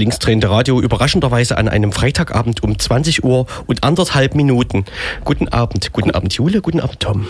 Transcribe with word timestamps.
Das 0.00 0.04
linksdrehende 0.04 0.48
Radio 0.48 0.80
überraschenderweise 0.80 1.58
an 1.58 1.68
einem 1.68 1.92
Freitagabend 1.92 2.62
um 2.62 2.78
20 2.78 3.22
Uhr 3.22 3.44
und 3.66 3.84
anderthalb 3.84 4.34
Minuten. 4.34 4.86
Guten 5.26 5.48
Abend, 5.48 5.92
guten 5.92 6.10
Abend 6.10 6.32
Jule, 6.32 6.62
guten 6.62 6.80
Abend 6.80 7.00
Tom. 7.00 7.26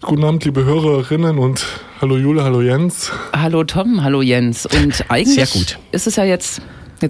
Guten 0.00 0.22
Abend, 0.22 0.44
liebe 0.44 0.64
Hörerinnen 0.64 1.38
und 1.38 1.66
hallo 2.00 2.16
Jule, 2.16 2.44
hallo 2.44 2.60
Jens. 2.60 3.10
Hallo 3.32 3.64
Tom, 3.64 4.04
hallo 4.04 4.22
Jens. 4.22 4.64
Und 4.64 5.04
eigentlich 5.08 5.50
Sehr 5.50 5.60
gut. 5.60 5.76
ist 5.90 6.06
es 6.06 6.14
ja 6.14 6.22
jetzt, 6.22 6.62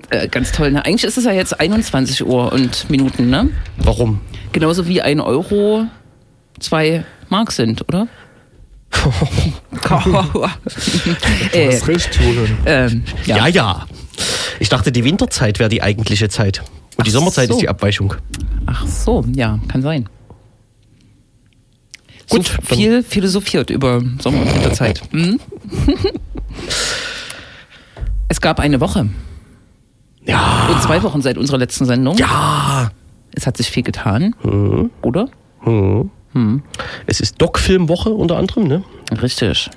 äh, 0.08 0.26
ganz 0.28 0.52
toll, 0.52 0.70
ne? 0.70 0.82
Eigentlich 0.86 1.04
ist 1.04 1.18
es 1.18 1.26
ja 1.26 1.32
jetzt 1.32 1.60
21 1.60 2.24
Uhr 2.24 2.50
und 2.50 2.88
Minuten, 2.88 3.28
ne? 3.28 3.50
Warum? 3.76 4.22
Genauso 4.52 4.88
wie 4.88 5.02
ein 5.02 5.20
Euro 5.20 5.84
zwei 6.60 7.04
Mark 7.28 7.52
sind, 7.52 7.86
oder? 7.88 8.08
Du 9.84 11.58
äh, 11.58 11.74
hast 11.74 11.88
recht, 11.88 12.18
Jule. 12.18 12.48
ähm, 12.64 13.04
Ja, 13.26 13.36
ja. 13.36 13.48
ja. 13.48 13.86
Ich 14.60 14.68
dachte, 14.68 14.92
die 14.92 15.04
Winterzeit 15.04 15.58
wäre 15.58 15.68
die 15.68 15.82
eigentliche 15.82 16.28
Zeit. 16.28 16.62
Und 16.96 17.06
die 17.06 17.10
Ach 17.10 17.14
Sommerzeit 17.14 17.48
so. 17.48 17.54
ist 17.54 17.60
die 17.62 17.68
Abweichung. 17.68 18.14
Ach 18.66 18.86
so, 18.86 19.24
ja, 19.34 19.58
kann 19.68 19.82
sein. 19.82 20.08
Gut, 22.30 22.46
so 22.46 22.74
viel 22.76 23.02
philosophiert 23.02 23.70
über 23.70 24.00
Sommer- 24.20 24.42
und 24.42 24.54
Winterzeit. 24.54 25.02
Hm? 25.12 25.38
es 28.28 28.40
gab 28.40 28.60
eine 28.60 28.80
Woche 28.80 29.08
Ja. 30.24 30.68
und 30.72 30.82
zwei 30.82 31.02
Wochen 31.02 31.20
seit 31.22 31.36
unserer 31.38 31.58
letzten 31.58 31.84
Sendung. 31.84 32.16
Ja. 32.16 32.90
Es 33.34 33.46
hat 33.46 33.56
sich 33.56 33.68
viel 33.70 33.82
getan, 33.82 34.34
oder? 35.02 35.28
Es 37.06 37.20
ist 37.20 37.40
Doc-Filmwoche 37.40 38.10
unter 38.10 38.36
anderem, 38.36 38.64
ne? 38.68 38.84
Richtig. 39.20 39.70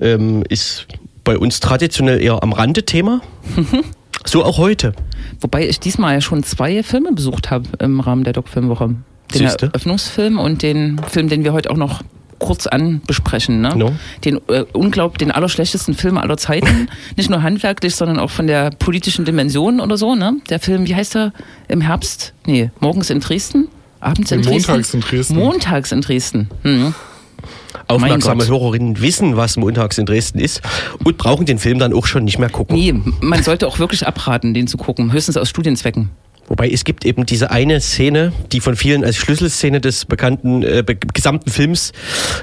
Ähm, 0.00 0.42
ist 0.48 0.86
bei 1.24 1.38
uns 1.38 1.60
traditionell 1.60 2.22
eher 2.22 2.42
am 2.42 2.52
Rande 2.52 2.84
Thema. 2.84 3.20
so 4.24 4.44
auch 4.44 4.58
heute. 4.58 4.92
Wobei 5.40 5.66
ich 5.68 5.80
diesmal 5.80 6.14
ja 6.14 6.20
schon 6.20 6.42
zwei 6.42 6.82
Filme 6.82 7.12
besucht 7.12 7.50
habe 7.50 7.68
im 7.80 8.00
Rahmen 8.00 8.24
der 8.24 8.34
Doc-Filmwoche. 8.34 8.94
Den 9.32 9.38
Siehste? 9.38 9.66
Eröffnungsfilm 9.66 10.38
und 10.38 10.62
den 10.62 11.00
Film, 11.08 11.28
den 11.28 11.44
wir 11.44 11.52
heute 11.52 11.70
auch 11.70 11.76
noch 11.76 12.02
kurz 12.38 12.66
anbesprechen. 12.66 13.60
Ne? 13.62 13.74
No. 13.74 13.92
Den 14.24 14.40
äh, 14.48 14.64
unglaublich, 14.72 15.18
den 15.18 15.30
allerschlechtesten 15.30 15.94
Film 15.94 16.18
aller 16.18 16.36
Zeiten. 16.36 16.88
Nicht 17.16 17.30
nur 17.30 17.42
handwerklich, 17.42 17.94
sondern 17.94 18.18
auch 18.18 18.30
von 18.30 18.46
der 18.46 18.70
politischen 18.70 19.24
Dimension 19.24 19.80
oder 19.80 19.96
so. 19.96 20.14
Ne? 20.14 20.36
Der 20.50 20.60
Film, 20.60 20.86
wie 20.86 20.94
heißt 20.94 21.16
er? 21.16 21.32
Im 21.68 21.80
Herbst? 21.80 22.34
Nee, 22.46 22.70
morgens 22.80 23.10
in 23.10 23.20
Dresden? 23.20 23.68
Abends 24.00 24.30
in 24.30 24.42
Dresden? 24.42 24.72
Montags 24.72 24.94
in 24.94 25.00
Dresden. 25.00 25.34
Montags 25.36 25.92
in 25.92 26.00
Dresden. 26.02 26.50
Hm. 26.62 26.94
Aufmerksame. 27.88 28.46
Hörerinnen 28.46 29.00
wissen, 29.00 29.36
was 29.36 29.56
montags 29.56 29.98
in 29.98 30.06
Dresden 30.06 30.38
ist 30.38 30.62
und 31.02 31.18
brauchen 31.18 31.46
den 31.46 31.58
Film 31.58 31.78
dann 31.78 31.92
auch 31.92 32.06
schon 32.06 32.24
nicht 32.24 32.38
mehr 32.38 32.50
gucken. 32.50 32.76
Nee, 32.76 32.94
man 33.20 33.42
sollte 33.42 33.66
auch 33.66 33.78
wirklich 33.78 34.06
abraten, 34.06 34.54
den 34.54 34.66
zu 34.66 34.76
gucken. 34.76 35.12
Höchstens 35.12 35.36
aus 35.36 35.48
Studienzwecken. 35.48 36.10
Wobei 36.46 36.68
es 36.68 36.84
gibt 36.84 37.04
eben 37.04 37.24
diese 37.24 37.50
eine 37.50 37.80
Szene, 37.80 38.32
die 38.52 38.60
von 38.60 38.76
vielen 38.76 39.04
als 39.04 39.16
Schlüsselszene 39.16 39.80
des 39.80 40.04
bekannten 40.04 40.62
äh, 40.62 40.82
be 40.84 40.94
gesamten 40.96 41.50
Films 41.50 41.92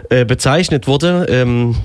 äh, 0.10 0.26
bezeichnet 0.26 0.88
wurde, 0.88 1.28
ähm, 1.30 1.76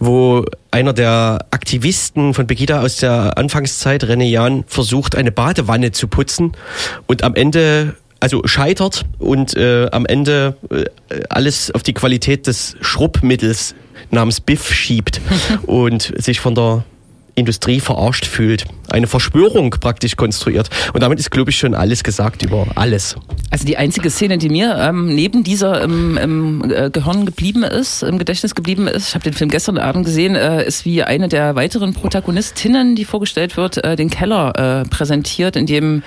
wo 0.00 0.44
einer 0.70 0.92
der 0.92 1.46
Aktivisten 1.52 2.34
von 2.34 2.46
Begida 2.46 2.82
aus 2.82 2.96
der 2.96 3.38
Anfangszeit, 3.38 4.04
René 4.04 4.24
Jahn, 4.24 4.64
versucht, 4.66 5.14
eine 5.14 5.30
Badewanne 5.30 5.92
zu 5.92 6.08
putzen 6.08 6.52
und 7.06 7.22
am 7.22 7.36
Ende 7.36 7.94
also 8.24 8.40
scheitert 8.46 9.04
und 9.18 9.54
äh, 9.54 9.86
am 9.92 10.06
Ende 10.06 10.56
äh, 10.70 10.86
alles 11.28 11.70
auf 11.70 11.82
die 11.82 11.92
Qualität 11.92 12.46
des 12.46 12.74
Schrubbmittels 12.80 13.74
namens 14.10 14.40
Biff 14.40 14.72
schiebt 14.72 15.20
und 15.66 16.10
sich 16.16 16.40
von 16.40 16.54
der 16.54 16.84
Industrie 17.34 17.80
verarscht 17.80 18.26
fühlt. 18.26 18.64
Eine 18.88 19.06
Verschwörung 19.06 19.70
praktisch 19.70 20.16
konstruiert. 20.16 20.70
Und 20.92 21.02
damit 21.02 21.18
ist, 21.18 21.30
glaube 21.30 21.50
ich, 21.50 21.58
schon 21.58 21.74
alles 21.74 22.04
gesagt 22.04 22.42
über 22.42 22.66
alles. 22.74 23.16
Also 23.50 23.66
die 23.66 23.76
einzige 23.76 24.10
Szene, 24.10 24.38
die 24.38 24.48
mir 24.48 24.76
ähm, 24.78 25.14
neben 25.14 25.42
dieser 25.42 25.82
im, 25.82 26.16
im 26.16 26.70
äh, 26.70 26.90
Gehirn 26.90 27.26
geblieben 27.26 27.62
ist, 27.62 28.02
im 28.02 28.18
Gedächtnis 28.18 28.54
geblieben 28.54 28.86
ist, 28.86 29.08
ich 29.08 29.14
habe 29.14 29.24
den 29.24 29.32
Film 29.32 29.50
gestern 29.50 29.78
Abend 29.78 30.04
gesehen, 30.04 30.36
äh, 30.36 30.64
ist 30.64 30.84
wie 30.84 31.02
eine 31.02 31.28
der 31.28 31.54
weiteren 31.54 31.92
Protagonistinnen, 31.92 32.94
die 32.94 33.04
vorgestellt 33.04 33.56
wird, 33.56 33.82
äh, 33.82 33.96
den 33.96 34.10
Keller 34.10 34.82
äh, 34.82 34.88
präsentiert, 34.88 35.56
in 35.56 35.66
dem 35.66 36.02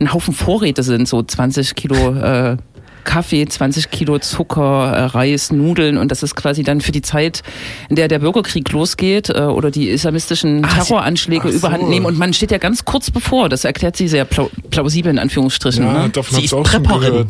ein 0.00 0.12
Haufen 0.12 0.34
Vorräte 0.34 0.82
sind, 0.82 1.06
so 1.06 1.22
20 1.22 1.74
Kilo 1.74 2.14
äh, 2.14 2.56
Kaffee, 3.04 3.46
20 3.46 3.90
Kilo 3.90 4.18
Zucker, 4.18 4.92
äh, 4.92 5.04
Reis, 5.04 5.52
Nudeln 5.52 5.98
und 5.98 6.10
das 6.10 6.22
ist 6.22 6.34
quasi 6.34 6.62
dann 6.62 6.80
für 6.80 6.92
die 6.92 7.02
Zeit, 7.02 7.42
in 7.88 7.96
der 7.96 8.08
der 8.08 8.20
Bürgerkrieg 8.20 8.70
losgeht 8.72 9.30
äh, 9.30 9.42
oder 9.42 9.70
die 9.70 9.88
islamistischen 9.88 10.62
Terroranschläge 10.62 11.44
ach 11.46 11.50
so. 11.50 11.56
überhand 11.56 11.88
nehmen 11.88 12.06
und 12.06 12.18
man 12.18 12.32
steht 12.32 12.50
ja 12.50 12.58
ganz 12.58 12.84
kurz 12.84 13.10
bevor, 13.10 13.48
das 13.48 13.64
erklärt 13.64 13.96
sie 13.96 14.08
sehr 14.08 14.24
plau 14.24 14.50
plausibel 14.70 15.10
in 15.10 15.18
Anführungsstrichen. 15.18 15.84
Ja, 15.84 16.04
ne? 16.04 16.10
davon 16.10 16.38
Sie 16.38 16.44
ist 16.44 16.54
auch 16.54 16.62
Prepperin. 16.62 17.26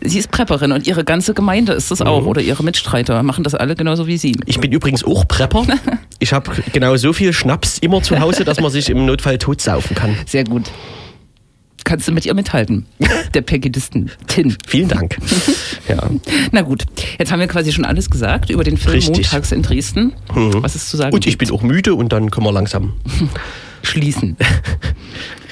Sie 0.00 0.18
ist 0.18 0.30
Prepperin 0.30 0.72
und 0.72 0.86
ihre 0.86 1.04
ganze 1.04 1.34
Gemeinde 1.34 1.72
ist 1.72 1.90
das 1.90 2.02
auch 2.02 2.24
oder 2.26 2.40
ihre 2.40 2.62
Mitstreiter 2.62 3.22
machen 3.22 3.44
das 3.44 3.54
alle 3.54 3.74
genauso 3.74 4.06
wie 4.06 4.16
sie. 4.16 4.36
Ich 4.46 4.60
bin 4.60 4.72
übrigens 4.72 5.04
auch 5.04 5.26
Prepper. 5.26 5.66
Ich 6.18 6.32
habe 6.32 6.50
genau 6.72 6.96
so 6.96 7.12
viel 7.12 7.34
Schnaps 7.34 7.78
immer 7.78 8.02
zu 8.02 8.18
Hause, 8.18 8.44
dass 8.44 8.58
man 8.58 8.70
sich 8.70 8.88
im 8.88 9.04
Notfall 9.04 9.36
totsaufen 9.36 9.94
kann. 9.94 10.16
Sehr 10.26 10.44
gut. 10.44 10.64
Kannst 11.86 12.08
du 12.08 12.12
mit 12.12 12.26
ihr 12.26 12.34
mithalten? 12.34 12.84
Der 13.34 13.42
Pegidisten 13.42 14.10
Tin. 14.26 14.56
Vielen 14.66 14.88
Dank. 14.88 15.16
Ja. 15.88 16.10
Na 16.50 16.62
gut, 16.62 16.82
jetzt 17.16 17.30
haben 17.30 17.38
wir 17.38 17.46
quasi 17.46 17.72
schon 17.72 17.84
alles 17.84 18.10
gesagt 18.10 18.50
über 18.50 18.64
den 18.64 18.76
Film 18.76 18.94
Richtig. 18.94 19.26
Montags 19.26 19.52
in 19.52 19.62
Dresden. 19.62 20.14
Was 20.34 20.74
ist 20.74 20.90
zu 20.90 20.96
sagen? 20.96 21.14
Und 21.14 21.28
ich 21.28 21.38
bin 21.38 21.48
auch 21.52 21.62
müde 21.62 21.94
und 21.94 22.12
dann 22.12 22.32
können 22.32 22.44
wir 22.44 22.50
langsam. 22.50 22.94
schließen. 23.82 24.36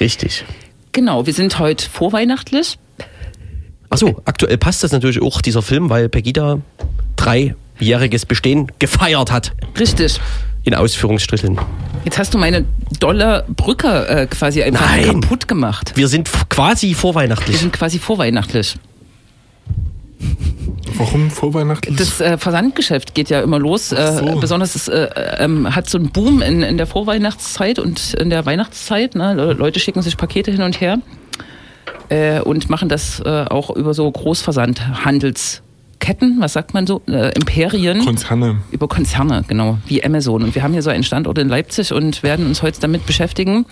Richtig. 0.00 0.44
Genau, 0.90 1.26
wir 1.26 1.32
sind 1.32 1.60
heute 1.60 1.88
vorweihnachtlich. 1.88 2.80
Achso, 3.90 4.20
aktuell 4.24 4.58
passt 4.58 4.82
das 4.82 4.90
natürlich 4.90 5.22
auch, 5.22 5.40
dieser 5.40 5.62
Film, 5.62 5.88
weil 5.88 6.08
Pegida 6.08 6.58
dreijähriges 7.14 8.26
Bestehen 8.26 8.72
gefeiert 8.80 9.30
hat. 9.30 9.52
Richtig. 9.78 10.18
In 10.64 10.74
Ausführungsstrichen. 10.74 11.58
Jetzt 12.04 12.18
hast 12.18 12.32
du 12.34 12.38
meine 12.38 12.64
dolle 12.98 13.44
Brücke 13.54 14.08
äh, 14.08 14.26
quasi 14.26 14.62
einfach 14.62 14.88
Nein. 14.90 15.20
kaputt 15.20 15.46
gemacht. 15.46 15.92
Wir 15.94 16.08
sind 16.08 16.28
quasi 16.48 16.88
Wir 16.88 16.96
vorweihnachtlich. 16.96 17.58
sind 17.58 17.72
quasi 17.72 17.98
vorweihnachtlich. 17.98 18.76
Warum 20.96 21.30
vorweihnachtlich? 21.30 21.96
Das 21.96 22.20
äh, 22.20 22.38
Versandgeschäft 22.38 23.14
geht 23.14 23.28
ja 23.28 23.40
immer 23.42 23.58
los. 23.58 23.92
Äh, 23.92 24.12
so. 24.18 24.38
Besonders 24.40 24.74
es 24.74 24.88
äh, 24.88 25.08
ähm, 25.38 25.74
hat 25.74 25.90
so 25.90 25.98
einen 25.98 26.10
Boom 26.10 26.40
in, 26.40 26.62
in 26.62 26.76
der 26.78 26.86
Vorweihnachtszeit 26.86 27.78
und 27.78 28.14
in 28.14 28.30
der 28.30 28.46
Weihnachtszeit. 28.46 29.14
Ne? 29.16 29.34
Le- 29.34 29.52
Leute 29.54 29.80
schicken 29.80 30.00
sich 30.02 30.16
Pakete 30.16 30.50
hin 30.50 30.62
und 30.62 30.80
her 30.80 30.98
äh, 32.08 32.40
und 32.40 32.70
machen 32.70 32.88
das 32.88 33.20
äh, 33.20 33.44
auch 33.50 33.70
über 33.70 33.92
so 33.92 34.12
Großversandhandelsketten, 36.04 36.40
was 36.40 36.52
sagt 36.52 36.74
man 36.74 36.86
so, 36.86 37.02
äh, 37.06 37.32
Imperien. 37.34 38.04
Konzerne. 38.04 38.58
über 38.70 38.88
Konzerne, 38.88 39.44
genau, 39.46 39.78
wie 39.86 40.04
Amazon. 40.04 40.42
Und 40.42 40.54
wir 40.54 40.62
haben 40.62 40.72
hier 40.72 40.82
so 40.82 40.90
einen 40.90 41.04
Standort 41.04 41.38
in 41.38 41.48
Leipzig 41.48 41.92
und 41.92 42.22
werden 42.22 42.46
uns 42.46 42.62
heute 42.62 42.80
damit 42.80 43.06
beschäftigen, 43.06 43.66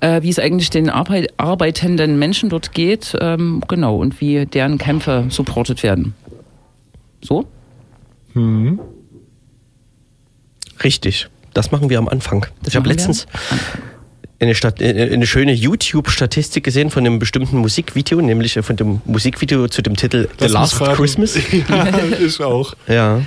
äh, 0.00 0.22
wie 0.22 0.30
es 0.30 0.38
eigentlich 0.38 0.70
den 0.70 0.90
Arbeit, 0.90 1.32
arbeitenden 1.36 2.18
Menschen 2.18 2.50
dort 2.50 2.72
geht, 2.72 3.16
ähm, 3.20 3.62
genau, 3.68 3.96
und 3.96 4.20
wie 4.20 4.46
deren 4.46 4.78
Kämpfe 4.78 5.26
supportet 5.28 5.82
werden. 5.82 6.14
So? 7.22 7.46
Mhm. 8.34 8.80
Richtig. 10.82 11.28
Das 11.52 11.72
machen 11.72 11.90
wir 11.90 11.98
am 11.98 12.08
Anfang. 12.08 12.46
Das 12.62 12.68
ich 12.72 12.76
habe 12.76 12.88
letztens 12.88 13.26
eine, 14.40 14.54
Stat 14.54 14.80
äh, 14.80 15.12
eine 15.12 15.26
schöne 15.26 15.52
YouTube-Statistik 15.52 16.64
gesehen 16.64 16.90
von 16.90 17.06
einem 17.06 17.18
bestimmten 17.18 17.58
Musikvideo, 17.58 18.20
nämlich 18.20 18.56
äh, 18.56 18.62
von 18.62 18.76
dem 18.76 19.00
Musikvideo 19.04 19.68
zu 19.68 19.82
dem 19.82 19.96
Titel 19.96 20.28
The 20.38 20.46
Lass 20.46 20.78
Last. 20.80 20.96
Christmas. 20.96 21.38
Ja, 21.68 21.88
ich 22.18 22.40
auch. 22.40 22.74
Ja. 22.88 23.22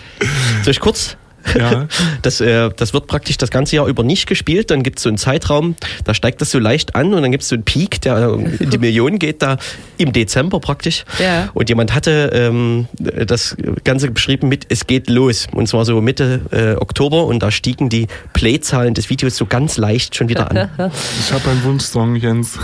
Soll 0.64 0.72
ich 0.72 0.80
kurz? 0.80 1.18
Ja. 1.58 1.88
Das, 2.22 2.40
äh, 2.40 2.70
das 2.76 2.94
wird 2.94 3.08
praktisch 3.08 3.38
das 3.38 3.50
ganze 3.50 3.76
Jahr 3.76 3.88
über 3.88 4.04
nicht 4.04 4.28
gespielt. 4.28 4.72
Dann 4.72 4.82
gibt 4.82 5.00
es 5.00 5.04
so 5.04 5.10
einen 5.10 5.18
Zeitraum, 5.18 5.76
da 6.06 6.14
steigt 6.14 6.42
das 6.42 6.52
so 6.52 6.60
leicht 6.60 6.96
an 6.96 7.14
und 7.14 7.22
dann 7.22 7.32
gibt 7.32 7.44
es 7.44 7.50
so 7.50 7.56
einen 7.56 7.64
Peak, 7.64 8.02
der 8.02 8.38
in 8.60 8.70
die 8.70 8.78
Millionen 8.78 9.20
geht, 9.20 9.42
da 9.42 9.58
im 9.98 10.14
Dezember 10.14 10.60
praktisch. 10.60 11.04
Ja. 11.20 11.50
Und 11.54 11.70
jemand 11.70 11.94
hatte 11.94 12.32
ähm, 12.34 12.88
das 12.98 13.58
Ganze 13.84 14.12
beschrieben 14.12 14.48
mit 14.48 14.68
Es 14.70 14.88
geht 14.88 15.10
los. 15.10 15.48
Und 15.52 15.68
zwar 15.68 15.86
so 15.86 16.00
Mitte 16.02 16.42
äh, 16.52 16.82
Oktober 16.82 17.26
und 17.26 17.44
da 17.44 17.52
stiegen 17.52 17.90
die 17.90 18.08
Playzahlen 18.34 18.94
des 18.94 19.10
Videos 19.10 19.36
so 19.36 19.46
ganz 19.46 19.78
leicht 19.78 20.16
schon 20.16 20.30
wieder 20.30 20.50
an. 20.50 20.70
Ich 21.20 21.32
habe 21.32 21.50
einen 21.50 21.64
Wunschsong, 21.64 22.16
Jens. 22.16 22.58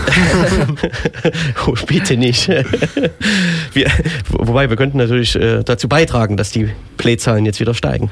oh, 1.68 1.74
bitte 1.88 2.18
nicht. 2.18 2.48
wir, 2.48 3.92
wobei, 4.30 4.70
wir 4.70 4.78
könnten 4.78 4.98
natürlich 4.98 5.36
äh, 5.36 5.64
dazu 5.64 5.88
beitragen, 5.88 6.38
dass 6.38 6.52
die 6.52 6.70
Playzahlen 6.98 7.46
jetzt 7.46 7.60
wieder 7.60 7.74
steigen. 7.74 8.12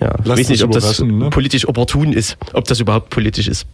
Ja, 0.00 0.14
ich 0.22 0.28
weiß 0.28 0.48
nicht, 0.48 0.62
ob 0.62 0.72
das 0.72 1.00
ne? 1.00 1.30
politisch 1.30 1.66
opportun 1.68 2.12
ist, 2.12 2.36
ob 2.52 2.64
das 2.64 2.80
überhaupt 2.80 3.10
politisch 3.10 3.48
ist. 3.48 3.66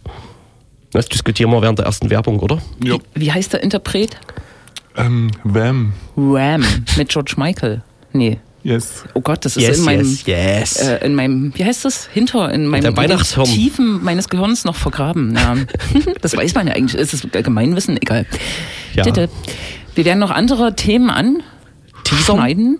Das 0.91 1.07
diskutieren 1.07 1.51
wir 1.51 1.61
während 1.61 1.79
der 1.79 1.85
ersten 1.85 2.09
Werbung, 2.09 2.39
oder? 2.39 2.61
Ja. 2.83 2.97
Wie 3.15 3.31
heißt 3.31 3.53
der 3.53 3.63
Interpret? 3.63 4.17
Ähm, 4.97 5.31
Wham. 5.43 5.93
Ram 6.17 6.63
mit 6.97 7.09
George 7.09 7.35
Michael. 7.37 7.81
Nee, 8.11 8.39
Yes. 8.63 9.05
Oh 9.15 9.21
Gott, 9.21 9.43
das 9.43 9.57
ist 9.57 9.63
Yes, 9.63 9.79
in 9.79 9.85
meinem, 9.85 10.05
yes, 10.05 10.27
yes. 10.27 10.75
Äh, 10.77 11.05
in 11.05 11.15
meinem, 11.15 11.51
wie 11.55 11.65
heißt 11.65 11.83
das? 11.83 12.07
Hinter, 12.07 12.51
in 12.51 12.67
meinem 12.67 12.93
der 12.93 13.09
in. 13.09 13.45
Tiefen 13.45 14.03
meines 14.03 14.29
Gehirns 14.29 14.65
noch 14.65 14.75
vergraben. 14.75 15.35
Ja. 15.35 15.55
das 16.21 16.35
weiß 16.37 16.53
man 16.53 16.67
ja 16.67 16.73
eigentlich. 16.73 16.99
Ist 16.99 17.13
es 17.13 17.27
Gemeinwissen? 17.31 17.97
Egal. 17.97 18.27
Ja. 18.93 19.03
Bitte. 19.03 19.29
Wir 19.95 20.05
werden 20.05 20.19
noch 20.19 20.31
andere 20.31 20.75
Themen 20.75 21.09
an 21.09 21.41
Teasern? 22.03 22.37
schneiden. 22.37 22.79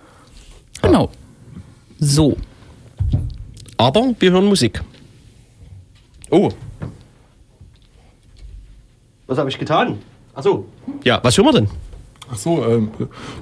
Genau. 0.82 1.10
So. 1.98 2.36
Aber 3.76 4.14
wir 4.18 4.32
hören 4.32 4.46
Musik. 4.46 4.80
Oh. 6.30 6.50
Was 9.26 9.38
habe 9.38 9.50
ich 9.50 9.58
getan? 9.58 9.98
Achso. 10.34 10.66
Ja, 11.04 11.20
was 11.22 11.36
hören 11.36 11.46
wir 11.46 11.52
denn? 11.52 11.68
Ach 12.30 12.36
so, 12.36 12.64
ähm, 12.64 12.90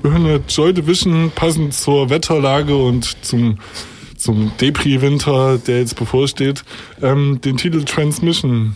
wir 0.02 0.10
hören 0.10 0.26
ja 0.26 0.38
Joy 0.48 0.74
Division 0.74 1.30
passend 1.34 1.74
zur 1.74 2.10
Wetterlage 2.10 2.76
und 2.76 3.24
zum, 3.24 3.58
zum 4.16 4.50
Depri-Winter, 4.60 5.58
der 5.58 5.78
jetzt 5.78 5.94
bevorsteht, 5.94 6.64
ähm, 7.00 7.40
den 7.40 7.56
Titel 7.56 7.84
Transmission. 7.84 8.74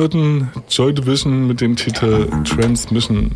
Hörten 0.00 0.50
Joy 0.70 0.94
Division 0.94 1.46
mit 1.46 1.60
dem 1.60 1.76
Titel 1.76 2.26
Transmission. 2.44 3.32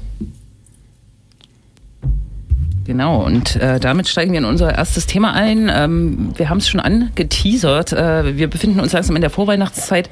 Genau, 2.87 3.25
und 3.25 3.57
äh, 3.57 3.81
damit 3.81 4.09
steigen 4.09 4.33
wir 4.33 4.41
in 4.41 4.45
unser 4.45 4.75
erstes 4.75 5.07
Thema 5.07 5.33
ein. 5.33 5.71
Ähm, 5.75 6.33
wir 6.37 6.51
haben 6.51 6.59
es 6.59 6.69
schon 6.69 6.81
angeteasert. 6.81 7.95
Äh, 7.95 8.37
wir 8.37 8.49
befinden 8.49 8.79
uns 8.81 8.93
langsam 8.93 9.17
in 9.17 9.23
der 9.23 9.31
Vorweihnachtszeit 9.31 10.11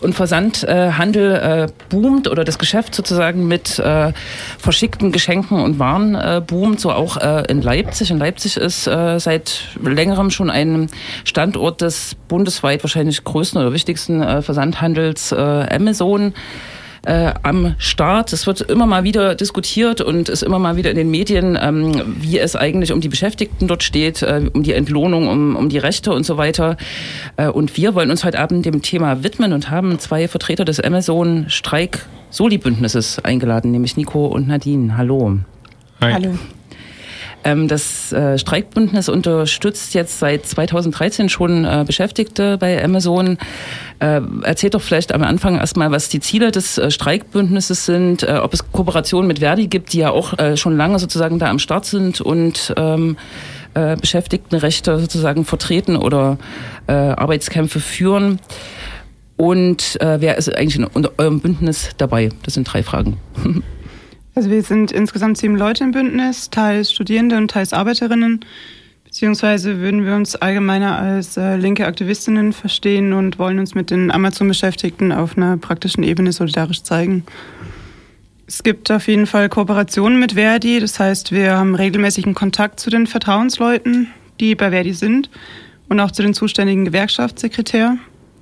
und 0.00 0.14
Versandhandel 0.14 1.34
äh, 1.36 1.66
boomt 1.88 2.26
oder 2.26 2.42
das 2.42 2.58
Geschäft 2.58 2.96
sozusagen 2.96 3.46
mit 3.46 3.78
äh, 3.78 4.12
verschickten 4.58 5.12
Geschenken 5.12 5.60
und 5.60 5.78
Waren 5.78 6.16
äh, 6.16 6.42
boomt, 6.44 6.80
so 6.80 6.90
auch 6.90 7.18
äh, 7.18 7.44
in 7.48 7.62
Leipzig. 7.62 8.10
In 8.10 8.18
Leipzig 8.18 8.56
ist 8.56 8.88
äh, 8.88 9.20
seit 9.20 9.68
längerem 9.80 10.30
schon 10.30 10.50
ein 10.50 10.90
Standort 11.22 11.82
des 11.82 12.16
bundesweit 12.26 12.82
wahrscheinlich 12.82 13.22
größten 13.22 13.60
oder 13.60 13.72
wichtigsten 13.72 14.22
äh, 14.22 14.42
Versandhandels 14.42 15.30
äh, 15.30 15.36
Amazon 15.36 16.34
äh, 17.06 17.32
am 17.42 17.74
Start. 17.78 18.32
Es 18.32 18.46
wird 18.46 18.60
immer 18.62 18.86
mal 18.86 19.04
wieder 19.04 19.34
diskutiert 19.34 20.00
und 20.00 20.28
ist 20.28 20.42
immer 20.42 20.58
mal 20.58 20.76
wieder 20.76 20.90
in 20.90 20.96
den 20.96 21.10
Medien, 21.10 21.58
ähm, 21.60 22.02
wie 22.18 22.38
es 22.38 22.56
eigentlich 22.56 22.92
um 22.92 23.00
die 23.00 23.08
Beschäftigten 23.08 23.68
dort 23.68 23.82
steht, 23.82 24.22
äh, 24.22 24.50
um 24.52 24.62
die 24.62 24.72
Entlohnung, 24.72 25.28
um, 25.28 25.56
um 25.56 25.68
die 25.68 25.78
Rechte 25.78 26.12
und 26.12 26.24
so 26.24 26.36
weiter. 26.36 26.76
Äh, 27.36 27.48
und 27.48 27.76
wir 27.76 27.94
wollen 27.94 28.10
uns 28.10 28.24
heute 28.24 28.38
Abend 28.38 28.66
dem 28.66 28.82
Thema 28.82 29.22
widmen 29.22 29.52
und 29.52 29.70
haben 29.70 29.98
zwei 29.98 30.28
Vertreter 30.28 30.64
des 30.64 30.80
Amazon 30.80 31.46
Streik 31.48 32.06
Soli-Bündnisses 32.30 33.24
eingeladen, 33.24 33.70
nämlich 33.70 33.96
Nico 33.96 34.26
und 34.26 34.48
Nadine. 34.48 34.96
Hallo. 34.96 35.38
Hi. 36.00 36.12
Hallo. 36.12 36.38
Ähm, 37.48 37.66
das 37.66 38.12
äh, 38.12 38.38
Streikbündnis 38.38 39.08
unterstützt 39.08 39.94
jetzt 39.94 40.18
seit 40.18 40.44
2013 40.44 41.30
schon 41.30 41.64
äh, 41.64 41.84
Beschäftigte 41.86 42.58
bei 42.58 42.82
Amazon. 42.82 43.38
Äh, 44.00 44.20
erzählt 44.42 44.74
doch 44.74 44.82
vielleicht 44.82 45.14
am 45.14 45.22
Anfang 45.22 45.56
erstmal, 45.56 45.90
was 45.90 46.10
die 46.10 46.20
Ziele 46.20 46.50
des 46.50 46.80
Streikbündnisses 46.88 47.86
sind, 47.86 48.22
ob 48.22 48.52
es 48.52 48.70
Kooperationen 48.70 49.26
mit 49.26 49.40
Verdi 49.40 49.66
gibt, 49.66 49.92
die 49.92 49.98
ja 49.98 50.10
auch 50.10 50.34
schon 50.56 50.76
lange 50.76 50.98
sozusagen 50.98 51.38
da 51.38 51.48
am 51.48 51.58
Start 51.58 51.84
sind 51.84 52.20
und 52.20 52.72
ähm, 52.76 53.16
äh, 53.74 53.96
Beschäftigtenrechte 53.96 54.98
sozusagen 55.00 55.44
vertreten 55.44 55.96
oder 55.96 56.38
Arbeitskämpfe 56.86 57.80
führen. 57.80 58.38
Und 59.36 60.00
äh, 60.00 60.20
wer 60.20 60.36
ist 60.36 60.54
eigentlich 60.54 60.76
in 60.76 61.08
eurem 61.18 61.40
Bündnis 61.40 61.90
dabei? 61.96 62.30
Das 62.44 62.54
sind 62.54 62.72
drei 62.72 62.82
Fragen. 62.82 63.18
Also 64.38 64.50
wir 64.50 64.62
sind 64.62 64.92
insgesamt 64.92 65.36
sieben 65.36 65.56
Leute 65.56 65.82
im 65.82 65.90
Bündnis, 65.90 66.48
teils 66.48 66.92
Studierende 66.92 67.36
und 67.38 67.50
teils 67.50 67.72
Arbeiterinnen. 67.72 68.44
Beziehungsweise 69.02 69.80
würden 69.80 70.06
wir 70.06 70.14
uns 70.14 70.36
allgemeiner 70.36 70.96
als 70.96 71.36
äh, 71.36 71.56
linke 71.56 71.84
Aktivistinnen 71.84 72.52
verstehen 72.52 73.14
und 73.14 73.40
wollen 73.40 73.58
uns 73.58 73.74
mit 73.74 73.90
den 73.90 74.12
Amazon-Beschäftigten 74.12 75.10
auf 75.10 75.36
einer 75.36 75.56
praktischen 75.56 76.04
Ebene 76.04 76.30
solidarisch 76.30 76.84
zeigen. 76.84 77.24
Es 78.46 78.62
gibt 78.62 78.92
auf 78.92 79.08
jeden 79.08 79.26
Fall 79.26 79.48
Kooperationen 79.48 80.20
mit 80.20 80.34
Verdi. 80.34 80.78
Das 80.78 81.00
heißt, 81.00 81.32
wir 81.32 81.56
haben 81.56 81.74
regelmäßigen 81.74 82.34
Kontakt 82.34 82.78
zu 82.78 82.90
den 82.90 83.08
Vertrauensleuten, 83.08 84.06
die 84.38 84.54
bei 84.54 84.70
Verdi 84.70 84.92
sind 84.92 85.30
und 85.88 85.98
auch 85.98 86.12
zu 86.12 86.22
den 86.22 86.32
zuständigen 86.32 86.84
Gewerkschaftssekretär. 86.84 87.96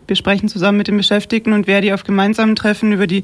Wir 0.06 0.16
sprechen 0.16 0.50
zusammen 0.50 0.76
mit 0.76 0.88
den 0.88 0.98
Beschäftigten 0.98 1.54
und 1.54 1.64
Verdi 1.64 1.94
auf 1.94 2.04
gemeinsamen 2.04 2.54
Treffen 2.54 2.92
über 2.92 3.06
die 3.06 3.22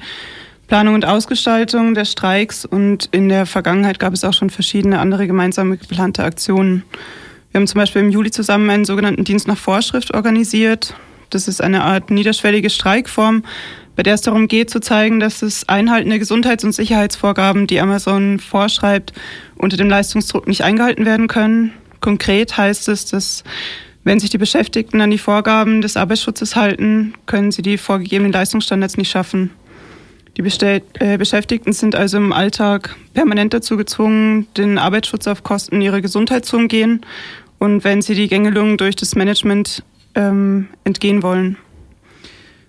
Planung 0.73 0.95
und 0.95 1.05
Ausgestaltung 1.05 1.93
der 1.93 2.07
Streiks 2.07 2.65
und 2.65 3.11
in 3.13 3.29
der 3.29 3.45
Vergangenheit 3.45 3.99
gab 3.99 4.15
es 4.15 4.25
auch 4.25 4.33
schon 4.33 4.49
verschiedene 4.49 5.01
andere 5.01 5.27
gemeinsame 5.27 5.77
geplante 5.77 6.25
Aktionen. 6.25 6.83
Wir 7.51 7.59
haben 7.59 7.67
zum 7.67 7.79
Beispiel 7.79 8.01
im 8.01 8.09
Juli 8.09 8.31
zusammen 8.31 8.71
einen 8.71 8.87
sogenannten 8.87 9.23
Dienst 9.25 9.47
nach 9.47 9.59
Vorschrift 9.59 10.15
organisiert. 10.15 10.95
Das 11.29 11.47
ist 11.47 11.61
eine 11.61 11.85
Art 11.85 12.11
niederschwellige 12.11 12.71
Streikform, 12.71 13.45
bei 13.97 14.03
der 14.03 14.15
es 14.15 14.23
darum 14.23 14.49
geht 14.49 14.71
zu 14.71 14.81
zeigen, 14.81 15.21
dass 15.21 15.41
das 15.41 15.69
Einhalten 15.69 16.09
der 16.09 16.19
Gesundheits- 16.19 16.65
und 16.65 16.73
Sicherheitsvorgaben, 16.73 17.67
die 17.67 17.79
Amazon 17.79 18.39
vorschreibt, 18.39 19.13
unter 19.57 19.77
dem 19.77 19.91
Leistungsdruck 19.91 20.49
nicht 20.49 20.65
eingehalten 20.65 21.05
werden 21.05 21.29
können. 21.29 21.75
Konkret 22.01 22.57
heißt 22.57 22.89
es, 22.89 23.05
dass 23.05 23.45
wenn 24.05 24.21
sich 24.21 24.31
die 24.31 24.39
Beschäftigten 24.39 25.03
an 25.03 25.11
die 25.11 25.19
Vorgaben 25.19 25.83
des 25.83 25.99
Arbeitsschutzes 25.99 26.57
halten, 26.57 27.13
können 27.27 27.53
sie 27.53 27.61
die 27.61 27.77
vorgegebenen 27.77 28.33
Leistungsstandards 28.33 28.97
nicht 28.97 29.11
schaffen. 29.11 29.51
Die 30.37 30.43
Bestell 30.43 30.83
äh, 30.95 31.19
Beschäftigten 31.19 31.73
sind 31.73 31.95
also 31.95 32.17
im 32.17 32.33
Alltag 32.33 32.97
permanent 33.13 33.53
dazu 33.53 33.77
gezwungen, 33.77 34.47
den 34.57 34.79
Arbeitsschutz 34.79 35.27
auf 35.27 35.43
Kosten 35.43 35.83
ihrer 35.83 36.01
Gesundheit 36.01 36.47
zu 36.47 36.57
umgehen 36.57 37.05
und 37.59 37.85
wenn 37.85 38.01
sie 38.01 38.15
die 38.15 38.29
Gängelung 38.29 38.79
durch 38.79 38.97
das 38.97 39.15
Management 39.15 39.83
ähm, 40.15 40.69
entgehen 40.85 41.23
wollen. 41.23 41.59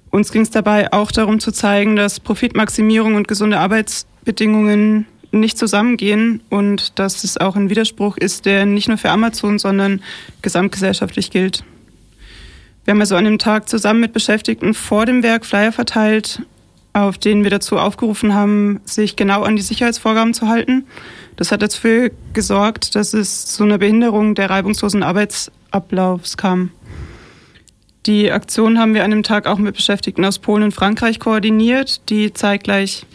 Uns 0.10 0.32
ging 0.32 0.42
es 0.42 0.52
dabei 0.52 0.92
auch 0.92 1.12
darum 1.12 1.40
zu 1.40 1.52
zeigen, 1.52 1.96
dass 1.96 2.20
Profitmaximierung 2.20 3.16
und 3.16 3.28
gesunde 3.28 3.60
Arbeitsbedingungen 3.60 5.08
nicht 5.32 5.58
zusammengehen 5.58 6.42
und 6.50 7.00
dass 7.00 7.24
es 7.24 7.38
auch 7.38 7.56
ein 7.56 7.70
Widerspruch 7.70 8.18
ist, 8.18 8.46
der 8.46 8.66
nicht 8.66 8.90
nur 8.90 8.98
für 8.98 9.10
Amazon, 9.10 9.58
sondern 9.58 10.04
gesamtgesellschaftlich 10.42 11.32
gilt. 11.32 11.64
Wir 12.86 12.92
haben 12.92 13.00
also 13.00 13.16
an 13.16 13.24
dem 13.24 13.40
Tag 13.40 13.70
zusammen 13.70 14.02
mit 14.02 14.14
Beschäftigten 14.14 14.74
vor 14.74 15.06
dem 15.06 15.24
Werk 15.24 15.46
Flyer 15.46 15.72
verteilt, 15.72 16.42
auf 16.94 17.18
denen 17.18 17.44
wir 17.44 17.50
dazu 17.50 17.78
aufgerufen 17.78 18.34
haben, 18.36 18.80
sich 18.86 19.16
genau 19.16 19.42
an 19.42 19.56
die 19.56 19.62
Sicherheitsvorgaben 19.64 20.34
zu 20.34 20.48
halten. 20.48 20.86
Das 21.36 21.52
hat 21.52 21.64
dafür 21.64 22.12
gesorgt, 22.34 22.96
dass 22.96 23.14
es 23.14 23.48
zu 23.48 23.64
einer 23.64 23.80
Behinderung 23.80 24.36
der 24.36 24.50
reibungslosen 24.50 25.02
Arbeitsablaufs 25.02 26.38
kam. 26.38 26.72
Die 28.06 28.32
Aktion 28.32 28.80
haben 28.80 28.94
wir 28.94 29.04
an 29.04 29.12
dem 29.12 29.24
Tag 29.24 29.48
auch 29.48 29.58
mit 29.58 29.76
Beschäftigten 29.76 30.26
aus 30.26 30.38
Polen 30.38 30.64
und 30.64 30.74
Frankreich 30.74 31.20
koordiniert, 31.20 32.10
die 32.10 32.34
zeitgleich 32.34 33.06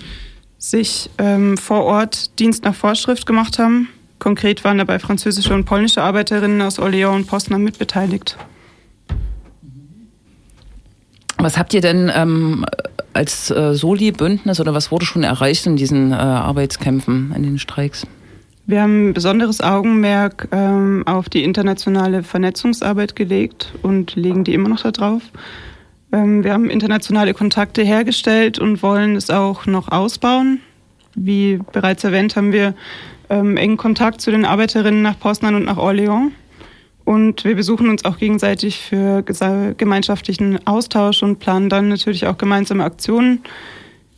sich 0.56 1.11
ähm, 1.18 1.56
vor 1.56 1.85
Ort 1.85 2.38
Dienst 2.40 2.64
nach 2.64 2.75
Vorschrift 2.75 3.26
gemacht 3.26 3.58
haben. 3.58 3.88
Konkret 4.18 4.64
waren 4.64 4.78
dabei 4.78 4.99
französische 4.99 5.54
und 5.54 5.66
polnische 5.66 6.02
Arbeiterinnen 6.02 6.61
aus 6.62 6.80
Orléans 6.80 7.14
und 7.14 7.26
Poznan 7.26 7.62
mitbeteiligt. 7.62 8.37
Was 11.37 11.56
habt 11.56 11.73
ihr 11.75 11.80
denn 11.80 12.11
ähm, 12.12 12.64
als 13.18 13.50
äh, 13.50 13.75
Soli-Bündnis 13.75 14.60
oder 14.60 14.72
was 14.72 14.90
wurde 14.92 15.04
schon 15.04 15.25
erreicht 15.25 15.66
in 15.66 15.76
diesen 15.76 16.12
äh, 16.12 16.14
Arbeitskämpfen, 16.14 17.32
in 17.34 17.42
den 17.42 17.58
Streiks? 17.58 18.06
Wir 18.66 18.82
haben 18.82 19.08
ein 19.08 19.14
besonderes 19.14 19.60
Augenmerk 19.60 20.48
ähm, 20.52 21.02
auf 21.06 21.28
die 21.28 21.42
internationale 21.42 22.22
Vernetzungsarbeit 22.22 23.16
gelegt 23.16 23.75
und 23.82 24.14
legen 24.14 24.44
die 24.44 24.54
immer 24.54 24.68
noch 24.68 24.82
da 24.82 24.92
drauf. 24.92 25.22
Ähm, 26.12 26.44
wir 26.44 26.52
haben 26.52 26.70
internationale 26.70 27.34
Kontakte 27.34 27.82
hergestellt 27.82 28.58
und 28.58 28.82
wollen 28.82 29.16
es 29.16 29.30
auch 29.30 29.66
noch 29.66 29.88
ausbauen. 29.88 30.60
Wie 31.14 31.60
bereits 31.72 32.04
erwähnt, 32.04 32.37
haben 32.37 32.52
wir 32.52 32.75
ähm, 33.30 33.56
engen 33.56 33.78
Kontakt 33.78 34.20
zu 34.20 34.30
den 34.30 34.44
Arbeiterinnen 34.44 35.02
nach 35.02 35.18
Poznan 35.18 35.54
und 35.56 35.64
nach 35.64 35.78
Orléans. 35.78 36.30
Und 37.09 37.45
wir 37.45 37.57
besuchen 37.57 37.88
uns 37.88 38.05
auch 38.05 38.19
gegenseitig 38.19 38.81
für 38.81 39.23
gemeinschaftlichen 39.23 40.67
Austausch 40.67 41.23
und 41.23 41.38
planen 41.38 41.71
dann 41.71 41.88
natürlich 41.88 42.27
auch 42.27 42.37
gemeinsame 42.37 42.85
Aktionen, 42.85 43.41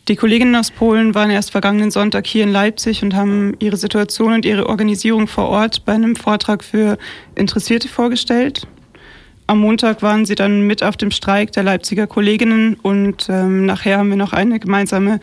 Die 0.09 0.17
Kolleginnen 0.17 0.57
aus 0.57 0.73
Polen 0.73 1.15
waren 1.15 1.31
erst 1.31 1.53
vergangenen 1.53 1.93
Sonntag 1.93 2.27
hier 2.27 2.43
in 2.43 2.51
Leipzig 2.51 3.05
und 3.05 3.15
haben 3.15 3.55
ihre 3.61 3.77
Situation 3.77 4.33
und 4.33 4.45
ihre 4.45 4.69
Organisierung 4.69 5.29
vor 5.29 5.49
Ort 5.51 5.85
bei 5.85 5.93
einem 5.93 6.17
Vortrag 6.17 6.65
für 6.65 6.99
Interessierte 7.37 7.87
vorgestellt. 7.87 8.67
Am 9.47 9.61
Montag 9.61 10.03
waren 10.03 10.27
sie 10.27 10.35
dann 10.35 10.67
mit 10.67 10.83
auf 10.83 10.97
dem 10.97 11.13
Streik 11.13 11.53
der 11.53 11.63
Leipziger 11.63 12.09
Kolleginnen 12.09 12.75
und 12.75 13.29
ähm, 13.31 13.67
nachher 13.67 13.99
haben 13.99 14.11
wir 14.11 14.17
noch 14.17 14.33
eine 14.33 14.59
gemeinsame 14.59 15.21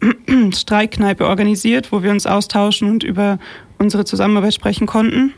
Streikkneipe 0.54 1.26
organisiert, 1.26 1.90
wo 1.90 2.04
wir 2.04 2.12
uns 2.12 2.26
austauschen 2.26 2.88
und 2.88 3.02
über 3.02 3.40
unsere 3.78 4.04
Zusammenarbeit 4.04 4.54
sprechen 4.54 4.86
konnten. 4.86 5.34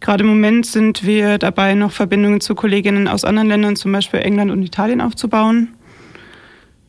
Gerade 0.00 0.24
im 0.24 0.28
Moment 0.28 0.66
sind 0.66 1.06
wir 1.06 1.38
dabei, 1.38 1.74
noch 1.74 1.92
Verbindungen 1.92 2.40
zu 2.40 2.54
Kolleginnen 2.54 3.08
aus 3.08 3.24
anderen 3.24 3.48
Ländern, 3.48 3.76
zum 3.76 3.92
Beispiel 3.92 4.20
England 4.20 4.50
und 4.50 4.62
Italien, 4.62 5.00
aufzubauen. 5.00 5.74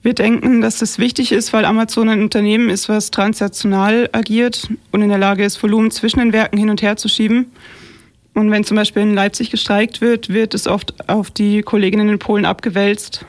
Wir 0.06 0.14
denken, 0.14 0.62
dass 0.62 0.78
das 0.78 1.00
wichtig 1.00 1.32
ist, 1.32 1.52
weil 1.52 1.66
Amazon 1.66 2.10
ein 2.10 2.22
Unternehmen 2.22 2.70
ist, 2.70 2.90
was 2.90 3.10
transnational 3.10 4.08
agiert 4.12 4.70
und 4.92 5.02
in 5.02 5.10
der 5.10 5.18
Lage 5.18 5.44
ist, 5.44 5.64
Volumen 5.64 5.90
zwischen 5.90 6.20
den 6.20 6.32
Werken 6.32 6.58
hin 6.58 6.70
und 6.70 6.82
her 6.82 6.96
zu 6.96 7.08
schieben. 7.08 7.52
Und 8.36 8.52
wenn 8.52 8.66
zum 8.66 8.76
Beispiel 8.76 9.02
in 9.02 9.16
Leipzig 9.16 9.50
gestreikt 9.50 10.02
wird, 10.02 10.30
wird 10.30 10.54
es 10.54 10.68
oft 10.68 11.10
auf 11.10 11.32
die 11.32 11.64
Kolleginnen 11.64 12.10
in 12.10 12.20
Polen 12.20 12.46
abgewälzt. 12.46 13.26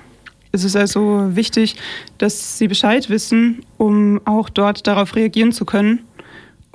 Es 0.52 0.64
ist 0.64 0.74
also 0.74 1.34
wichtig, 1.36 1.76
dass 2.18 2.58
sie 2.58 2.66
Bescheid 2.66 3.08
wissen, 3.08 3.64
um 3.78 4.20
auch 4.24 4.50
dort 4.50 4.86
darauf 4.86 5.14
reagieren 5.14 5.52
zu 5.52 5.64
können. 5.64 6.00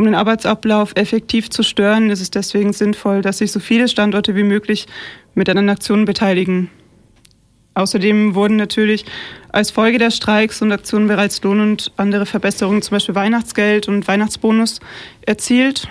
Um 0.01 0.05
den 0.05 0.15
Arbeitsablauf 0.15 0.93
effektiv 0.95 1.51
zu 1.51 1.61
stören, 1.61 2.09
ist 2.09 2.21
es 2.21 2.31
deswegen 2.31 2.73
sinnvoll, 2.73 3.21
dass 3.21 3.37
sich 3.37 3.51
so 3.51 3.59
viele 3.59 3.87
Standorte 3.87 4.35
wie 4.35 4.41
möglich 4.41 4.87
mit 5.35 5.47
an 5.47 5.57
den 5.57 5.69
Aktionen 5.69 6.05
beteiligen. 6.05 6.71
Außerdem 7.75 8.33
wurden 8.33 8.55
natürlich 8.55 9.05
als 9.51 9.69
Folge 9.69 9.99
der 9.99 10.09
Streiks 10.09 10.59
und 10.63 10.71
Aktionen 10.71 11.05
bereits 11.05 11.43
Lohn 11.43 11.59
und 11.59 11.91
andere 11.97 12.25
Verbesserungen, 12.25 12.81
zum 12.81 12.95
Beispiel 12.95 13.13
Weihnachtsgeld 13.13 13.87
und 13.87 14.07
Weihnachtsbonus, 14.07 14.79
erzielt. 15.21 15.87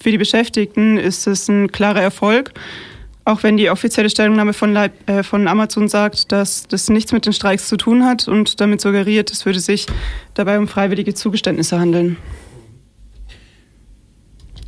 Für 0.00 0.10
die 0.10 0.16
Beschäftigten 0.16 0.96
ist 0.96 1.26
es 1.26 1.46
ein 1.48 1.70
klarer 1.70 2.00
Erfolg, 2.00 2.54
auch 3.26 3.42
wenn 3.42 3.58
die 3.58 3.68
offizielle 3.68 4.08
Stellungnahme 4.08 4.54
von, 4.54 4.72
Leib, 4.72 4.94
äh, 5.10 5.22
von 5.22 5.46
Amazon 5.46 5.88
sagt, 5.88 6.32
dass 6.32 6.68
das 6.68 6.88
nichts 6.88 7.12
mit 7.12 7.26
den 7.26 7.34
Streiks 7.34 7.68
zu 7.68 7.76
tun 7.76 8.06
hat 8.06 8.28
und 8.28 8.62
damit 8.62 8.80
suggeriert, 8.80 9.30
es 9.30 9.44
würde 9.44 9.60
sich 9.60 9.88
dabei 10.32 10.58
um 10.58 10.68
freiwillige 10.68 11.12
Zugeständnisse 11.12 11.78
handeln. 11.78 12.16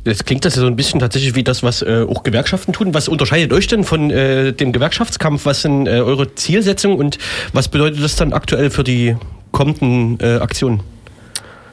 Jetzt 0.05 0.27
klingt 0.27 0.45
das 0.45 0.55
ja 0.55 0.61
so 0.61 0.67
ein 0.67 0.75
bisschen 0.75 0.99
tatsächlich 0.99 1.33
wie 1.33 1.43
das, 1.43 1.63
was 1.63 1.81
äh, 1.81 2.05
auch 2.07 2.21
Gewerkschaften 2.21 2.73
tun. 2.73 2.93
Was 2.93 3.07
unterscheidet 3.07 3.51
euch 3.51 3.65
denn 3.65 3.83
von 3.83 4.11
äh, 4.11 4.53
dem 4.53 4.71
Gewerkschaftskampf? 4.71 5.45
Was 5.45 5.63
sind 5.63 5.87
äh, 5.87 6.01
eure 6.01 6.35
Zielsetzungen 6.35 6.99
und 6.99 7.17
was 7.53 7.69
bedeutet 7.69 8.03
das 8.03 8.15
dann 8.15 8.31
aktuell 8.31 8.69
für 8.69 8.83
die 8.83 9.15
kommenden 9.51 10.19
äh, 10.19 10.37
Aktionen? 10.37 10.81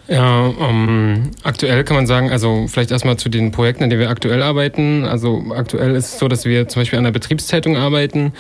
Ja, 0.09 0.47
um, 0.47 1.31
aktuell 1.43 1.85
kann 1.85 1.97
man 1.97 2.07
sagen, 2.07 2.31
also 2.31 2.67
vielleicht 2.69 2.91
erstmal 2.91 3.19
zu 3.19 3.29
den 3.29 3.53
Projekten, 3.53 3.85
an 3.85 3.91
denen 3.91 4.01
wir 4.01 4.11
aktuell 4.11 4.43
arbeiten. 4.43 5.05
Also 5.05 5.43
aktuell 5.55 5.95
ist 5.95 6.15
es 6.15 6.19
so, 6.19 6.27
dass 6.27 6.45
wir 6.45 6.69
zum 6.69 6.81
Beispiel 6.81 6.99
an 6.99 7.05
der 7.05 7.13
Betriebszeitung 7.13 7.77
arbeiten. 7.77 8.33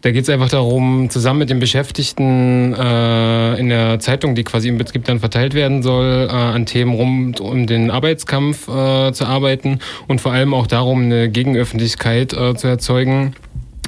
Da 0.00 0.12
geht 0.12 0.22
es 0.22 0.30
einfach 0.30 0.48
darum, 0.48 1.10
zusammen 1.10 1.40
mit 1.40 1.50
den 1.50 1.58
Beschäftigten 1.58 2.72
äh, 2.72 3.58
in 3.58 3.68
der 3.68 3.98
Zeitung, 3.98 4.36
die 4.36 4.44
quasi 4.44 4.68
im 4.68 4.78
Betrieb 4.78 5.04
dann 5.04 5.18
verteilt 5.18 5.54
werden 5.54 5.82
soll, 5.82 6.28
äh, 6.30 6.32
an 6.32 6.66
Themen 6.66 6.94
rund 6.94 7.40
um 7.40 7.66
den 7.66 7.90
Arbeitskampf 7.90 8.68
äh, 8.68 9.12
zu 9.12 9.24
arbeiten 9.24 9.80
und 10.06 10.20
vor 10.20 10.32
allem 10.32 10.54
auch 10.54 10.68
darum, 10.68 11.02
eine 11.02 11.28
Gegenöffentlichkeit 11.28 12.32
äh, 12.32 12.54
zu 12.54 12.68
erzeugen 12.68 13.34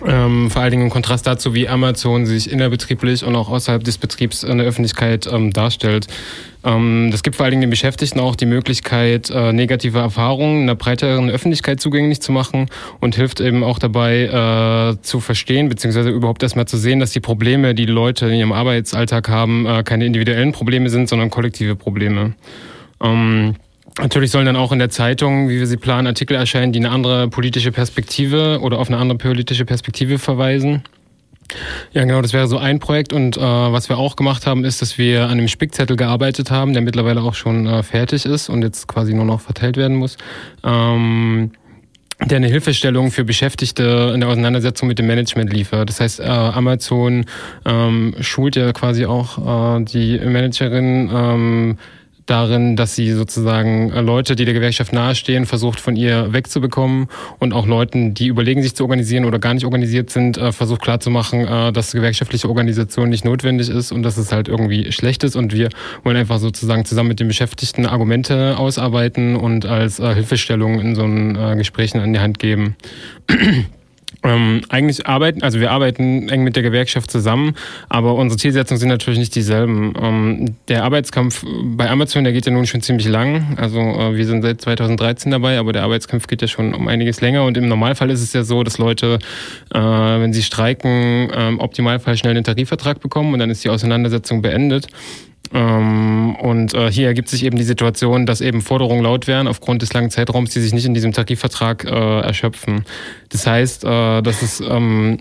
ähm, 0.07 0.51
vor 0.51 0.63
allen 0.63 0.71
Dingen 0.71 0.85
im 0.85 0.91
Kontrast 0.91 1.27
dazu, 1.27 1.55
wie 1.55 1.69
Amazon 1.69 2.27
sich 2.27 2.51
innerbetrieblich 2.51 3.25
und 3.25 3.37
auch 3.37 3.49
außerhalb 3.49 3.83
des 3.85 3.99
Betriebs 3.99 4.43
in 4.43 4.59
der 4.59 4.67
Öffentlichkeit 4.67 5.29
ähm, 5.31 5.53
darstellt. 5.53 6.07
Ähm, 6.65 7.09
das 7.11 7.23
gibt 7.23 7.37
vor 7.37 7.45
allen 7.45 7.53
Dingen 7.53 7.63
den 7.63 7.71
Beschäftigten 7.71 8.21
auch 8.21 8.37
die 8.37 8.47
Möglichkeit, 8.47 9.31
äh, 9.31 9.53
negative 9.53 9.99
Erfahrungen 9.99 10.63
einer 10.63 10.75
breiteren 10.75 11.31
Öffentlichkeit 11.31 11.81
zugänglich 11.81 12.21
zu 12.21 12.33
machen 12.33 12.69
und 13.01 13.17
hilft 13.17 13.41
eben 13.41 13.65
auch 13.65 13.79
dabei 13.79 14.25
äh, 14.97 15.03
zu 15.03 15.21
verstehen, 15.21 15.69
beziehungsweise 15.69 16.11
überhaupt 16.11 16.43
erstmal 16.43 16.67
zu 16.67 16.77
sehen, 16.77 17.01
dass 17.01 17.13
die 17.13 17.21
Probleme, 17.21 17.75
die, 17.75 17.87
die 17.87 17.93
Leute 17.93 18.27
in 18.27 18.35
ihrem 18.35 18.53
Arbeitsalltag 18.53 19.29
haben, 19.29 19.67
äh, 19.67 19.83
keine 19.83 20.07
individuellen 20.07 20.53
Probleme 20.53 20.91
sind, 20.91 21.09
sondern 21.09 21.31
kollektive 21.31 21.77
Probleme. 21.77 22.35
Ähm, 23.03 23.57
Natürlich 24.01 24.31
sollen 24.31 24.47
dann 24.47 24.57
auch 24.57 24.73
in 24.73 24.79
der 24.79 24.91
Zeitung, 24.91 25.49
wie 25.49 25.59
wir 25.59 25.67
sie 25.67 25.77
planen, 25.77 26.07
Artikel 26.07 26.35
erscheinen, 26.35 26.73
die 26.73 26.79
eine 26.79 26.91
andere 26.91 27.29
politische 27.29 27.71
Perspektive 27.71 28.61
oder 28.63 28.79
auf 28.79 28.89
eine 28.89 28.97
andere 28.97 29.19
politische 29.19 29.65
Perspektive 29.65 30.19
verweisen. 30.19 30.83
Ja, 31.93 32.05
genau, 32.05 32.23
das 32.23 32.33
wäre 32.33 32.47
so 32.47 32.59
ein 32.59 32.79
Projekt. 32.79 33.13
Und 33.13 33.37
äh, 33.37 33.41
was 33.41 33.89
wir 33.89 33.99
auch 33.99 34.17
gemacht 34.17 34.47
haben, 34.47 34.65
ist, 34.65 34.81
dass 34.81 34.99
wir 34.99 35.25
an 35.25 35.33
einem 35.33 35.49
Spickzettel 35.49 35.97
gearbeitet 35.97 36.51
haben, 36.51 36.73
der 36.73 36.83
mittlerweile 36.83 37.23
auch 37.23 37.35
schon 37.35 37.67
äh, 37.67 37.83
fertig 37.83 38.25
ist 38.25 38.49
und 38.49 38.63
jetzt 38.63 38.87
quasi 38.87 39.13
nur 39.13 39.25
noch 39.25 39.41
verteilt 39.41 39.77
werden 39.77 39.97
muss. 39.97 40.17
Ähm, 40.65 41.51
der 42.25 42.37
eine 42.37 42.49
Hilfestellung 42.49 43.11
für 43.11 43.25
Beschäftigte 43.25 44.13
in 44.15 44.21
der 44.21 44.29
Auseinandersetzung 44.29 44.89
mit 44.89 44.99
dem 44.99 45.07
Management 45.07 45.53
liefert. 45.53 45.89
Das 45.89 46.01
heißt, 46.01 46.21
äh, 46.21 46.25
Amazon 46.25 47.25
ähm, 47.65 48.15
schult 48.21 48.57
ja 48.57 48.73
quasi 48.73 49.07
auch 49.07 49.79
äh, 49.79 49.85
die 49.85 50.19
Managerin 50.19 51.11
ähm, 51.13 51.79
darin, 52.27 52.77
dass 52.77 52.95
sie 52.95 53.13
sozusagen 53.13 53.91
äh, 53.91 54.01
Leute, 54.01 54.37
die 54.37 54.45
der 54.45 54.55
Gewerkschaft 54.55 54.93
nahestehen, 54.93 55.47
versucht 55.47 55.81
von 55.81 55.97
ihr 55.97 56.33
wegzubekommen 56.33 57.09
und 57.39 57.53
auch 57.53 57.67
Leuten, 57.67 58.15
die 58.15 58.29
überlegen, 58.29 58.63
sich 58.63 58.75
zu 58.75 58.85
organisieren 58.85 59.25
oder 59.25 59.39
gar 59.39 59.55
nicht 59.55 59.65
organisiert 59.65 60.11
sind, 60.11 60.39
äh, 60.39 60.53
versucht 60.53 60.83
klarzumachen, 60.83 61.47
äh, 61.47 61.73
dass 61.73 61.93
gewerkschaftliche 61.93 62.49
Organisation 62.49 63.09
nicht 63.09 63.25
notwendig 63.25 63.69
ist 63.69 63.93
und 63.93 64.03
dass 64.03 64.17
es 64.17 64.33
halt 64.33 64.49
irgendwie 64.49 64.93
schlecht 64.93 65.25
ist 65.25 65.37
und 65.37 65.55
wir 65.55 65.69
wollen 66.05 66.17
einfach 66.17 66.39
sozusagen 66.39 66.85
zusammen 66.85 67.09
mit 67.09 67.21
den 67.21 67.29
Beschäftigten 67.29 67.87
Argumente 67.87 68.59
ausarbeiten 68.59 69.37
und 69.37 69.67
als 69.67 69.97
Hilfestellung 69.97 70.81
in 70.81 70.95
so 70.95 71.03
einen 71.03 71.59
Gesprächen 71.59 72.01
an 72.01 72.13
die 72.13 72.21
Hand 72.21 72.39
geben. 72.39 72.77
Ähm, 74.23 74.61
eigentlich 74.69 75.07
arbeiten, 75.07 75.43
also 75.43 75.61
wir 75.61 75.71
arbeiten 75.71 76.29
eng 76.29 76.45
mit 76.45 76.55
der 76.55 76.63
Gewerkschaft 76.63 77.11
zusammen, 77.11 77.55
aber 77.89 78.15
unsere 78.15 78.39
Zielsetzungen 78.39 78.79
sind 78.79 78.89
natürlich 78.89 79.19
nicht 79.19 79.35
dieselben. 79.35 79.95
Ähm, 80.01 80.57
der 80.69 80.85
Arbeitskampf 80.85 81.45
bei 81.63 81.89
Amazon, 81.89 82.25
der 82.25 82.33
geht 82.35 82.45
ja 82.45 82.53
nun 82.53 82.67
schon 82.67 82.83
ziemlich 82.83 83.09
lang. 83.09 83.57
Also 83.57 83.79
äh, 83.79 84.17
wir 84.17 84.27
sind 84.27 84.43
seit 84.43 84.61
2013 84.61 85.33
dabei, 85.33 85.59
aber 85.59 85.73
der 85.73 85.85
Arbeitskampf 85.85 86.27
geht 86.27 86.43
ja 86.43 86.49
schon 86.49 86.75
um 86.75 86.87
einiges 86.89 87.21
länger. 87.23 87.45
Und 87.45 87.57
im 87.57 87.69
Normalfall 87.69 88.11
ist 88.11 88.23
es 88.23 88.33
ja 88.35 88.43
so, 88.43 88.63
dass 88.63 88.77
Leute, 88.77 89.19
äh, 89.73 89.79
wenn 89.79 90.35
sie 90.35 90.43
streiken, 90.43 91.31
äh, 91.31 91.49
im 91.49 91.59
Optimalfall 91.59 92.17
schnell 92.17 92.33
einen 92.33 92.45
Tarifvertrag 92.45 93.01
bekommen 93.01 93.33
und 93.33 93.39
dann 93.39 93.51
ist 93.51 93.65
die 93.65 93.71
Auseinandersetzung 93.71 94.43
beendet. 94.43 94.89
Ähm, 95.53 96.37
und 96.37 96.75
äh, 96.75 96.91
hier 96.91 97.09
ergibt 97.09 97.29
sich 97.29 97.45
eben 97.45 97.57
die 97.57 97.65
Situation, 97.65 98.27
dass 98.27 98.41
eben 98.41 98.61
Forderungen 98.61 99.03
laut 99.03 99.27
werden 99.27 99.49
aufgrund 99.49 99.83
des 99.83 99.93
langen 99.93 100.11
Zeitraums, 100.11 100.51
die 100.51 100.61
sich 100.61 100.73
nicht 100.73 100.87
in 100.87 100.95
diesem 100.95 101.13
Tarifvertrag 101.13 101.85
äh, 101.85 102.21
erschöpfen. 102.21 102.85
Das 103.31 103.47
heißt, 103.47 103.85
äh, 103.85 104.23
dass 104.23 104.43
es 104.43 104.61
ähm, 104.61 105.19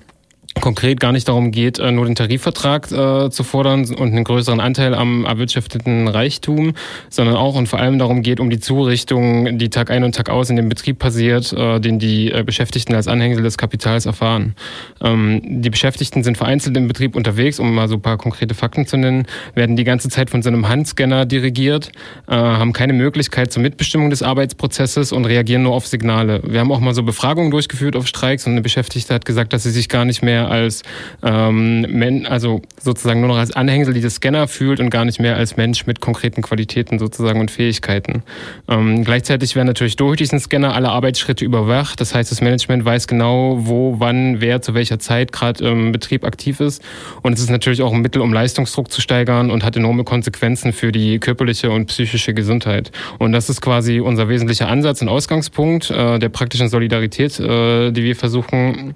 konkret 0.56 1.00
gar 1.00 1.12
nicht 1.12 1.27
darum 1.27 1.51
geht, 1.51 1.79
äh, 1.79 1.91
nur 1.91 2.06
den 2.06 2.15
Tarifvertrag 2.15 2.91
äh, 2.91 3.29
zu 3.29 3.44
fordern 3.44 3.82
und 3.82 4.10
einen 4.10 4.24
größeren 4.24 4.60
Anteil 4.60 4.94
am 4.94 5.25
erwirtschafteten 5.25 6.08
Reichtum, 6.08 6.74
sondern 7.10 7.36
auch 7.36 7.56
und 7.56 7.68
vor 7.68 7.79
allem 7.79 8.00
darum 8.00 8.22
geht, 8.22 8.39
um 8.39 8.50
die 8.50 8.60
Zurichtung, 8.60 9.58
die 9.58 9.70
Tag 9.70 9.91
ein 9.91 10.03
und 10.03 10.15
Tag 10.15 10.29
aus 10.29 10.50
in 10.50 10.56
dem 10.56 10.70
Betrieb 10.70 11.00
passiert, 11.00 11.53
äh, 11.53 11.79
den 11.79 12.00
die 12.00 12.34
Beschäftigten 12.46 12.96
als 12.96 13.08
Anhängsel 13.08 13.44
des 13.44 13.58
Kapitals 13.58 14.06
erfahren. 14.06 14.56
Ähm, 15.01 15.62
die 15.62 15.70
Beschäftigten 15.70 16.24
sind 16.24 16.38
vereinzelt 16.38 16.75
im 16.77 16.88
Betrieb 16.88 17.15
unterwegs, 17.15 17.60
um 17.60 17.74
mal 17.74 17.88
so 17.88 17.96
ein 17.96 18.01
paar 18.01 18.18
konkrete 18.18 18.53
Fakten 18.53 18.86
zu 18.86 18.98
nennen, 18.98 19.25
werden 19.56 19.75
die 19.75 19.84
ganze 19.84 20.10
Zeit 20.10 20.29
von 20.29 20.41
so 20.41 20.50
einem 20.50 20.68
Handscanner 20.68 21.25
dirigiert, 21.25 21.91
haben 22.27 22.74
keine 22.74 22.94
Möglichkeit 22.94 23.51
zur 23.51 23.62
Mitbestimmung 23.62 24.10
des 24.10 24.24
Arbeitsprozesses 24.24 25.12
und 25.12 25.25
reagieren 25.25 25.63
nur 25.63 25.74
auf 25.74 25.88
Signale. 25.88 26.41
Wir 26.46 26.60
haben 26.60 26.72
auch 26.72 26.79
mal 26.79 26.94
so 26.94 27.03
Befragungen 27.03 27.51
durchgeführt 27.51 27.96
auf 27.96 28.08
Streiks 28.08 28.46
und 28.46 28.53
eine 28.53 28.62
Beschäftigte 28.62 29.13
hat 29.13 29.25
gesagt, 29.25 29.53
dass 29.53 29.63
sie 29.63 29.72
sich 29.72 29.89
gar 29.89 30.06
nicht 30.06 30.22
mehr 30.22 30.49
als 30.50 30.84
ähm, 31.24 32.25
also 32.27 32.62
sozusagen 32.79 33.22
nur 33.22 33.29
noch 33.29 33.38
als 33.38 33.51
Anhängsel 33.51 33.94
dieses 33.94 34.15
Scanner 34.15 34.48
fühlt 34.48 34.79
und 34.79 34.89
gar 34.89 35.06
nicht 35.06 35.20
mehr 35.20 35.36
als 35.36 35.58
Mensch 35.58 35.86
mit 35.86 36.01
konkreten 36.01 36.41
Qualitäten 36.41 37.00
sozusagen 37.00 37.39
und 37.39 37.51
Fähigkeiten. 37.51 38.24
Ähm, 38.68 39.03
gleichzeitig 39.03 39.56
werden 39.56 39.68
natürlich 39.68 39.96
durch 39.96 40.18
diesen 40.18 40.39
Scanner 40.39 40.74
alle 40.74 40.89
Arbeitsschritte 40.89 41.46
überwacht. 41.46 42.00
Das 42.01 42.15
heißt, 42.15 42.32
das 42.32 42.41
Management 42.41 42.86
weiß 42.86 43.08
genau, 43.08 43.58
wo, 43.62 43.96
wann, 44.00 44.41
wer 44.41 44.62
zu 44.62 44.74
welcher 44.74 45.00
Zeit 45.00 45.32
gerade 45.32 45.68
im 45.68 45.91
Betrieb 45.91 46.24
aktiv 46.24 46.60
ist. 46.60 46.84
Und 47.22 47.34
es 47.34 47.39
ist 47.39 47.50
natürlich 47.50 47.82
auch 47.82 47.94
ein 47.94 48.01
Mittel, 48.01 48.22
um 48.22 48.34
Leistungsdruck 48.34 48.91
zu 48.91 49.01
steigern 49.01 49.51
und 49.51 49.63
hat 49.63 49.75
enorme 49.75 50.03
Konsequenzen 50.03 50.74
für 50.74 50.91
die 50.91 51.20
körperliche 51.20 51.72
und 51.72 51.88
psychische 51.88 52.34
Gesundheit. 52.34 52.91
Und 53.18 53.32
das 53.32 53.50
ist 53.50 53.62
quasi 53.62 54.00
unser 54.00 54.29
wesentlicher 54.29 54.68
Ansatz 54.68 55.01
und 55.01 55.10
Ausgangspunkt 55.10 55.89
äh, 55.91 56.20
der 56.20 56.29
praktischen 56.29 56.70
Solidarität, 56.70 57.39
äh, 57.39 57.91
die 57.91 58.03
wir 58.03 58.15
versuchen 58.15 58.96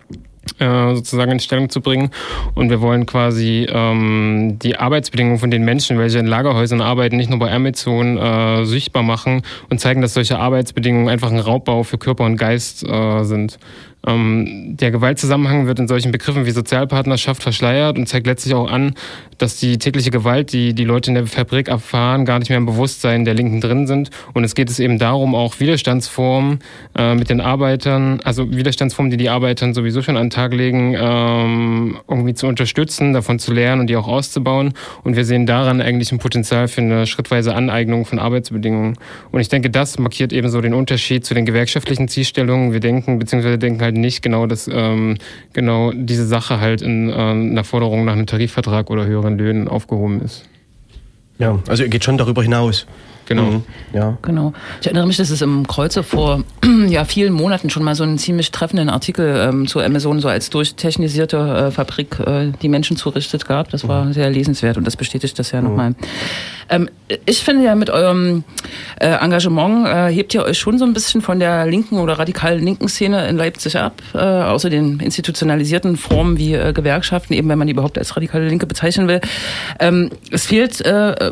sozusagen 0.59 1.31
in 1.31 1.39
Stellung 1.39 1.69
zu 1.69 1.81
bringen. 1.81 2.09
Und 2.55 2.69
wir 2.69 2.81
wollen 2.81 3.05
quasi 3.05 3.67
ähm, 3.69 4.59
die 4.61 4.77
Arbeitsbedingungen 4.77 5.39
von 5.39 5.51
den 5.51 5.63
Menschen, 5.63 5.97
welche 5.97 6.19
in 6.19 6.27
Lagerhäusern 6.27 6.81
arbeiten, 6.81 7.17
nicht 7.17 7.29
nur 7.29 7.39
bei 7.39 7.51
Amazon 7.51 8.17
äh, 8.17 8.65
sichtbar 8.65 9.03
machen 9.03 9.41
und 9.69 9.79
zeigen, 9.79 10.01
dass 10.01 10.13
solche 10.13 10.39
Arbeitsbedingungen 10.39 11.09
einfach 11.09 11.31
ein 11.31 11.39
Raubbau 11.39 11.83
für 11.83 11.97
Körper 11.97 12.25
und 12.25 12.37
Geist 12.37 12.83
äh, 12.83 13.23
sind. 13.23 13.57
Ähm, 14.05 14.75
der 14.75 14.91
Gewaltzusammenhang 14.91 15.65
wird 15.65 15.79
in 15.79 15.87
solchen 15.87 16.11
Begriffen 16.11 16.45
wie 16.45 16.51
Sozialpartnerschaft 16.51 17.41
verschleiert 17.41 17.97
und 17.97 18.07
zeigt 18.07 18.27
letztlich 18.27 18.53
auch 18.53 18.69
an, 18.69 18.95
dass 19.37 19.59
die 19.59 19.77
tägliche 19.77 20.11
Gewalt, 20.11 20.51
die 20.53 20.73
die 20.73 20.83
Leute 20.83 21.11
in 21.11 21.15
der 21.15 21.27
Fabrik 21.27 21.67
erfahren, 21.67 22.25
gar 22.25 22.39
nicht 22.39 22.49
mehr 22.49 22.57
im 22.57 22.65
Bewusstsein 22.65 23.25
der 23.25 23.33
Linken 23.33 23.61
drin 23.61 23.87
sind. 23.87 24.09
Und 24.33 24.43
es 24.43 24.55
geht 24.55 24.69
es 24.69 24.79
eben 24.79 24.99
darum, 24.99 25.35
auch 25.35 25.59
Widerstandsformen 25.59 26.59
äh, 26.97 27.15
mit 27.15 27.29
den 27.29 27.39
Arbeitern, 27.39 28.19
also 28.23 28.51
Widerstandsformen, 28.51 29.09
die 29.09 29.17
die 29.17 29.29
Arbeitern 29.29 29.73
sowieso 29.73 30.01
schon 30.01 30.17
an 30.17 30.25
den 30.25 30.29
Tag 30.29 30.53
legen, 30.53 30.95
ähm, 30.97 31.97
irgendwie 32.07 32.33
zu 32.33 32.47
unterstützen, 32.47 33.13
davon 33.13 33.39
zu 33.39 33.53
lernen 33.53 33.81
und 33.81 33.87
die 33.87 33.95
auch 33.95 34.07
auszubauen. 34.07 34.73
Und 35.03 35.15
wir 35.15 35.25
sehen 35.25 35.45
daran 35.45 35.81
eigentlich 35.81 36.11
ein 36.11 36.19
Potenzial 36.19 36.67
für 36.67 36.81
eine 36.81 37.07
schrittweise 37.07 37.55
Aneignung 37.55 38.05
von 38.05 38.19
Arbeitsbedingungen. 38.19 38.97
Und 39.31 39.41
ich 39.41 39.49
denke, 39.49 39.69
das 39.69 39.97
markiert 39.97 40.33
eben 40.33 40.49
so 40.49 40.59
den 40.59 40.73
Unterschied 40.73 41.25
zu 41.25 41.33
den 41.33 41.45
gewerkschaftlichen 41.45 42.07
Zielstellungen. 42.07 42.73
Wir 42.73 42.79
denken, 42.81 43.19
beziehungsweise 43.19 43.57
denken 43.57 43.81
halt 43.81 43.92
nicht 43.93 44.21
genau, 44.21 44.47
dass 44.47 44.69
ähm, 44.71 45.17
genau 45.53 45.91
diese 45.93 46.25
Sache 46.25 46.59
halt 46.59 46.81
in 46.81 47.09
äh, 47.09 47.13
einer 47.13 47.63
Forderung 47.63 48.05
nach 48.05 48.13
einem 48.13 48.25
Tarifvertrag 48.25 48.89
oder 48.89 49.05
höheren 49.05 49.37
Löhnen 49.37 49.67
aufgehoben 49.67 50.21
ist. 50.21 50.45
Ja, 51.39 51.59
also 51.67 51.83
er 51.83 51.89
geht 51.89 52.03
schon 52.03 52.17
darüber 52.17 52.43
hinaus. 52.43 52.85
Genau. 53.25 53.43
Mhm. 53.43 53.63
Ja. 53.93 54.17
Genau. 54.21 54.53
Ich 54.81 54.87
erinnere 54.87 55.07
mich, 55.07 55.17
dass 55.17 55.29
es 55.29 55.41
im 55.41 55.65
Kreuze 55.65 56.03
vor 56.03 56.43
ja, 56.87 57.05
vielen 57.05 57.33
Monaten 57.33 57.69
schon 57.69 57.83
mal 57.83 57.95
so 57.95 58.03
einen 58.03 58.17
ziemlich 58.17 58.51
treffenden 58.51 58.89
Artikel 58.89 59.47
ähm, 59.49 59.67
zu 59.67 59.79
Amazon 59.79 60.19
so 60.19 60.27
als 60.27 60.49
durchtechnisierte 60.49 61.37
äh, 61.37 61.71
Fabrik 61.71 62.19
äh, 62.19 62.51
die 62.61 62.69
Menschen 62.69 62.97
zurichtet 62.97 63.47
gab. 63.47 63.69
Das 63.69 63.87
war 63.87 64.05
mhm. 64.05 64.13
sehr 64.13 64.29
lesenswert 64.29 64.77
und 64.77 64.85
das 64.85 64.97
bestätigt 64.97 65.37
das 65.39 65.51
ja 65.51 65.61
mhm. 65.61 65.67
nochmal. 65.67 65.95
Ähm, 66.69 66.89
ich 67.25 67.43
finde 67.43 67.65
ja 67.65 67.75
mit 67.75 67.89
eurem 67.89 68.43
äh, 68.99 69.07
Engagement 69.07 69.87
äh, 69.87 70.11
hebt 70.11 70.33
ihr 70.33 70.43
euch 70.43 70.57
schon 70.57 70.77
so 70.77 70.85
ein 70.85 70.93
bisschen 70.93 71.21
von 71.21 71.39
der 71.39 71.65
linken 71.65 71.99
oder 71.99 72.13
radikalen 72.13 72.63
linken 72.63 72.87
Szene 72.87 73.27
in 73.27 73.37
Leipzig 73.37 73.77
ab, 73.77 74.01
äh, 74.13 74.17
außer 74.17 74.69
den 74.69 74.99
institutionalisierten 74.99 75.97
Formen 75.97 76.37
wie 76.37 76.53
äh, 76.53 76.73
Gewerkschaften, 76.73 77.33
eben 77.33 77.49
wenn 77.49 77.57
man 77.57 77.67
die 77.67 77.73
überhaupt 77.73 77.97
als 77.97 78.15
radikale 78.15 78.47
Linke 78.47 78.65
bezeichnen 78.65 79.07
will. 79.07 79.21
Ähm, 79.79 80.09
es 80.31 80.45
fehlt 80.45 80.81
äh, 80.81 81.31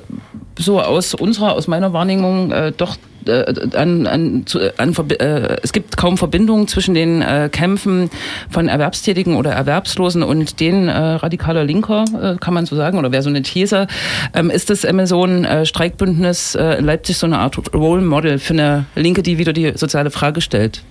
so 0.58 0.82
aus 0.82 1.14
unserer, 1.14 1.54
aus 1.54 1.68
meiner 1.68 1.94
Wahrnehmung 1.94 2.52
äh, 2.52 2.72
doch 2.76 2.98
äh, 3.28 3.76
an, 3.76 4.08
an, 4.08 4.44
zu, 4.46 4.60
an 4.78 4.96
äh, 5.10 5.58
es 5.64 5.74
gibt 5.74 5.98
kaum 5.98 6.18
Verbindungen 6.18 6.68
zwischen 6.68 6.94
den 6.94 7.22
äh, 7.22 7.50
Kämpfen 7.52 8.10
von 8.50 8.68
Erwerbstätigen 8.68 9.36
oder 9.36 9.52
Erwerbslosen 9.52 10.24
und 10.24 10.60
den 10.60 10.88
äh, 10.88 10.98
radikaler 10.98 11.64
Linker, 11.64 12.06
äh, 12.22 12.38
kann 12.38 12.54
man 12.54 12.66
so 12.66 12.76
sagen, 12.76 12.98
oder 12.98 13.12
wäre 13.12 13.24
so 13.24 13.30
eine 13.30 13.42
These. 13.42 13.88
Ähm, 14.34 14.50
ist 14.50 14.70
das 14.70 14.86
Amazon 14.86 15.46
äh, 15.46 15.66
Streikbündnis 15.66 16.56
äh, 16.56 16.80
in 16.80 16.86
Leipzig 16.86 17.18
so 17.18 17.26
eine 17.26 17.40
Art 17.40 17.58
Role 17.74 18.02
Model 18.02 18.40
für 18.40 18.54
eine 18.54 18.86
Linke, 18.96 19.24
die 19.24 19.38
wieder 19.38 19.54
die 19.54 19.74
soziale 19.76 20.12
Frage 20.12 20.42
stellt? 20.42 20.84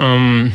Ähm, 0.00 0.52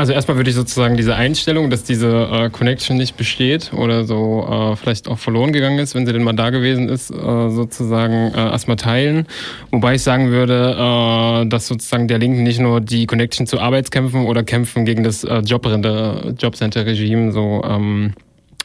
also 0.00 0.12
erstmal 0.12 0.36
würde 0.36 0.50
ich 0.50 0.56
sozusagen 0.56 0.96
diese 0.96 1.14
Einstellung, 1.14 1.70
dass 1.70 1.84
diese 1.84 2.28
äh, 2.32 2.50
Connection 2.50 2.96
nicht 2.96 3.16
besteht 3.16 3.72
oder 3.72 4.04
so 4.04 4.46
äh, 4.50 4.76
vielleicht 4.76 5.08
auch 5.08 5.18
verloren 5.18 5.52
gegangen 5.52 5.78
ist, 5.78 5.94
wenn 5.94 6.06
sie 6.06 6.12
denn 6.12 6.22
mal 6.22 6.32
da 6.32 6.50
gewesen 6.50 6.88
ist, 6.88 7.10
äh, 7.10 7.14
sozusagen 7.50 8.32
äh, 8.34 8.50
erstmal 8.50 8.76
teilen. 8.76 9.26
Wobei 9.70 9.94
ich 9.94 10.02
sagen 10.02 10.30
würde, 10.30 10.74
äh, 10.76 11.46
dass 11.46 11.66
sozusagen 11.66 12.08
der 12.08 12.18
Linken 12.18 12.42
nicht 12.42 12.60
nur 12.60 12.80
die 12.80 13.06
Connection 13.06 13.46
zu 13.46 13.60
Arbeitskämpfen 13.60 14.24
oder 14.24 14.42
Kämpfen 14.42 14.84
gegen 14.84 15.04
das 15.04 15.22
äh, 15.22 15.38
Jobcenter-Regime 15.38 17.32
so 17.32 17.62
ähm, 17.64 18.14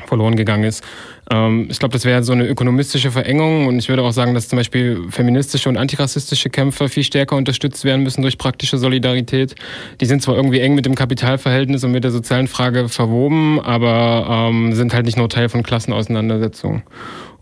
verloren 0.06 0.36
gegangen 0.36 0.64
ist. 0.64 0.84
Ähm, 1.32 1.68
ich 1.70 1.80
glaube, 1.80 1.94
das 1.94 2.06
wäre 2.06 2.24
so 2.24 2.34
eine 2.34 2.46
ökonomistische 2.46 3.12
Verengung 3.12 3.68
und 3.68 3.80
ich 3.80 3.90
würde 3.90 4.04
auch 4.04 4.12
sagen, 4.12 4.34
dass 4.34 4.48
zum 4.48 4.58
Beispiel 4.58 5.06
feministische 5.10 5.70
und 5.70 5.78
antirassistische 5.78 6.50
Kämpfer 6.50 6.90
viel 6.90 7.04
stärker 7.04 7.36
unterstützt 7.36 7.84
werden 7.84 8.04
müssen 8.04 8.22
durch 8.22 8.38
praktische 8.38 8.78
Solidarität. 8.78 9.56
Die 10.02 10.06
sind 10.06 10.22
zwar 10.22 10.36
irgendwie 10.36 10.60
eng 10.60 10.76
mit 10.76 10.86
dem 10.86 10.96
Kapitalverhältnis 10.96 11.84
und 11.84 11.92
mit 11.92 12.04
der 12.04 12.12
sozialen 12.12 12.48
Frage 12.48 12.90
verwoben, 12.90 13.60
aber 13.60 14.50
ähm, 14.50 14.74
sind 14.74 14.94
halt 14.94 15.06
nicht 15.06 15.18
nur 15.18 15.30
Teil 15.30 15.50
von 15.50 15.64
Klassenauseinandersetzungen. 15.64 16.84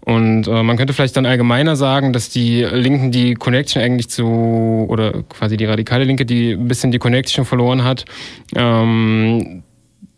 Und 0.06 0.48
äh, 0.48 0.64
man 0.64 0.76
könnte 0.76 0.92
vielleicht 0.94 1.16
dann 1.16 1.26
allgemeiner 1.26 1.78
sagen, 1.78 2.12
dass 2.12 2.30
die 2.30 2.64
Linken 2.64 3.12
die 3.12 3.36
Connection 3.36 3.82
eigentlich 3.82 4.10
zu, 4.10 4.86
oder 4.90 5.24
quasi 5.30 5.56
die 5.56 5.64
radikale 5.64 6.04
Linke, 6.04 6.26
die 6.26 6.52
ein 6.52 6.68
bisschen 6.68 6.92
die 6.92 7.00
Connection 7.00 7.46
verloren 7.46 7.86
hat, 7.86 8.04
ähm, 8.56 9.64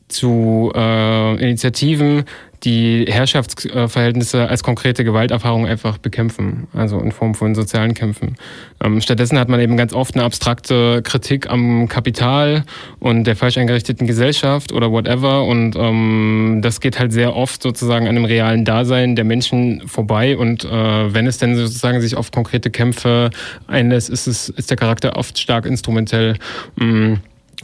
zu 0.07 0.71
äh, 0.75 1.35
Initiativen, 1.35 2.23
die 2.65 3.05
Herrschaftsverhältnisse 3.07 4.49
als 4.49 4.63
konkrete 4.63 5.03
Gewalterfahrung 5.03 5.67
einfach 5.67 5.97
bekämpfen, 5.99 6.67
also 6.73 6.99
in 6.99 7.11
Form 7.11 7.35
von 7.35 7.53
sozialen 7.53 7.93
Kämpfen. 7.93 8.35
Ähm, 8.83 9.01
stattdessen 9.01 9.37
hat 9.39 9.49
man 9.49 9.59
eben 9.59 9.77
ganz 9.77 9.93
oft 9.93 10.15
eine 10.15 10.23
abstrakte 10.23 11.01
Kritik 11.03 11.49
am 11.49 11.87
Kapital 11.87 12.63
und 12.99 13.25
der 13.25 13.35
falsch 13.35 13.57
eingerichteten 13.57 14.07
Gesellschaft 14.07 14.73
oder 14.73 14.91
whatever 14.91 15.45
und 15.45 15.75
ähm, 15.75 16.59
das 16.63 16.81
geht 16.81 16.99
halt 16.99 17.13
sehr 17.13 17.35
oft 17.35 17.61
sozusagen 17.61 18.07
an 18.07 18.15
dem 18.15 18.25
realen 18.25 18.65
Dasein 18.65 19.15
der 19.15 19.25
Menschen 19.25 19.87
vorbei 19.87 20.35
und 20.35 20.65
äh, 20.65 21.13
wenn 21.13 21.27
es 21.27 21.37
denn 21.37 21.55
sozusagen 21.55 22.01
sich 22.01 22.17
auf 22.17 22.31
konkrete 22.31 22.71
Kämpfe 22.71 23.29
einlässt, 23.67 24.09
ist 24.09 24.27
es 24.27 24.49
ist 24.49 24.69
der 24.69 24.77
Charakter 24.77 25.15
oft 25.17 25.37
stark 25.37 25.65
instrumentell. 25.65 26.37
Mm. 26.75 27.15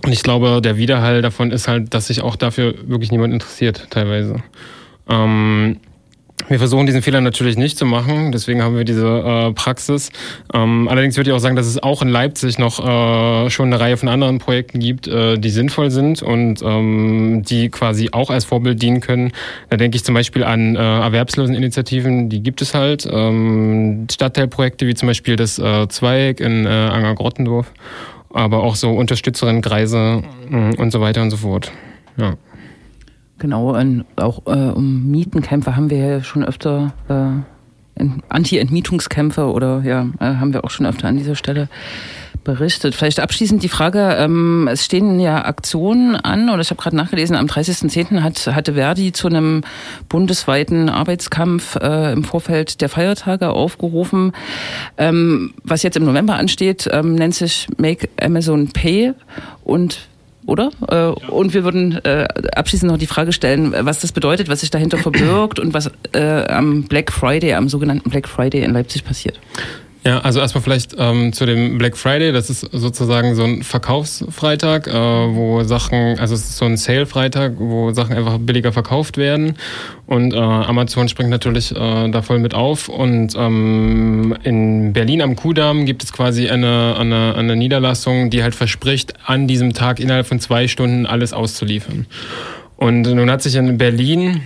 Und 0.04 0.12
ich 0.12 0.24
glaube, 0.24 0.62
der 0.64 0.78
Widerhall 0.78 1.22
davon 1.22 1.52
ist 1.52 1.68
halt, 1.68 1.94
dass 1.94 2.08
sich 2.08 2.22
auch 2.22 2.36
dafür 2.36 2.74
wirklich 2.88 3.12
niemand 3.12 3.34
interessiert, 3.34 3.88
teilweise. 3.92 4.42
Ähm, 5.10 5.78
wir 6.48 6.58
versuchen 6.58 6.86
diesen 6.86 7.02
Fehler 7.02 7.22
natürlich 7.22 7.58
nicht 7.58 7.78
zu 7.78 7.86
machen, 7.86 8.32
deswegen 8.32 8.62
haben 8.62 8.76
wir 8.76 8.84
diese 8.84 9.08
äh, 9.08 9.54
Praxis. 9.54 10.12
Ähm, 10.54 10.88
allerdings 10.90 11.16
würde 11.16 11.30
ich 11.30 11.36
auch 11.36 11.40
sagen, 11.40 11.56
dass 11.56 11.68
es 11.68 11.82
auch 11.82 12.02
in 12.02 12.10
Leipzig 12.10 12.58
noch 12.58 12.80
äh, 12.80 13.50
schon 13.50 13.68
eine 13.68 13.80
Reihe 13.80 13.96
von 13.96 14.10
anderen 14.10 14.40
Projekten 14.40 14.80
gibt, 14.80 15.08
äh, 15.08 15.38
die 15.38 15.50
sinnvoll 15.50 15.92
sind 15.92 16.22
und 16.22 16.62
ähm, 16.64 17.44
die 17.48 17.70
quasi 17.70 18.10
auch 18.12 18.30
als 18.30 18.46
Vorbild 18.46 18.82
dienen 18.82 19.02
können. 19.02 19.32
Da 19.70 19.78
denke 19.78 19.96
ich 19.96 20.04
zum 20.04 20.16
Beispiel 20.16 20.44
an 20.44 20.76
äh, 20.76 20.80
Erwerbsloseninitiativen, 20.80 22.30
die 22.30 22.42
gibt 22.42 22.62
es 22.62 22.74
halt. 22.74 23.08
Ähm, 23.10 24.08
Stadtteilprojekte 24.12 24.88
wie 24.88 24.96
zum 24.96 25.08
Beispiel 25.08 25.36
das 25.36 25.60
äh, 25.60 25.88
Zweig 25.90 26.40
in 26.40 26.66
äh, 26.66 26.70
Anger-Grottendorf 26.70 27.72
aber 28.34 28.64
auch 28.64 28.76
so 28.76 28.92
Unterstützerinnenkreise 28.92 30.24
mm, 30.50 30.72
und 30.78 30.92
so 30.92 31.02
weiter 31.02 31.22
und 31.22 31.32
so 31.32 31.38
fort. 31.38 31.72
Ja. 32.18 32.36
Genau, 33.42 33.76
auch 34.18 34.46
äh, 34.46 34.70
um 34.70 35.10
Mietenkämpfe 35.10 35.76
haben 35.76 35.90
wir 35.90 35.98
ja 35.98 36.24
schon 36.24 36.46
öfter 36.46 36.94
äh, 37.10 38.04
Anti-Entmietungskämpfe 38.30 39.52
oder 39.52 39.82
ja, 39.84 40.06
äh, 40.20 40.36
haben 40.36 40.54
wir 40.54 40.64
auch 40.64 40.70
schon 40.70 40.86
öfter 40.86 41.08
an 41.08 41.18
dieser 41.18 41.34
Stelle 41.34 41.68
berichtet. 42.44 42.94
Vielleicht 42.94 43.20
abschließend 43.20 43.64
die 43.64 43.68
Frage, 43.68 44.16
ähm, 44.20 44.70
es 44.72 44.86
stehen 44.86 45.20
ja 45.20 45.44
Aktionen 45.44 46.16
an 46.16 46.52
oder 46.52 46.62
ich 46.62 46.70
habe 46.70 46.80
gerade 46.80 46.96
nachgelesen, 46.96 47.36
am 47.36 47.48
30.10. 47.48 48.22
Hat, 48.22 48.46
hatte 48.46 48.76
Verdi 48.76 49.12
zu 49.12 49.26
einem 49.26 49.64
bundesweiten 50.08 50.90
Arbeitskampf 50.90 51.78
äh, 51.78 52.14
im 52.14 52.24
Vorfeld 52.24 52.80
der 52.80 52.90
Feiertage 52.90 53.50
aufgerufen. 53.50 54.34
Ähm, 55.00 55.56
was 55.64 55.82
jetzt 55.82 55.98
im 55.98 56.06
November 56.06 56.36
ansteht, 56.36 56.88
ähm, 56.92 57.16
nennt 57.16 57.34
sich 57.34 57.66
Make 57.78 58.08
Amazon 58.22 58.68
Pay 58.68 59.14
und 59.64 60.11
oder? 60.46 60.72
Äh, 60.90 60.96
ja. 60.96 61.12
Und 61.30 61.54
wir 61.54 61.64
würden 61.64 62.04
äh, 62.04 62.28
abschließend 62.56 62.92
noch 62.92 62.98
die 62.98 63.08
Frage 63.08 63.32
stellen, 63.32 63.74
was 63.78 64.00
das 64.00 64.12
bedeutet, 64.12 64.50
was 64.50 64.62
sich 64.62 64.70
dahinter 64.70 64.98
verbirgt 64.98 65.60
und 65.60 65.74
was 65.74 65.92
äh, 66.14 66.46
am 66.46 66.84
Black 66.84 67.12
Friday, 67.12 67.54
am 67.54 67.70
sogenannten 67.70 68.10
Black 68.10 68.28
Friday 68.28 68.64
in 68.64 68.74
Leipzig 68.74 69.04
passiert. 69.04 69.40
Ja, 70.04 70.20
also 70.22 70.40
erstmal 70.40 70.64
vielleicht 70.64 70.96
ähm, 70.98 71.32
zu 71.32 71.46
dem 71.46 71.78
Black 71.78 71.96
Friday. 71.96 72.32
Das 72.32 72.50
ist 72.50 72.62
sozusagen 72.72 73.36
so 73.36 73.44
ein 73.44 73.62
Verkaufsfreitag, 73.62 74.88
äh, 74.88 74.94
wo 74.94 75.64
Sachen, 75.64 76.18
also 76.18 76.34
es 76.34 76.42
ist 76.42 76.58
so 76.58 76.66
ein 76.66 76.76
Sale-Freitag, 76.76 77.54
wo 77.60 77.92
Sachen 77.92 78.16
einfach 78.16 78.40
billiger 78.40 78.72
verkauft 78.72 79.18
werden. 79.18 79.58
Und 80.08 80.34
äh, 80.34 80.38
Amazon 80.38 81.08
springt 81.08 81.30
natürlich 81.30 81.76
äh, 81.76 82.10
da 82.10 82.24
voll 82.24 82.40
mit 82.40 82.56
auf. 82.56 82.90
Und 82.90 83.36
ähm, 83.36 84.36
in 84.44 84.92
Berlin 84.92 85.22
am 85.22 85.36
Kudamm 85.36 85.86
gibt 85.86 86.04
es 86.04 86.12
quasi 86.12 86.50
eine, 86.50 86.96
eine, 86.98 87.36
eine 87.36 87.56
Niederlassung, 87.56 88.32
die 88.32 88.42
halt 88.42 88.56
verspricht, 88.56 89.14
an 89.28 89.48
diesem 89.48 89.74
Tag 89.74 90.00
innerhalb 90.00 90.26
von 90.26 90.40
zwei 90.40 90.68
Stunden 90.68 91.06
alles 91.06 91.32
auszuliefern. 91.32 92.08
Und 92.76 93.04
nun 93.04 93.30
hat 93.30 93.44
sich 93.44 93.54
in 93.54 93.78
Berlin 93.78 94.42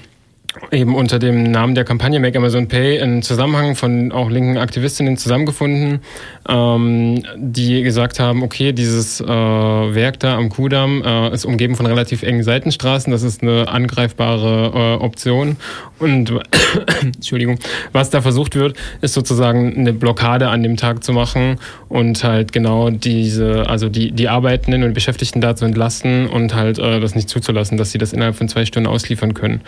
eben 0.72 0.96
unter 0.96 1.20
dem 1.20 1.44
Namen 1.44 1.76
der 1.76 1.84
Kampagne 1.84 2.20
Make 2.20 2.38
Amazon 2.38 2.68
Pay 2.68 2.98
in 2.98 3.22
Zusammenhang 3.22 3.76
von 3.76 4.12
auch 4.12 4.30
linken 4.30 4.58
Aktivistinnen 4.58 5.18
zusammengefunden, 5.18 6.00
ähm, 6.48 7.24
die 7.38 7.84
gesagt 7.84 8.20
haben, 8.20 8.44
okay, 8.44 8.72
dieses 8.72 9.22
äh, 9.22 9.26
Werk 9.26 10.20
da 10.20 10.38
am 10.38 10.50
Kudamm 10.50 11.04
äh, 11.04 11.34
ist 11.34 11.46
umgeben 11.46 11.76
von 11.76 11.86
relativ 11.86 12.24
engen 12.24 12.44
Seitenstraßen, 12.44 13.12
das 13.12 13.24
ist 13.24 13.42
eine 13.42 13.68
angreifbare 13.68 14.98
äh, 15.00 15.04
Option 15.04 15.58
und 16.00 16.34
Entschuldigung, 17.02 17.60
was 17.92 18.10
da 18.10 18.22
versucht 18.22 18.56
wird, 18.56 18.78
ist 19.02 19.14
sozusagen 19.14 19.76
eine 19.76 19.94
Blockade 19.94 20.50
an 20.50 20.64
dem 20.64 20.78
Tag 20.78 21.04
zu 21.04 21.14
machen 21.14 21.58
und 21.90 22.24
halt 22.24 22.52
genau 22.52 22.90
diese, 22.90 23.68
also 23.70 23.90
die, 23.90 24.12
die 24.12 24.30
Arbeitenden 24.30 24.84
und 24.84 24.94
Beschäftigten 24.94 25.42
da 25.42 25.56
zu 25.56 25.66
entlasten 25.66 26.28
und 26.28 26.56
halt 26.56 26.80
äh, 26.80 27.00
das 27.00 27.16
nicht 27.16 27.30
zuzulassen, 27.30 27.78
dass 27.78 27.92
sie 27.92 27.98
das 27.98 28.14
innerhalb 28.14 28.36
von 28.36 28.48
zwei 28.48 28.66
Stunden 28.66 28.88
ausliefern 28.88 29.34
können. 29.34 29.62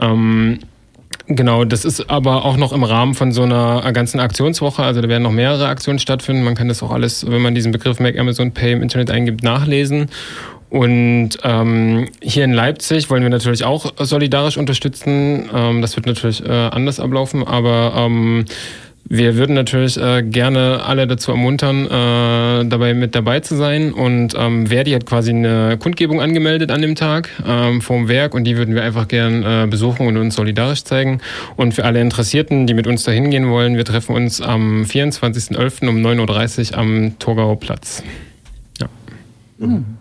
Ähm, 0.00 0.27
Genau, 1.30 1.64
das 1.64 1.84
ist 1.84 2.08
aber 2.08 2.46
auch 2.46 2.56
noch 2.56 2.72
im 2.72 2.84
Rahmen 2.84 3.14
von 3.14 3.32
so 3.32 3.42
einer 3.42 3.92
ganzen 3.92 4.18
Aktionswoche. 4.18 4.82
Also 4.82 5.02
da 5.02 5.08
werden 5.08 5.22
noch 5.22 5.32
mehrere 5.32 5.68
Aktionen 5.68 5.98
stattfinden. 5.98 6.42
Man 6.42 6.54
kann 6.54 6.68
das 6.68 6.82
auch 6.82 6.90
alles, 6.90 7.30
wenn 7.30 7.42
man 7.42 7.54
diesen 7.54 7.70
Begriff 7.70 8.00
Make 8.00 8.18
Amazon 8.18 8.52
Pay 8.52 8.72
im 8.72 8.82
Internet 8.82 9.10
eingibt, 9.10 9.42
nachlesen. 9.42 10.08
Und 10.70 11.30
ähm, 11.44 12.08
hier 12.22 12.44
in 12.44 12.52
Leipzig 12.52 13.10
wollen 13.10 13.22
wir 13.22 13.30
natürlich 13.30 13.64
auch 13.64 13.92
solidarisch 13.98 14.56
unterstützen. 14.56 15.48
Ähm, 15.52 15.82
das 15.82 15.96
wird 15.96 16.06
natürlich 16.06 16.44
äh, 16.44 16.50
anders 16.50 17.00
ablaufen, 17.00 17.46
aber 17.46 17.92
ähm, 17.96 18.44
wir 19.10 19.36
würden 19.36 19.54
natürlich 19.54 19.96
äh, 19.96 20.22
gerne 20.22 20.82
alle 20.84 21.06
dazu 21.06 21.30
ermuntern, 21.30 21.86
äh, 21.86 22.68
dabei 22.68 22.94
mit 22.94 23.14
dabei 23.14 23.40
zu 23.40 23.56
sein. 23.56 23.92
Und 23.92 24.34
ähm, 24.36 24.66
Verdi 24.66 24.92
hat 24.92 25.06
quasi 25.06 25.30
eine 25.30 25.78
Kundgebung 25.78 26.20
angemeldet 26.20 26.70
an 26.70 26.82
dem 26.82 26.94
Tag 26.94 27.30
ähm, 27.46 27.80
vom 27.80 28.08
Werk 28.08 28.34
und 28.34 28.44
die 28.44 28.56
würden 28.56 28.74
wir 28.74 28.82
einfach 28.82 29.08
gern 29.08 29.42
äh, 29.42 29.66
besuchen 29.68 30.06
und 30.06 30.16
uns 30.16 30.34
solidarisch 30.34 30.84
zeigen. 30.84 31.20
Und 31.56 31.72
für 31.72 31.84
alle 31.84 32.00
Interessierten, 32.00 32.66
die 32.66 32.74
mit 32.74 32.86
uns 32.86 33.04
dahin 33.04 33.30
gehen 33.30 33.48
wollen, 33.48 33.76
wir 33.76 33.84
treffen 33.84 34.14
uns 34.14 34.40
am 34.40 34.82
24.11. 34.82 35.88
um 35.88 35.96
9.30 35.98 36.72
Uhr 36.72 36.78
am 36.78 37.18
Torgauer 37.18 37.58
Platz. 37.58 38.02
Ja. 38.78 38.88
Mhm. 39.58 39.97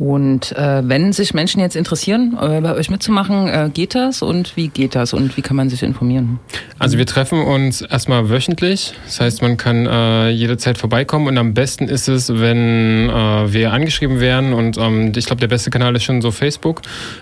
Und 0.00 0.52
äh, 0.52 0.80
wenn 0.82 1.12
sich 1.12 1.34
Menschen 1.34 1.60
jetzt 1.60 1.76
interessieren, 1.76 2.34
äh, 2.40 2.62
bei 2.62 2.74
euch 2.74 2.88
mitzumachen, 2.88 3.48
äh, 3.48 3.68
geht 3.68 3.94
das 3.94 4.22
und 4.22 4.56
wie 4.56 4.68
geht 4.68 4.94
das 4.94 5.12
und 5.12 5.36
wie 5.36 5.42
kann 5.42 5.58
man 5.58 5.68
sich 5.68 5.82
informieren? 5.82 6.40
Also 6.78 6.96
wir 6.96 7.04
treffen 7.04 7.42
uns 7.42 7.82
erstmal 7.82 8.30
wöchentlich. 8.30 8.94
Das 9.04 9.20
heißt, 9.20 9.42
man 9.42 9.58
kann 9.58 9.84
äh, 9.84 10.30
jederzeit 10.30 10.78
vorbeikommen 10.78 11.26
und 11.26 11.36
am 11.36 11.52
besten 11.52 11.86
ist 11.86 12.08
es, 12.08 12.30
wenn 12.32 13.10
äh, 13.10 13.52
wir 13.52 13.74
angeschrieben 13.74 14.20
werden 14.20 14.54
und 14.54 14.78
ähm, 14.78 15.12
ich 15.14 15.26
glaube, 15.26 15.40
der 15.40 15.48
beste 15.48 15.68
Kanal 15.68 15.94
ist 15.94 16.04
schon 16.04 16.22
so 16.22 16.30
Facebook. 16.30 16.80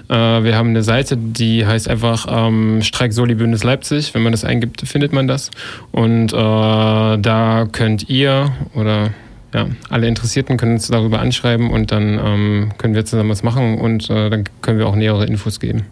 Äh, 0.09 0.15
wir 0.15 0.55
haben 0.55 0.69
eine 0.69 0.85
Seite, 0.85 1.17
die 1.17 1.67
heißt 1.67 1.89
einfach 1.89 2.27
ähm, 2.31 2.81
Streik 2.83 3.13
Soli 3.13 3.35
Bündnis 3.35 3.65
Leipzig. 3.65 4.15
Wenn 4.15 4.23
man 4.23 4.31
das 4.31 4.45
eingibt, 4.45 4.83
findet 4.83 5.13
man 5.13 5.27
das. 5.27 5.51
Und 5.91 6.33
äh, 6.33 6.37
da 6.37 7.67
könnt 7.73 8.09
ihr 8.09 8.53
oder 8.73 9.11
ja, 9.55 9.67
alle 9.89 10.07
Interessierten 10.07 10.57
können 10.57 10.75
uns 10.75 10.89
darüber 10.89 11.21
anschreiben 11.21 11.71
und 11.71 11.91
dann 11.91 12.21
ähm, 12.23 12.73
können 12.77 12.95
wir 12.95 13.05
zusammen 13.05 13.31
was 13.31 13.43
machen 13.43 13.79
und 13.79 14.11
äh, 14.11 14.31
dann 14.31 14.45
können 14.61 14.79
wir 14.79 14.87
auch 14.87 14.97
nähere 14.97 15.25
Infos 15.27 15.59
geben. 15.61 15.85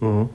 Mhm. 0.00 0.28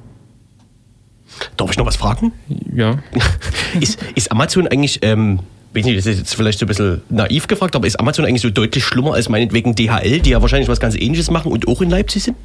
Darf 1.57 1.71
ich 1.71 1.77
noch 1.77 1.85
was 1.85 1.95
fragen? 1.95 2.33
Ja. 2.73 2.99
ist, 3.79 3.99
ist 4.15 4.31
Amazon 4.31 4.67
eigentlich, 4.67 4.99
ähm, 5.01 5.39
weiß 5.73 5.85
nicht, 5.85 5.97
das 5.97 6.05
ist 6.05 6.19
jetzt 6.19 6.35
vielleicht 6.35 6.59
so 6.59 6.65
ein 6.65 6.67
bisschen 6.67 7.01
naiv 7.09 7.47
gefragt, 7.47 7.75
aber 7.75 7.87
ist 7.87 7.99
Amazon 7.99 8.25
eigentlich 8.25 8.41
so 8.41 8.49
deutlich 8.49 8.83
schlimmer 8.83 9.13
als 9.13 9.29
meinetwegen 9.29 9.73
DHL, 9.75 10.19
die 10.19 10.31
ja 10.31 10.41
wahrscheinlich 10.41 10.69
was 10.69 10.79
ganz 10.79 10.95
ähnliches 10.95 11.31
machen 11.31 11.51
und 11.51 11.67
auch 11.67 11.81
in 11.81 11.89
Leipzig 11.89 12.23
sind? 12.23 12.37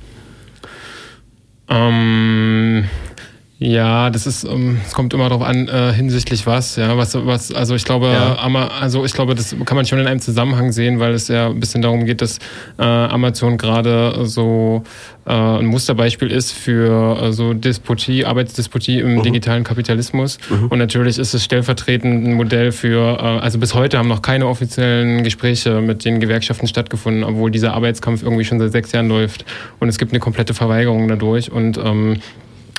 Ähm, 1.68 2.88
ja, 3.59 4.11
das 4.11 4.27
ist, 4.27 4.45
ähm, 4.45 4.79
es 4.87 4.92
kommt 4.92 5.14
immer 5.14 5.31
darauf 5.31 5.42
an, 5.42 5.66
äh, 5.69 5.90
hinsichtlich 5.90 6.47
was, 6.47 6.77
ja, 6.77 6.99
was, 6.99 7.14
was, 7.14 7.53
also 7.53 7.75
ich 7.75 7.85
glaube, 7.85 8.09
ja. 8.09 8.35
also 8.35 9.03
ich 9.07 9.14
glaube, 9.14 9.35
das 9.35 9.57
kann 9.64 9.77
man 9.77 9.87
schon 9.87 9.99
in 9.99 10.07
einem 10.07 10.21
Zusammenhang 10.21 10.73
sehen, 10.73 11.01
weil 11.01 11.14
es 11.14 11.29
ja 11.29 11.47
ein 11.47 11.59
bisschen 11.59 11.81
darum 11.81 12.05
geht, 12.05 12.21
dass 12.21 12.38
äh, 12.79 12.83
Amazon 12.83 13.57
gerade 13.57 14.27
so 14.27 14.83
äh, 15.25 15.33
ein 15.33 15.64
Musterbeispiel 15.64 16.31
ist 16.31 16.53
für 16.53 17.19
äh, 17.19 17.33
so 17.33 17.55
Disputie, 17.55 18.27
Arbeitsdisputie 18.27 19.01
im 19.01 19.14
mhm. 19.14 19.23
digitalen 19.23 19.64
Kapitalismus. 19.64 20.38
Mhm. 20.51 20.69
Und 20.69 20.79
natürlich 20.79 21.19
ist 21.19 21.33
es 21.33 21.42
stellvertretend 21.42 22.27
ein 22.27 22.35
Modell 22.35 22.73
für, 22.73 23.19
äh, 23.19 23.23
also 23.40 23.59
bis 23.59 23.73
heute 23.73 23.97
haben 23.97 24.09
noch 24.09 24.21
keine 24.21 24.49
offiziellen 24.49 25.25
Gespräche 25.25 25.81
mit 25.81 26.05
den 26.05 26.21
Gewerkschaften 26.21 26.66
stattgefunden, 26.66 27.25
obwohl 27.25 27.51
dieser 27.51 27.73
Arbeitskampf 27.73 28.23
irgendwie 28.23 28.45
schon 28.45 28.59
seit 28.59 28.73
sechs 28.73 28.92
Jahren 28.92 29.09
läuft. 29.09 29.47
Und 29.81 29.88
es 29.88 29.97
gibt 29.97 30.12
eine 30.12 30.21
komplette 30.21 30.53
Verweigerung 30.53 31.09
dadurch. 31.09 31.51
Und 31.51 31.79
ähm, 31.79 32.21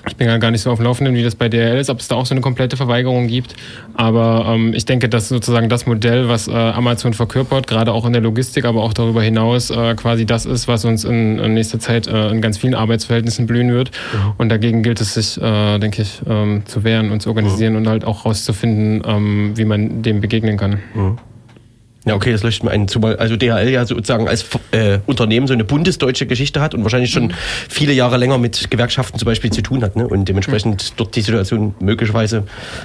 ich 0.08 0.16
bin 0.16 0.28
ja 0.28 0.38
gar 0.38 0.52
nicht 0.52 0.62
so 0.62 0.72
auf 0.72 0.80
dem 0.80 0.86
Laufenden, 0.86 1.16
wie 1.16 1.24
das 1.24 1.36
bei 1.36 1.50
DRL 1.50 1.78
ist, 1.78 1.90
ob 1.90 2.00
es 2.00 2.08
da 2.08 2.16
auch 2.16 2.26
so 2.26 2.34
eine 2.34 2.42
komplette 2.42 2.78
Verweigerung 2.78 3.28
gibt. 3.28 3.56
Aber 3.94 4.46
ähm, 4.50 4.74
ich 4.74 4.86
denke, 4.86 5.10
dass 5.10 5.30
sozusagen 5.30 5.70
das 5.70 5.86
Modell, 5.86 6.30
was 6.30 6.48
äh, 6.48 6.52
Amazon 6.54 7.14
verkörpert, 7.14 7.68
gerade 7.68 7.92
auch 7.92 8.06
in 8.06 8.14
der 8.14 8.22
Logistik, 8.22 8.66
aber 8.66 8.84
auch 8.84 8.94
darüber 8.94 9.22
hinaus, 9.22 9.70
äh, 9.70 9.96
quasi 9.96 10.26
das 10.26 10.46
ist, 10.46 10.68
was 10.68 10.86
uns 10.86 11.04
in, 11.04 11.40
in 11.40 11.54
nächster 11.54 11.80
Zeit 11.80 12.08
äh, 12.08 12.30
in 12.30 12.42
ganz 12.42 12.58
vielen 12.58 12.76
Arbeitsverhältnissen 12.76 13.48
blühen 13.48 13.72
wird. 13.72 13.92
Mhm. 13.92 14.34
Und 14.38 14.50
dagegen 14.50 14.84
gilt 14.84 15.02
es 15.02 15.14
sich, 15.14 15.42
äh, 15.42 15.80
denke 15.80 16.02
ich, 16.02 16.22
ähm, 16.28 16.64
zu 16.66 16.84
wehren 16.84 17.12
und 17.12 17.22
zu 17.22 17.30
organisieren 17.30 17.74
mhm. 17.74 17.80
und 17.80 17.88
halt 17.88 18.06
auch 18.06 18.26
rauszufinden, 18.26 19.04
ähm, 19.06 19.52
wie 19.56 19.66
man 19.66 20.02
dem 20.02 20.22
begegnen 20.22 20.58
kann. 20.58 20.80
Mhm. 20.94 21.18
Ja, 22.08 22.16
okay, 22.16 22.32
das 22.32 22.42
leuchtet 22.42 22.64
mir 22.64 22.72
ein. 22.72 22.88
Zumal 22.88 23.18
also 23.18 23.36
DHL 23.36 23.70
ja 23.70 23.86
sozusagen 23.86 24.30
als 24.30 24.46
äh, 24.72 25.00
Unternehmen 25.06 25.46
so 25.48 25.54
eine 25.54 25.66
bundesdeutsche 25.66 26.26
Geschichte 26.26 26.62
hat 26.62 26.74
und 26.74 26.84
wahrscheinlich 26.84 27.12
schon 27.12 27.26
mhm. 27.26 27.34
viele 27.68 27.92
Jahre 27.92 28.18
länger 28.18 28.38
mit 28.38 28.72
Gewerkschaften 28.72 29.20
zum 29.20 29.26
Beispiel 29.26 29.52
zu 29.52 29.62
tun 29.62 29.84
hat 29.84 29.98
ne? 29.98 30.08
und 30.08 30.26
dementsprechend 30.26 30.92
mhm. 30.92 30.94
dort 30.96 31.16
die 31.16 31.22
Situation 31.22 31.76
möglicherweise 31.80 32.44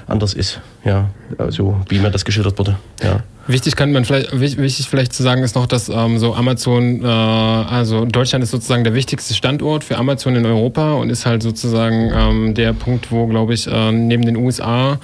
anders 0.08 0.34
ist. 0.34 0.60
Ja, 0.84 1.10
also 1.38 1.80
wie 1.88 2.00
mir 2.00 2.10
das 2.10 2.24
geschildert 2.24 2.58
wurde. 2.58 2.76
Ja. 3.02 3.22
Wichtig 3.46 3.74
kann 3.74 3.92
man 3.92 4.04
vielleicht 4.04 4.38
wichtig 4.40 4.88
vielleicht 4.88 5.12
zu 5.12 5.22
sagen 5.22 5.42
ist 5.42 5.56
noch, 5.56 5.66
dass 5.66 5.88
ähm, 5.88 6.18
so 6.18 6.34
Amazon, 6.34 7.04
äh, 7.04 7.06
also 7.06 8.04
Deutschland 8.04 8.44
ist 8.44 8.50
sozusagen 8.50 8.84
der 8.84 8.94
wichtigste 8.94 9.34
Standort 9.34 9.82
für 9.82 9.96
Amazon 9.98 10.36
in 10.36 10.46
Europa 10.46 10.92
und 10.92 11.10
ist 11.10 11.26
halt 11.26 11.42
sozusagen 11.42 12.12
ähm, 12.14 12.54
der 12.54 12.72
Punkt, 12.72 13.10
wo 13.10 13.26
glaube 13.26 13.54
ich 13.54 13.66
äh, 13.66 13.92
neben 13.92 14.24
den 14.24 14.36
USA, 14.36 14.98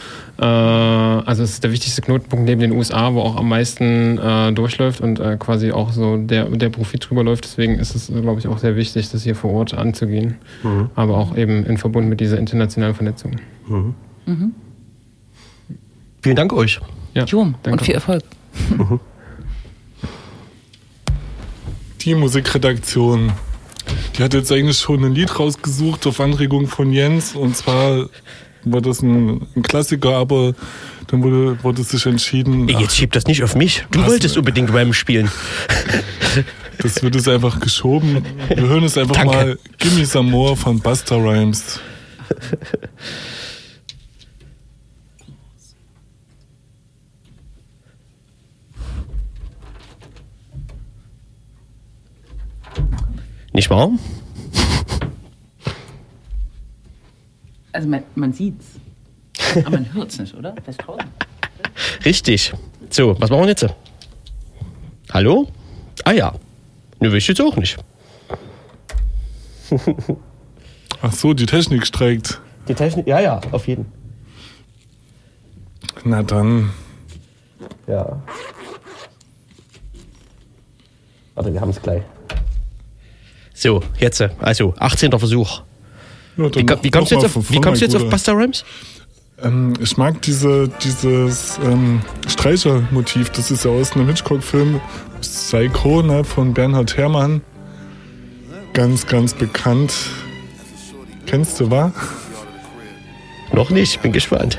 also 0.45 1.43
es 1.43 1.51
ist 1.51 1.65
der 1.65 1.73
wichtigste 1.73 2.01
Knotenpunkt 2.01 2.45
neben 2.45 2.61
den 2.61 2.73
USA, 2.73 3.13
wo 3.13 3.21
auch 3.21 3.37
am 3.37 3.49
meisten 3.49 4.19
äh, 4.19 4.53
durchläuft 4.53 5.01
und 5.01 5.19
äh, 5.19 5.37
quasi 5.37 5.73
auch 5.73 5.91
so 5.93 6.17
der 6.17 6.45
der 6.45 6.69
Profit 6.69 7.09
drüber 7.09 7.25
läuft. 7.25 7.45
Deswegen 7.45 7.79
ist 7.79 7.95
es 7.95 8.07
glaube 8.07 8.39
ich 8.39 8.47
auch 8.47 8.59
sehr 8.59 8.77
wichtig, 8.77 9.11
das 9.11 9.25
hier 9.25 9.35
vor 9.35 9.53
Ort 9.53 9.75
anzugehen, 9.75 10.37
mhm. 10.63 10.91
aber 10.95 11.17
auch 11.17 11.37
eben 11.37 11.67
in 11.67 11.77
Verbund 11.77 12.09
mit 12.09 12.21
dieser 12.21 12.39
internationalen 12.39 12.95
Vernetzung. 12.95 13.37
Mhm. 13.67 13.95
Mhm. 14.27 14.55
Vielen 16.23 16.37
Dank 16.37 16.53
euch. 16.53 16.81
Ja, 17.15 17.25
jo, 17.25 17.53
und 17.67 17.83
viel 17.83 17.95
Erfolg. 17.95 18.23
Die 22.01 22.15
Musikredaktion, 22.15 23.33
die 24.17 24.23
hat 24.23 24.35
jetzt 24.35 24.53
eigentlich 24.53 24.79
schon 24.79 25.05
ein 25.05 25.15
Lied 25.15 25.37
rausgesucht 25.39 26.07
auf 26.07 26.21
Anregung 26.21 26.69
von 26.69 26.93
Jens. 26.93 27.35
Und 27.35 27.57
zwar 27.57 28.09
war 28.73 28.81
das 28.81 29.03
ein, 29.03 29.47
ein 29.57 29.63
Klassiker, 29.63 30.17
aber 30.17 30.55
dann 31.09 31.23
wurde, 31.23 31.63
wurde 31.63 31.83
sich 31.83 32.05
entschieden. 32.07 32.69
Ach, 32.75 32.81
jetzt 32.81 32.97
schiebt 32.97 33.17
das 33.17 33.27
nicht 33.27 33.43
auf 33.43 33.55
mich. 33.55 33.85
Du 33.91 34.05
wolltest 34.07 34.37
unbedingt 34.37 34.73
Ram 34.73 34.93
spielen. 34.93 35.31
Das 36.81 37.03
wird 37.03 37.17
jetzt 37.17 37.29
einfach 37.29 37.59
geschoben. 37.59 38.25
Wir 38.49 38.69
hören 38.69 38.85
es 38.85 38.97
einfach 38.97 39.17
Danke. 39.17 39.35
mal 39.35 39.59
Gimme 39.79 40.07
Some 40.07 40.31
More 40.31 40.57
von 40.57 40.79
Buster 40.79 41.17
Rhymes. 41.17 41.81
Nicht 53.53 53.71
wahr? 53.71 53.91
Also 57.73 57.89
man, 57.89 58.03
man 58.15 58.33
sieht's. 58.33 58.67
Aber 59.65 59.71
man 59.71 59.93
hört's 59.95 60.19
nicht, 60.19 60.35
oder? 60.35 60.55
Richtig. 62.05 62.53
So, 62.91 63.21
was 63.21 63.31
machen 63.31 63.43
wir 63.43 63.49
jetzt? 63.49 63.67
Hallo? 65.13 65.49
Ah 66.05 66.13
ja. 66.13 66.35
Nö, 67.01 67.11
will 67.11 67.19
ich 67.19 67.29
jetzt 67.29 67.41
auch 67.41 67.57
nicht. 67.57 67.79
Ach 71.03 71.13
so, 71.13 71.35
die 71.35 71.47
Technik 71.47 71.87
streikt. 71.87 72.41
Die 72.67 72.75
Technik, 72.75 73.07
ja, 73.07 73.21
ja, 73.21 73.41
auf 73.53 73.69
jeden. 73.69 73.87
Na 76.05 76.23
dann. 76.23 76.71
Ja. 77.87 78.21
Warte, 81.35 81.53
wir 81.53 81.61
haben 81.61 81.71
es 81.71 81.81
gleich. 81.81 82.03
So, 83.55 83.83
jetzt, 83.99 84.21
also 84.41 84.75
18. 84.79 85.11
Versuch. 85.19 85.63
Ja, 86.39 86.45
wie, 86.55 86.85
wie, 86.85 86.91
kommst 86.91 87.11
du 87.11 87.17
jetzt, 87.17 87.37
auf, 87.37 87.51
wie 87.51 87.61
kommst 87.61 87.83
jetzt 87.83 87.97
auf 87.97 88.09
Buster 88.09 88.33
Rhymes? 88.33 88.65
Ähm, 89.43 89.75
ich 89.81 89.97
mag 89.97 90.23
diese, 90.23 90.69
dieses 90.83 91.59
ähm, 91.65 92.01
Streichermotiv. 92.29 93.31
Das 93.31 93.51
ist 93.51 93.65
ja 93.65 93.71
aus 93.71 93.93
einem 93.93 94.07
Hitchcock-Film 94.07 94.81
Psycho 95.21 96.03
ne, 96.03 96.25
von 96.25 96.55
Bernhard 96.55 96.97
Herrmann. 96.97 97.43
Ganz, 98.73 99.07
ganz 99.07 99.35
bekannt. 99.35 99.93
Kennst 101.27 101.59
du, 101.61 101.71
wa? 101.71 101.93
Noch 103.53 103.71
nicht, 103.71 104.01
bin 104.03 104.13
gespannt. 104.13 104.59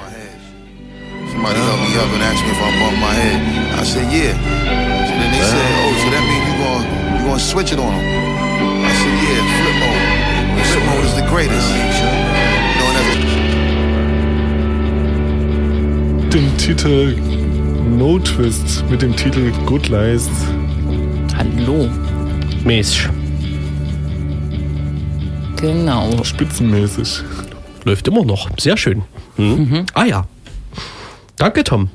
Somebody 1.31 1.55
helped 1.55 1.89
me 1.89 1.95
up 1.97 2.13
and 2.13 2.23
asked 2.23 2.43
me 2.43 2.51
if 2.51 2.59
I 2.59 2.71
bumped 2.79 2.99
my 2.99 3.13
head. 3.13 3.79
I 3.79 3.83
said, 3.85 4.11
yeah. 4.11 4.33
So 5.05 5.13
then 5.13 5.31
they 5.31 5.45
said, 5.45 5.71
oh, 5.79 5.93
so 6.03 6.09
that 6.11 6.23
means 6.27 6.45
you 6.45 6.55
gonna, 6.59 7.19
you 7.19 7.25
gonna 7.25 7.39
switch 7.39 7.71
it 7.71 7.79
on 7.79 7.93
them. 7.93 8.19
Yeah, 9.29 9.45
flip 9.61 9.75
mode. 9.79 9.88
Flip 9.88 9.88
mode 10.85 11.05
is 11.05 11.15
the 11.15 11.23
greatest. 11.23 11.69
Den 16.33 16.57
Titel 16.57 17.15
No 17.97 18.19
Twist 18.19 18.83
mit 18.89 19.01
dem 19.01 19.15
Titel 19.15 19.51
Good 19.65 19.89
Lies. 19.89 20.29
Hallo. 21.35 21.89
Mäßig. 22.63 23.09
Genau. 25.57 26.23
Spitzenmäßig. 26.23 27.21
Läuft 27.83 28.07
immer 28.07 28.23
noch. 28.23 28.49
Sehr 28.59 28.77
schön. 28.77 29.03
Hm? 29.37 29.55
Mhm. 29.55 29.85
Ah 29.93 30.05
ja. 30.05 30.25
Danke, 31.37 31.63
Tom. 31.63 31.89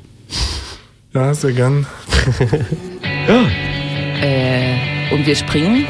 Ja, 1.13 1.33
sehr 1.33 1.53
gern. 1.53 1.85
ja. 3.27 3.45
Äh 4.21 4.75
Und 5.11 5.25
wir 5.25 5.35
springen 5.35 5.85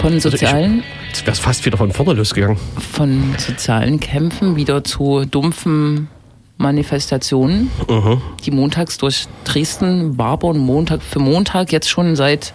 von 0.00 0.14
Also 0.14 0.30
sozialen, 0.30 0.82
Jetzt 1.10 1.26
wäre 1.26 1.34
fast 1.36 1.66
wieder 1.66 1.76
von 1.76 1.90
vorne 1.90 2.12
losgegangen. 2.12 2.56
von 2.92 3.34
sozialen 3.36 3.98
Kämpfen 3.98 4.54
wieder 4.54 4.84
zu 4.84 5.24
dumpfen 5.24 6.06
Manifestationen, 6.56 7.68
Mhm. 7.88 8.20
die 8.44 8.52
montags 8.52 8.96
durch 8.96 9.26
Dresden 9.44 10.16
wabern, 10.18 10.58
Montag 10.58 11.02
für 11.02 11.18
Montag, 11.18 11.72
jetzt 11.72 11.88
schon 11.90 12.14
seit 12.14 12.52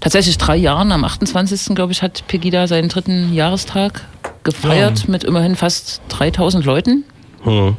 tatsächlich 0.00 0.36
drei 0.36 0.56
Jahren. 0.56 0.92
Am 0.92 1.04
28. 1.04 1.74
glaube 1.74 1.92
ich, 1.92 2.02
hat 2.02 2.24
Pegida 2.28 2.66
seinen 2.66 2.90
dritten 2.90 3.32
Jahrestag 3.32 4.04
gefeiert 4.42 5.08
mit 5.08 5.24
immerhin 5.24 5.56
fast 5.56 6.02
3000 6.10 6.66
Leuten. 6.66 7.04
Mhm. 7.46 7.76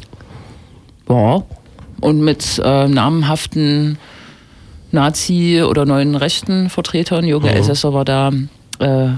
Ja. 1.10 1.43
Und 2.01 2.21
mit 2.21 2.60
äh, 2.63 2.88
namhaften 2.88 3.99
Nazi- 4.91 5.62
oder 5.62 5.86
neuen 5.86 6.15
rechten 6.15 6.69
Vertretern. 6.71 7.23
Jürgen 7.25 7.47
Elsässer 7.47 7.93
war 7.93 8.03
da, 8.06 8.32
äh, 8.79 9.09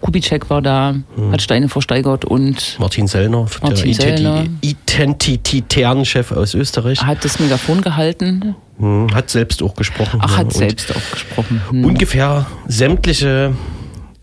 Kubitschek 0.00 0.50
war 0.50 0.62
da, 0.62 0.94
hat 1.30 1.42
Steine 1.42 1.68
versteigert 1.68 2.24
und 2.24 2.76
Martin 2.78 3.06
Sellner, 3.06 3.46
Martin 3.62 3.84
der 3.84 3.94
Sellner. 3.94 4.44
identitären 4.60 6.04
Chef 6.04 6.32
aus 6.32 6.54
Österreich, 6.54 7.02
hat 7.02 7.24
das 7.24 7.38
Megafon 7.38 7.80
gehalten. 7.80 8.54
Mhm. 8.76 9.14
hat 9.14 9.30
selbst 9.30 9.62
auch 9.62 9.76
gesprochen. 9.76 10.18
Ach, 10.20 10.30
ja. 10.32 10.36
hat 10.38 10.52
selbst 10.52 10.90
auch 10.90 11.10
gesprochen. 11.12 11.62
Hm. 11.70 11.84
Ungefähr 11.84 12.46
sämtliche 12.66 13.52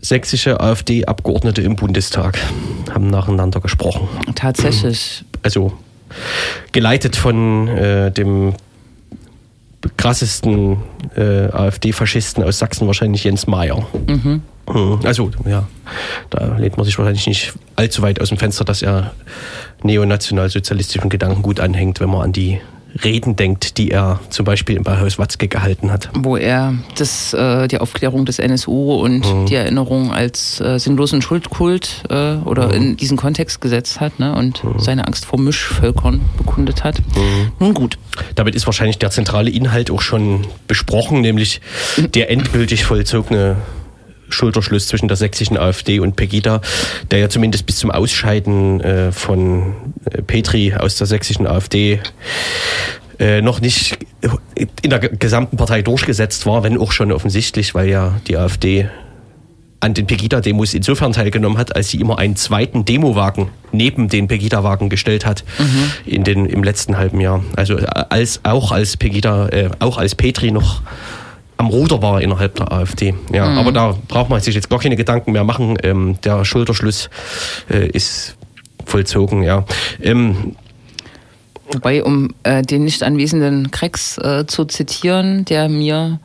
sächsische 0.02 0.60
AfD-Abgeordnete 0.60 1.62
im 1.62 1.76
Bundestag 1.76 2.38
haben 2.92 3.08
nacheinander 3.08 3.60
gesprochen. 3.60 4.08
Tatsächlich. 4.34 5.24
Also 5.44 5.72
geleitet 6.70 7.16
von 7.16 7.66
äh, 7.66 8.12
dem 8.12 8.54
krassesten 9.96 10.76
äh, 11.16 11.48
AfD-Faschisten 11.50 12.44
aus 12.44 12.60
Sachsen, 12.60 12.86
wahrscheinlich 12.86 13.24
Jens 13.24 13.48
Mayer. 13.48 13.84
Mhm. 14.06 14.42
Also, 15.04 15.30
ja, 15.44 15.66
da 16.30 16.56
lehnt 16.56 16.76
man 16.76 16.86
sich 16.86 16.96
wahrscheinlich 16.98 17.26
nicht 17.26 17.52
allzu 17.76 18.00
weit 18.02 18.20
aus 18.20 18.28
dem 18.28 18.38
Fenster, 18.38 18.64
dass 18.64 18.80
er 18.82 19.12
neonationalsozialistischen 19.82 21.10
Gedanken 21.10 21.42
gut 21.42 21.60
anhängt, 21.60 22.00
wenn 22.00 22.10
man 22.10 22.22
an 22.22 22.32
die 22.32 22.60
Reden 23.04 23.36
denkt, 23.36 23.78
die 23.78 23.90
er 23.90 24.20
zum 24.28 24.44
Beispiel 24.44 24.76
im 24.76 24.82
Bauhaus 24.82 25.18
Watzke 25.18 25.48
gehalten 25.48 25.90
hat. 25.90 26.10
wo 26.14 26.36
er 26.36 26.74
das, 26.98 27.32
äh, 27.32 27.66
die 27.66 27.78
Aufklärung 27.78 28.26
des 28.26 28.38
NSU 28.38 28.92
und 28.96 29.20
Mhm. 29.26 29.46
die 29.46 29.54
Erinnerung 29.54 30.12
als 30.12 30.60
äh, 30.60 30.78
sinnlosen 30.78 31.22
Schuldkult 31.22 32.02
äh, 32.10 32.34
oder 32.44 32.68
Mhm. 32.68 32.74
in 32.74 32.96
diesen 32.98 33.16
Kontext 33.16 33.62
gesetzt 33.62 33.98
hat 34.00 34.18
ne, 34.20 34.34
und 34.36 34.62
seine 34.76 35.06
Angst 35.06 35.24
vor 35.24 35.40
Mischvölkern 35.40 36.20
bekundet 36.36 36.84
hat. 36.84 36.98
Mhm. 37.16 37.52
Nun 37.58 37.74
gut, 37.74 37.96
Damit 38.34 38.54
ist 38.54 38.66
wahrscheinlich 38.66 38.98
der 38.98 39.10
zentrale 39.10 39.48
Inhalt 39.50 39.90
auch 39.90 40.02
schon 40.02 40.46
besprochen, 40.68 41.22
nämlich 41.22 41.62
der 41.96 42.30
endgültig 42.30 42.84
vollzogene 42.84 43.56
Schulterschluss 44.32 44.88
zwischen 44.88 45.08
der 45.08 45.16
sächsischen 45.16 45.56
AfD 45.56 46.00
und 46.00 46.16
Pegida, 46.16 46.60
der 47.10 47.18
ja 47.20 47.28
zumindest 47.28 47.66
bis 47.66 47.76
zum 47.76 47.90
Ausscheiden 47.90 48.80
äh, 48.80 49.12
von 49.12 49.74
äh, 50.10 50.22
Petri 50.22 50.74
aus 50.74 50.96
der 50.96 51.06
sächsischen 51.06 51.46
AfD 51.46 52.00
äh, 53.18 53.42
noch 53.42 53.60
nicht 53.60 53.98
in 54.82 54.90
der 54.90 54.98
ge- 54.98 55.16
gesamten 55.18 55.56
Partei 55.56 55.82
durchgesetzt 55.82 56.46
war, 56.46 56.62
wenn 56.62 56.78
auch 56.78 56.92
schon 56.92 57.12
offensichtlich, 57.12 57.74
weil 57.74 57.88
ja 57.88 58.20
die 58.26 58.36
AfD 58.36 58.88
an 59.80 59.94
den 59.94 60.06
Pegida-Demos 60.06 60.74
insofern 60.74 61.12
teilgenommen 61.12 61.58
hat, 61.58 61.74
als 61.74 61.90
sie 61.90 62.00
immer 62.00 62.16
einen 62.18 62.36
zweiten 62.36 62.84
Demowagen 62.84 63.48
neben 63.72 64.08
den 64.08 64.28
Pegida-Wagen 64.28 64.88
gestellt 64.88 65.26
hat 65.26 65.42
in 66.06 66.22
den, 66.22 66.46
im 66.46 66.62
letzten 66.62 66.96
halben 66.98 67.20
Jahr. 67.20 67.42
Also 67.56 67.78
äh, 67.78 67.86
als, 68.08 68.40
auch 68.44 68.70
als 68.70 68.96
Pegida, 68.96 69.48
äh, 69.48 69.70
auch 69.80 69.98
als 69.98 70.14
Petri 70.14 70.52
noch 70.52 70.82
am 71.62 71.68
Ruder 71.68 72.02
war 72.02 72.20
innerhalb 72.20 72.56
der 72.56 72.72
AfD. 72.72 73.14
Ja, 73.32 73.44
aber 73.44 73.70
da 73.70 73.96
braucht 74.08 74.30
man 74.30 74.40
sich 74.40 74.54
jetzt 74.54 74.68
gar 74.68 74.80
keine 74.80 74.96
Gedanken 74.96 75.32
mehr 75.32 75.44
machen. 75.44 75.78
Ähm, 75.82 76.16
der 76.24 76.44
Schulterschluss 76.44 77.08
äh, 77.70 77.86
ist 77.88 78.36
vollzogen, 78.84 79.44
ja. 79.44 79.64
Ähm, 80.02 80.56
wobei, 81.70 82.02
um 82.02 82.34
äh, 82.42 82.62
den 82.62 82.84
nicht 82.84 83.04
anwesenden 83.04 83.70
Krex 83.70 84.18
äh, 84.18 84.44
zu 84.46 84.64
zitieren, 84.64 85.44
der 85.44 85.68
mir 85.68 86.18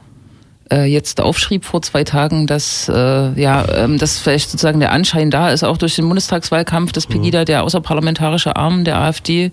äh, 0.72 0.86
jetzt 0.86 1.22
aufschrieb 1.22 1.66
vor 1.66 1.84
zwei 1.84 2.04
Tagen, 2.04 2.48
dass 2.48 2.90
äh, 2.90 3.40
ja, 3.40 3.64
ähm, 3.76 4.00
dass 4.00 4.18
vielleicht 4.18 4.50
sozusagen 4.50 4.80
der 4.80 4.92
Anschein 4.92 5.30
da 5.30 5.52
ist, 5.52 5.64
auch 5.64 5.78
durch 5.78 5.96
den 5.96 6.08
Bundestagswahlkampf, 6.08 6.94
dass 6.94 7.06
Pegida 7.06 7.46
der 7.46 7.64
außerparlamentarische 7.64 8.56
Arm 8.56 8.84
der 8.84 9.00
AfD 9.00 9.52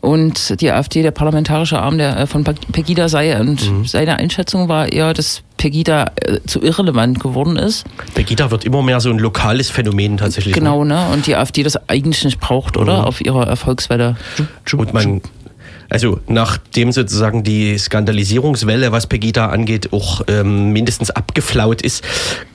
und 0.00 0.60
die 0.60 0.70
AfD 0.70 1.02
der 1.02 1.10
parlamentarische 1.10 1.78
Arm 1.78 1.98
der, 1.98 2.18
äh, 2.18 2.26
von 2.26 2.44
Pegida 2.44 3.08
sei. 3.08 3.38
Und 3.38 3.60
seine 3.86 4.16
Einschätzung 4.16 4.68
war 4.68 4.90
eher, 4.90 5.12
dass 5.12 5.42
Pegida 5.56 6.06
äh, 6.16 6.40
zu 6.46 6.62
irrelevant 6.62 7.20
geworden 7.20 7.56
ist. 7.56 7.84
Pegida 8.14 8.50
wird 8.50 8.64
immer 8.64 8.82
mehr 8.82 9.00
so 9.00 9.10
ein 9.10 9.18
lokales 9.18 9.68
Phänomen 9.68 10.16
tatsächlich. 10.16 10.54
ne? 10.54 10.60
Genau, 10.60 10.84
ne? 10.84 11.08
Und 11.12 11.26
die 11.26 11.36
AfD 11.36 11.62
das 11.62 11.76
eigentlich 11.88 12.24
nicht 12.24 12.40
braucht, 12.40 12.76
oder? 12.76 13.06
Auf 13.06 13.20
ihrer 13.20 13.46
Erfolgswelle. 13.46 14.16
Und 14.72 14.94
man, 14.94 15.20
also 15.90 16.20
nachdem 16.28 16.92
sozusagen 16.92 17.42
die 17.42 17.76
Skandalisierungswelle, 17.76 18.92
was 18.92 19.06
Pegida 19.06 19.46
angeht, 19.48 19.92
auch 19.92 20.22
ähm, 20.28 20.72
mindestens 20.72 21.10
abgeflaut 21.10 21.82
ist, 21.82 22.04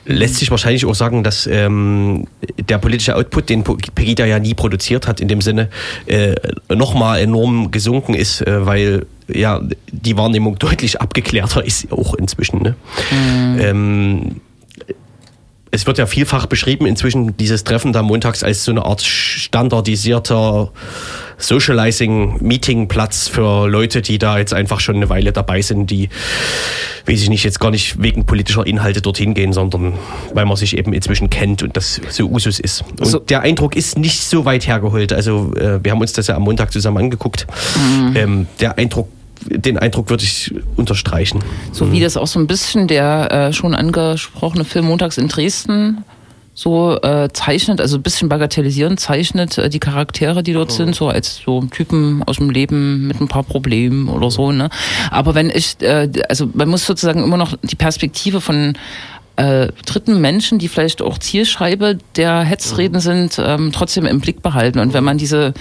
lässt 0.06 0.36
sich 0.36 0.50
wahrscheinlich 0.52 0.86
auch 0.86 0.96
sagen, 0.96 1.24
dass 1.24 1.46
ähm, 1.46 2.28
der 2.70 2.78
politische 2.78 3.16
Output, 3.16 3.50
den 3.50 3.64
Pegida 3.64 4.26
ja 4.26 4.40
nie 4.40 4.54
produziert 4.54 5.08
hat, 5.08 5.20
in 5.20 5.28
dem 5.28 5.42
Sinne 5.42 5.70
äh, 6.06 6.36
nochmal 6.74 7.20
enorm 7.20 7.72
gesunken 7.72 8.14
ist, 8.14 8.42
äh, 8.42 8.66
weil 8.66 9.06
ja 9.28 9.62
die 9.92 10.18
Wahrnehmung 10.18 10.58
deutlich 10.60 11.02
abgeklärter 11.02 11.64
ist 11.66 11.92
auch 11.92 12.14
inzwischen. 12.14 12.62
Ne? 12.62 12.76
Ähm, 13.12 14.42
es 15.76 15.86
wird 15.86 15.98
ja 15.98 16.06
vielfach 16.06 16.46
beschrieben 16.48 16.86
inzwischen 16.86 17.38
dieses 17.38 17.64
Treffen 17.64 17.94
da 17.94 18.02
montags 18.02 18.44
als 18.44 18.64
so 18.64 18.72
eine 18.72 18.86
Art 18.86 19.02
standardisierter 19.02 20.72
Socializing-Meeting-Platz 21.38 23.28
für 23.28 23.68
Leute, 23.68 24.02
die 24.02 24.18
da 24.18 24.38
jetzt 24.38 24.54
einfach 24.54 24.80
schon 24.80 24.96
eine 24.96 25.10
Weile 25.10 25.34
dabei 25.34 25.62
sind, 25.62 25.92
die, 25.92 26.10
weiß 27.06 27.22
ich 27.22 27.30
nicht, 27.30 27.44
jetzt 27.44 27.60
gar 27.60 27.72
nicht 27.72 28.02
wegen 28.02 28.26
politischer 28.26 28.66
Inhalte 28.66 29.02
dorthin 29.02 29.34
gehen, 29.34 29.54
sondern 29.54 29.94
weil 30.34 30.46
man 30.46 30.56
sich 30.56 30.78
eben 30.78 30.94
inzwischen 30.94 31.30
kennt 31.30 31.62
und 31.62 31.76
das 31.76 32.00
so 32.10 32.28
Usus 32.30 32.60
ist. 32.60 32.84
Und 33.00 33.06
So. 33.06 33.20
der 33.20 33.42
Eindruck 33.42 33.76
ist 33.76 33.98
nicht 33.98 34.24
so 34.24 34.46
weit 34.46 34.66
hergeholt. 34.68 35.12
Also 35.12 35.54
äh, 35.56 35.84
wir 35.84 35.92
haben 35.92 36.02
uns 36.02 36.14
das 36.14 36.28
ja 36.28 36.36
am 36.36 36.44
Montag 36.44 36.72
zusammen 36.72 36.98
angeguckt. 36.98 37.46
Ähm, 38.16 38.48
der 38.60 38.78
Eindruck, 38.78 39.10
den 39.46 39.78
Eindruck 39.78 40.10
würde 40.10 40.24
ich 40.24 40.54
unterstreichen. 40.76 41.44
So 41.72 41.92
wie 41.92 42.00
das 42.00 42.18
auch 42.18 42.28
so 42.28 42.40
ein 42.40 42.48
bisschen 42.48 42.88
der 42.88 43.32
äh, 43.32 43.54
schon 43.54 43.76
angesprochene 43.76 44.66
Film 44.66 44.86
Montags 44.86 45.18
in 45.18 45.28
Dresden 45.28 46.04
so 46.58 46.98
äh, 47.02 47.28
zeichnet, 47.34 47.82
also 47.82 47.98
ein 47.98 48.02
bisschen 48.02 48.30
bagatellisierend 48.30 48.98
zeichnet 48.98 49.58
äh, 49.58 49.70
die 49.70 49.80
Charaktere, 49.80 50.42
die 50.42 50.54
dort 50.54 50.72
sind, 50.72 50.96
so 50.96 51.10
als 51.10 51.42
so 51.46 51.62
Typen 51.66 52.24
aus 52.26 52.38
dem 52.38 52.50
Leben 52.50 53.08
mit 53.08 53.20
ein 53.20 53.28
paar 53.28 53.44
Problemen 53.44 54.08
oder 54.08 54.32
so. 54.32 54.54
Ne? 54.54 54.70
Aber 55.12 55.36
wenn 55.36 55.50
ich, 55.50 55.76
äh, 55.82 56.10
also 56.30 56.50
man 56.54 56.70
muss 56.70 56.86
sozusagen 56.86 57.22
immer 57.24 57.36
noch 57.36 57.58
die 57.62 57.76
Perspektive 57.76 58.40
von 58.40 58.78
äh, 59.36 59.68
dritten 59.86 60.22
Menschen, 60.22 60.58
die 60.58 60.70
vielleicht 60.70 61.02
auch 61.02 61.18
Zielscheibe 61.18 61.98
der 62.16 62.40
Hetzreden 62.44 63.02
sind, 63.02 63.38
ähm, 63.38 63.74
trotzdem 63.74 64.06
im 64.06 64.22
Blick 64.22 64.42
behalten. 64.42 64.80
Und 64.80 64.94
wenn 64.94 65.04
man 65.04 65.18
diese 65.18 65.54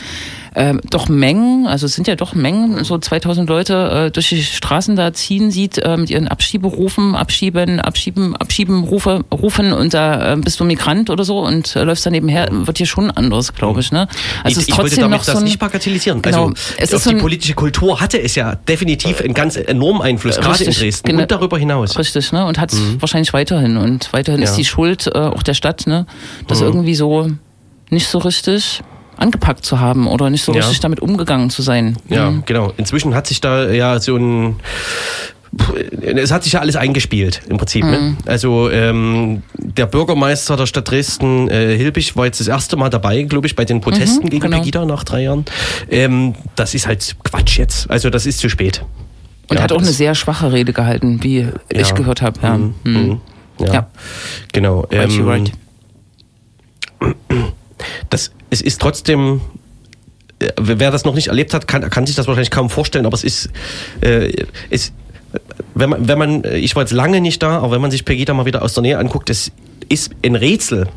ähm, 0.57 0.81
doch 0.89 1.09
Mengen, 1.09 1.67
also 1.67 1.87
es 1.87 1.95
sind 1.95 2.07
ja 2.07 2.15
doch 2.15 2.35
Mengen, 2.35 2.85
so 2.85 2.97
2000 2.97 3.49
Leute 3.49 4.07
äh, 4.07 4.11
durch 4.11 4.29
die 4.29 4.43
Straßen 4.43 4.95
da 4.95 5.13
ziehen 5.13 5.51
sieht, 5.51 5.79
äh, 5.79 5.97
mit 5.97 6.11
ihren 6.11 6.29
Abschieberufen, 6.29 7.15
abschieben, 7.17 7.81
abschieben, 7.81 8.37
abschieben, 8.37 8.85
Rufe, 8.85 9.25
rufen 9.33 9.73
und 9.73 9.95
da 9.95 10.33
äh, 10.33 10.37
bist 10.37 10.61
du 10.61 10.65
Migrant 10.65 11.11
oder 11.11 11.25
so 11.25 11.41
und 11.41 11.75
äh, 11.75 11.83
läufst 11.83 12.07
da 12.07 12.11
nebenher, 12.11 12.49
wird 12.51 12.79
hier 12.79 12.87
schon 12.87 13.11
anders, 13.11 13.53
glaube 13.55 13.81
ich. 13.81 13.91
Ne? 13.91 14.07
Also 14.45 14.61
es 14.61 14.65
ist 14.65 14.69
ich 14.69 14.77
wollte 14.79 14.91
trotzdem 14.91 15.01
damit 15.03 15.19
noch 15.19 15.25
so 15.25 15.33
das 15.33 15.41
ein, 15.41 15.45
nicht 15.45 15.59
bagatellisieren. 15.59 16.23
Genau. 16.23 16.45
Also 16.49 16.55
Es 16.79 16.93
ist 16.93 17.05
so 17.05 17.11
die 17.11 17.17
ein- 17.17 17.23
politische 17.23 17.55
Kultur 17.55 18.01
hatte 18.01 18.21
es 18.23 18.37
ja 18.37 18.55
definitiv 18.55 19.21
einen 19.21 19.35
ganz 19.35 19.57
enormen 19.57 20.03
Einfluss, 20.03 20.37
gerade 20.37 20.63
in 20.65 20.73
Dresden 20.73 21.09
genau. 21.09 21.23
und 21.23 21.31
darüber 21.33 21.59
hinaus. 21.59 21.99
Richtig, 21.99 22.31
ne? 22.33 22.47
Und 22.47 22.59
hat 22.59 22.73
es 22.73 22.81
wahrscheinlich 23.01 23.33
weiterhin. 23.33 23.77
Und 23.77 24.13
weiterhin 24.13 24.41
Ja. 24.41 24.49
ist 24.49 24.57
die 24.57 24.65
Schuld 24.65 25.09
äh, 25.09 25.19
auch 25.19 25.43
der 25.43 25.55
Stadt, 25.55 25.87
ne? 25.87 26.07
Das 26.47 26.61
irgendwie 26.61 26.95
so 26.95 27.31
nicht 27.91 28.07
so 28.09 28.19
richtig 28.19 28.83
angepackt 29.19 29.65
zu 29.65 29.81
haben 29.81 30.07
oder 30.07 30.31
nicht 30.31 30.43
so 30.45 30.53
Ja. 30.53 30.61
richtig 30.61 30.81
damit 30.81 31.01
umgegangen 31.01 31.51
zu 31.51 31.63
sein. 31.63 31.97
Ja, 32.09 32.31
Mhm. 32.31 32.43
genau. 32.47 32.73
Inzwischen 32.77 33.15
hat 33.15 33.27
sich 33.27 33.41
da 33.41 33.71
ja 33.71 33.99
so 34.01 34.17
ein 34.17 34.57
es 36.03 36.33
hat 36.33 36.43
sich 36.43 36.55
ja 36.55 36.61
alles 36.61 36.75
eingespielt 36.75 37.43
im 37.49 37.59
Prinzip. 37.59 37.85
Ne? 37.85 37.99
Mhm. 37.99 38.17
Also 38.27 38.71
ähm, 38.71 39.43
der 39.57 39.87
Bürgermeister 39.87 40.57
der 40.57 40.67
Stadt 40.67 40.91
Dresden, 40.91 41.49
äh, 41.49 41.77
Hilbig, 41.77 42.17
war 42.17 42.25
jetzt 42.27 42.41
das 42.41 42.49
erste 42.49 42.77
Mal 42.77 42.91
dabei, 42.91 43.23
glaube 43.23 43.47
ich, 43.47 43.55
bei 43.55 43.65
den 43.65 43.81
Protesten 43.81 44.25
Mhm, 44.25 44.31
gegen 44.31 44.43
genau. 44.43 44.59
Pegida 44.59 44.85
nach 44.85 45.05
drei 45.05 45.23
Jahren. 45.23 45.45
Ähm, 45.89 46.35
das 46.57 46.75
ist 46.75 46.89
halt 46.89 47.15
Quatsch 47.23 47.57
jetzt. 47.59 47.89
Also 47.89 48.11
das 48.11 48.27
ist 48.27 48.41
zu 48.41 48.49
spät. 48.49 48.85
Und 49.49 49.59
Ja, 49.59 49.63
hat 49.63 49.71
auch 49.73 49.79
eine 49.79 49.93
sehr 49.93 50.17
schwache 50.17 50.51
Rede 50.53 50.73
gehalten, 50.73 51.23
wie 51.23 51.47
ich 51.69 51.89
Ja. 51.89 51.95
gehört 51.95 52.21
habe. 52.23 52.41
Ja. 52.43 52.57
Mhm. 52.59 52.75
Mhm. 52.83 52.93
Mhm. 52.97 53.21
Ja. 53.61 53.87
Genau. 54.53 54.81
Right, 54.91 55.13
you 55.13 55.25
right. 55.25 55.53
Das, 58.15 58.31
es 58.51 58.61
ist 58.63 58.81
trotzdem, 58.81 59.41
äh, 60.39 60.53
wer 60.57 60.93
das 60.93 61.05
noch 61.05 61.15
nicht 61.15 61.27
erlebt 61.27 61.53
hat, 61.53 61.67
kann, 61.67 61.91
kann 61.91 62.07
sich 62.07 62.15
das 62.15 62.29
wahrscheinlich 62.29 62.53
kaum 62.53 62.71
vorstellen, 62.71 63.07
aber 63.07 63.15
es 63.15 63.25
ist, 63.25 63.51
äh, 64.01 64.33
es, 64.71 64.93
wenn 65.75 65.91
man, 65.91 66.09
wenn 66.09 66.19
man, 66.19 66.45
ich 66.45 66.77
war 66.77 66.85
jetzt 66.85 66.93
lange 66.93 67.21
nicht 67.21 67.43
da, 67.43 67.59
aber 67.59 67.73
wenn 67.73 67.81
man 67.81 67.91
sich 67.91 68.05
Pegida 68.05 68.33
mal 68.33 68.47
wieder 68.47 68.63
aus 68.63 68.75
der 68.75 68.83
Nähe 68.83 68.99
anguckt, 68.99 69.31
das 69.31 69.51
ist 69.89 70.13
ein 70.25 70.37
Rätsel, 70.37 70.89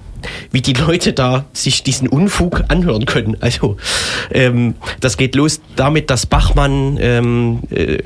wie 0.51 0.61
die 0.61 0.73
Leute 0.73 1.13
da 1.13 1.45
sich 1.53 1.81
diesen 1.81 2.07
Unfug 2.07 2.63
anhören 2.67 3.05
können. 3.05 3.35
Also 3.41 3.77
ähm, 4.31 4.75
das 4.99 5.17
geht 5.17 5.35
los 5.35 5.59
damit, 5.75 6.11
dass 6.11 6.27
Bachmann 6.27 6.97
ähm, 7.01 7.63
äh, 7.71 7.97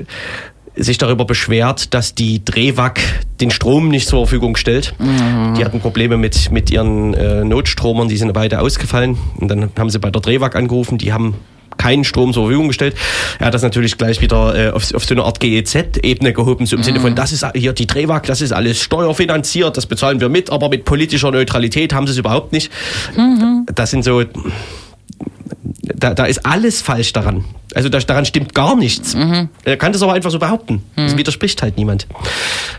sich 0.76 0.98
darüber 0.98 1.24
beschwert, 1.24 1.92
dass 1.94 2.14
die 2.14 2.44
Drehwack 2.44 3.00
den 3.40 3.50
Strom 3.50 3.88
nicht 3.88 4.08
zur 4.08 4.20
Verfügung 4.20 4.56
stellt. 4.56 4.94
Mhm. 4.98 5.54
Die 5.54 5.64
hatten 5.64 5.80
Probleme 5.80 6.16
mit, 6.16 6.50
mit 6.50 6.70
ihren 6.70 7.14
äh, 7.14 7.44
Notstromern, 7.44 8.08
die 8.08 8.16
sind 8.16 8.32
beide 8.32 8.60
ausgefallen. 8.60 9.18
Und 9.38 9.48
dann 9.48 9.70
haben 9.78 9.90
sie 9.90 9.98
bei 9.98 10.10
der 10.10 10.22
Drehwack 10.22 10.56
angerufen, 10.56 10.98
die 10.98 11.12
haben 11.12 11.34
keinen 11.78 12.04
Strom 12.04 12.32
zur 12.32 12.44
Verfügung 12.44 12.68
gestellt. 12.68 12.94
Er 13.38 13.46
hat 13.46 13.54
das 13.54 13.62
natürlich 13.62 13.98
gleich 13.98 14.20
wieder 14.20 14.54
äh, 14.54 14.70
auf, 14.70 14.94
auf 14.94 15.04
so 15.04 15.14
eine 15.14 15.24
Art 15.24 15.40
GEZ-Ebene 15.40 16.32
gehoben, 16.32 16.66
so 16.66 16.76
im 16.76 16.80
mhm. 16.80 16.84
Sinne 16.84 17.00
von, 17.00 17.14
das 17.14 17.32
ist 17.32 17.44
hier 17.54 17.72
die 17.72 17.86
Drehwack, 17.86 18.24
das 18.26 18.40
ist 18.40 18.52
alles 18.52 18.80
steuerfinanziert, 18.82 19.76
das 19.76 19.86
bezahlen 19.86 20.20
wir 20.20 20.28
mit, 20.28 20.50
aber 20.50 20.68
mit 20.68 20.84
politischer 20.84 21.30
Neutralität 21.30 21.92
haben 21.92 22.06
sie 22.06 22.12
es 22.12 22.18
überhaupt 22.18 22.52
nicht. 22.52 22.70
Mhm. 23.16 23.66
Das 23.74 23.90
sind 23.90 24.04
so, 24.04 24.22
da, 25.82 26.14
da 26.14 26.24
ist 26.24 26.44
alles 26.44 26.82
falsch 26.82 27.12
daran. 27.12 27.44
Also 27.74 27.88
da, 27.88 27.98
daran 27.98 28.24
stimmt 28.24 28.54
gar 28.54 28.76
nichts. 28.76 29.14
Mhm. 29.14 29.48
Er 29.64 29.76
kann 29.76 29.92
das 29.92 30.02
aber 30.02 30.12
einfach 30.12 30.30
so 30.30 30.38
behaupten. 30.38 30.82
Mhm. 30.96 31.06
Das 31.06 31.16
widerspricht 31.16 31.62
halt 31.62 31.76
niemand. 31.76 32.06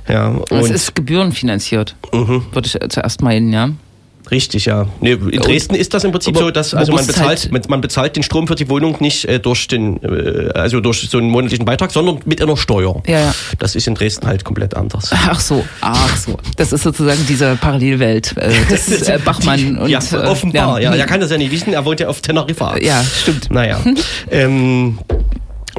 Ja, 0.07 0.27
und 0.27 0.51
es 0.51 0.69
ist 0.69 0.95
gebührenfinanziert, 0.95 1.95
mhm. 2.11 2.45
würde 2.51 2.67
ich 2.67 2.89
zuerst 2.89 3.21
meinen, 3.21 3.51
ja. 3.51 3.69
Richtig, 4.31 4.65
ja. 4.65 4.87
Nee, 5.01 5.13
in 5.13 5.41
Dresden 5.41 5.75
ist 5.75 5.93
das 5.93 6.03
im 6.03 6.11
Prinzip 6.11 6.37
so, 6.37 6.49
dass 6.51 6.73
also 6.73 6.93
man 6.93 7.05
bezahlt, 7.05 7.49
halt 7.51 7.69
man 7.69 7.81
bezahlt 7.81 8.15
den 8.15 8.23
Strom 8.23 8.47
für 8.47 8.55
die 8.55 8.69
Wohnung 8.69 8.97
nicht 8.99 9.25
äh, 9.25 9.39
durch 9.39 9.67
den, 9.67 10.01
äh, 10.03 10.49
also 10.53 10.79
durch 10.79 11.01
so 11.09 11.17
einen 11.17 11.29
monatlichen 11.29 11.65
Beitrag, 11.65 11.91
sondern 11.91 12.19
mit 12.25 12.41
einer 12.41 12.57
Steuer. 12.57 13.03
Ja, 13.07 13.19
ja. 13.19 13.35
Das 13.59 13.75
ist 13.75 13.87
in 13.87 13.95
Dresden 13.95 14.27
halt 14.27 14.43
komplett 14.43 14.75
anders. 14.75 15.11
Ach 15.11 15.39
so, 15.39 15.65
ach 15.81 16.17
so. 16.17 16.37
Das 16.57 16.71
ist 16.71 16.83
sozusagen 16.83 17.25
diese 17.27 17.55
Parallelwelt. 17.57 18.35
Äh, 18.37 18.53
das 18.69 18.87
ist 18.87 19.09
äh, 19.09 19.19
Bachmann 19.23 19.77
und 19.77 19.89
ja, 19.89 19.99
offenbar. 20.25 20.79
Äh, 20.79 20.83
ja. 20.83 20.93
ja, 20.93 21.01
er 21.01 21.05
kann 21.05 21.19
das 21.19 21.31
ja 21.31 21.37
nicht 21.37 21.51
wissen. 21.51 21.73
Er 21.73 21.85
wohnt 21.85 21.99
ja 21.99 22.07
auf 22.07 22.21
Teneriffa. 22.21 22.77
Ja, 22.77 23.03
stimmt. 23.03 23.51
Naja. 23.51 23.79
ähm, 24.31 24.99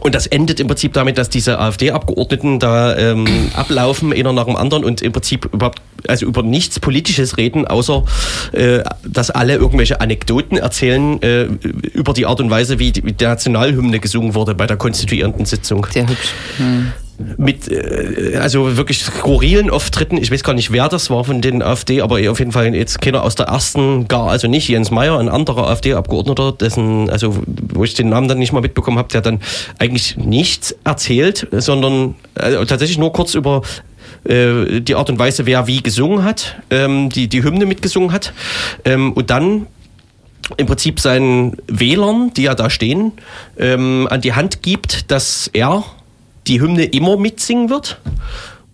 und 0.00 0.14
das 0.14 0.26
endet 0.26 0.61
im 0.61 0.66
Prinzip 0.66 0.92
damit, 0.92 1.18
dass 1.18 1.30
diese 1.30 1.59
AfD-Abgeordneten 1.59 2.59
da 2.59 2.96
ähm, 2.96 3.26
ablaufen, 3.54 4.12
einer 4.12 4.33
nach 4.33 4.46
dem 4.46 4.57
anderen 4.57 4.85
und 4.85 5.02
im 5.02 5.12
Prinzip 5.12 5.46
überhaupt 5.52 5.80
also 6.07 6.26
über 6.26 6.42
nichts 6.42 6.80
Politisches 6.80 7.38
reden, 7.38 7.66
außer 7.66 8.04
äh, 8.52 8.80
dass 9.07 9.30
alle 9.30 9.54
irgendwelche 9.54 10.00
Anekdoten 10.00 10.59
erzählen 10.59 11.22
äh, 11.22 11.44
über 11.94 12.12
die 12.12 12.26
Art 12.26 12.40
und 12.40 12.50
Weise, 12.50 12.78
wie 12.78 12.92
die, 12.92 13.02
Nationalhymne 13.24 14.00
gesungen 14.00 14.35
wurde 14.35 14.54
bei 14.54 14.66
der 14.66 14.76
konstituierenden 14.76 15.46
Sitzung. 15.46 15.87
Sehr 15.90 16.09
hübsch. 16.09 16.33
Hm 16.59 16.92
mit 17.37 17.70
äh, 17.70 18.38
also 18.40 18.77
wirklich 18.77 19.05
skurrilen 19.05 19.70
Auftritten. 19.70 20.16
Ich 20.16 20.31
weiß 20.31 20.42
gar 20.42 20.55
nicht, 20.55 20.72
wer 20.72 20.88
das 20.88 21.11
war 21.11 21.24
von 21.24 21.40
den 21.40 21.62
AfD, 21.62 22.00
aber 22.00 22.18
auf 22.31 22.38
jeden 22.38 22.53
Fall 22.53 22.74
jetzt 22.74 23.00
keiner 23.00 23.22
aus 23.22 23.35
der 23.35 23.46
ersten, 23.46 24.09
gar 24.09 24.29
also 24.29 24.48
nicht 24.48 24.68
Jens 24.68 24.90
Meyer, 24.90 25.18
ein 25.18 25.29
anderer 25.29 25.68
AfD-Abgeordneter, 25.68 26.53
dessen 26.53 27.11
also 27.11 27.37
wo 27.46 27.85
ich 27.85 27.94
den 27.94 28.09
Namen 28.09 28.29
dann 28.29 28.38
nicht 28.38 28.53
mal 28.53 28.61
mitbekommen 28.61 28.98
habe, 28.98 29.09
der 29.09 29.20
dann 29.20 29.40
eigentlich 29.79 30.16
nichts 30.16 30.74
erzählt, 30.85 31.46
sondern 31.53 32.16
also 32.35 32.64
tatsächlich 32.64 32.98
nur 32.98 33.12
kurz 33.12 33.35
über 33.35 33.62
äh, 34.24 34.81
die 34.81 34.94
Art 34.94 35.11
und 35.11 35.18
Weise, 35.18 35.46
wer 35.46 35.66
wie 35.66 35.83
gesungen 35.83 36.24
hat, 36.24 36.57
ähm, 36.70 37.11
die 37.11 37.29
die 37.29 37.42
Hymne 37.42 37.66
mitgesungen 37.66 38.12
hat 38.12 38.33
ähm, 38.85 39.12
und 39.12 39.31
dann 39.31 39.66
im 40.57 40.66
Prinzip 40.66 41.00
seinen 41.00 41.57
Wählern, 41.68 42.33
die 42.37 42.42
ja 42.42 42.55
da 42.55 42.68
stehen, 42.68 43.12
ähm, 43.59 44.07
an 44.11 44.20
die 44.20 44.35
Hand 44.35 44.62
gibt, 44.62 45.11
dass 45.11 45.48
er 45.53 45.85
die 46.46 46.61
Hymne 46.61 46.85
immer 46.85 47.16
mitsingen 47.16 47.70
wird 47.70 48.00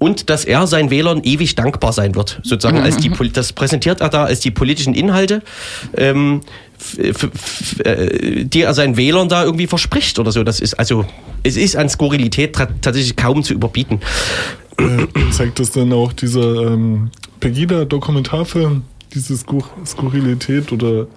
und 0.01 0.31
dass 0.31 0.47
er 0.47 0.67
seinen 0.67 0.91
Wählern 0.91 1.23
ewig 1.23 1.55
dankbar 1.55 1.93
sein 1.93 2.15
wird. 2.15 2.41
Sozusagen 2.43 2.79
als 2.79 2.97
die, 2.97 3.11
das 3.33 3.53
präsentiert 3.53 4.01
er 4.01 4.09
da 4.09 4.25
als 4.25 4.41
die 4.41 4.51
politischen 4.51 4.95
Inhalte, 4.95 5.43
ähm, 5.95 6.41
äh, 6.97 8.45
die 8.45 8.63
er 8.63 8.73
seinen 8.73 8.97
Wählern 8.97 9.29
da 9.29 9.45
irgendwie 9.45 9.67
verspricht 9.67 10.19
oder 10.19 10.33
so. 10.33 10.43
Das 10.43 10.61
ist 10.61 10.75
also, 10.75 11.05
es 11.43 11.57
ist 11.57 11.77
an 11.77 11.91
Skurrilität 11.91 12.57
tatsächlich 12.81 13.15
kaum 13.15 13.43
zu 13.43 13.53
überbieten. 13.53 14.01
Äh, 14.79 15.31
zeigt 15.33 15.59
das 15.61 15.71
dann 15.73 15.93
auch 15.93 16.15
dieser 16.15 16.73
ähm, 16.73 17.11
Pegida-Dokumentarfilm, 17.41 18.83
diese 19.15 19.37
Skur 19.37 19.65
Skurrilität 19.85 20.73
oder 20.73 21.09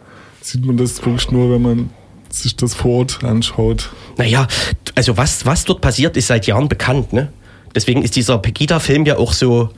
sieht 0.41 0.65
man 0.65 0.75
das 0.75 0.97
wirklich 1.05 1.31
nur, 1.31 1.51
wenn 1.51 1.61
man 1.61 1.89
sich 2.35 2.55
das 2.55 2.73
vor 2.73 2.99
Ort 2.99 3.23
anschaut. 3.23 3.89
Naja, 4.17 4.47
also 4.95 5.17
was, 5.17 5.45
was 5.45 5.65
dort 5.65 5.81
passiert, 5.81 6.17
ist 6.17 6.27
seit 6.27 6.47
Jahren 6.47 6.69
bekannt. 6.69 7.13
Ne? 7.13 7.31
Deswegen 7.75 8.03
ist 8.03 8.15
dieser 8.15 8.37
Pegida-Film 8.37 9.05
ja 9.05 9.17
auch 9.17 9.33
so 9.33 9.69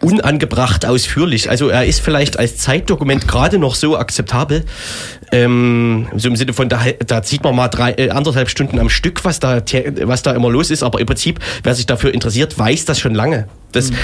unangebracht 0.00 0.86
ausführlich. 0.86 1.50
Also 1.50 1.68
er 1.68 1.84
ist 1.84 2.00
vielleicht 2.00 2.38
als 2.38 2.58
Zeitdokument 2.58 3.26
gerade 3.26 3.58
noch 3.58 3.74
so 3.74 3.98
akzeptabel. 3.98 4.64
Ähm, 5.32 6.08
so 6.16 6.28
im 6.28 6.36
Sinne 6.36 6.52
von, 6.52 6.68
da, 6.68 6.80
da 7.04 7.22
sieht 7.22 7.42
man 7.42 7.56
mal 7.56 7.68
drei, 7.68 7.92
äh, 7.92 8.10
anderthalb 8.10 8.48
Stunden 8.48 8.78
am 8.78 8.90
Stück, 8.90 9.24
was 9.24 9.40
da, 9.40 9.60
was 10.02 10.22
da 10.22 10.32
immer 10.32 10.50
los 10.50 10.70
ist. 10.70 10.82
Aber 10.82 11.00
im 11.00 11.06
Prinzip, 11.06 11.40
wer 11.64 11.74
sich 11.74 11.86
dafür 11.86 12.14
interessiert, 12.14 12.56
weiß 12.58 12.84
das 12.84 13.00
schon 13.00 13.14
lange. 13.14 13.48
Das, 13.72 13.90
mhm. 13.90 13.96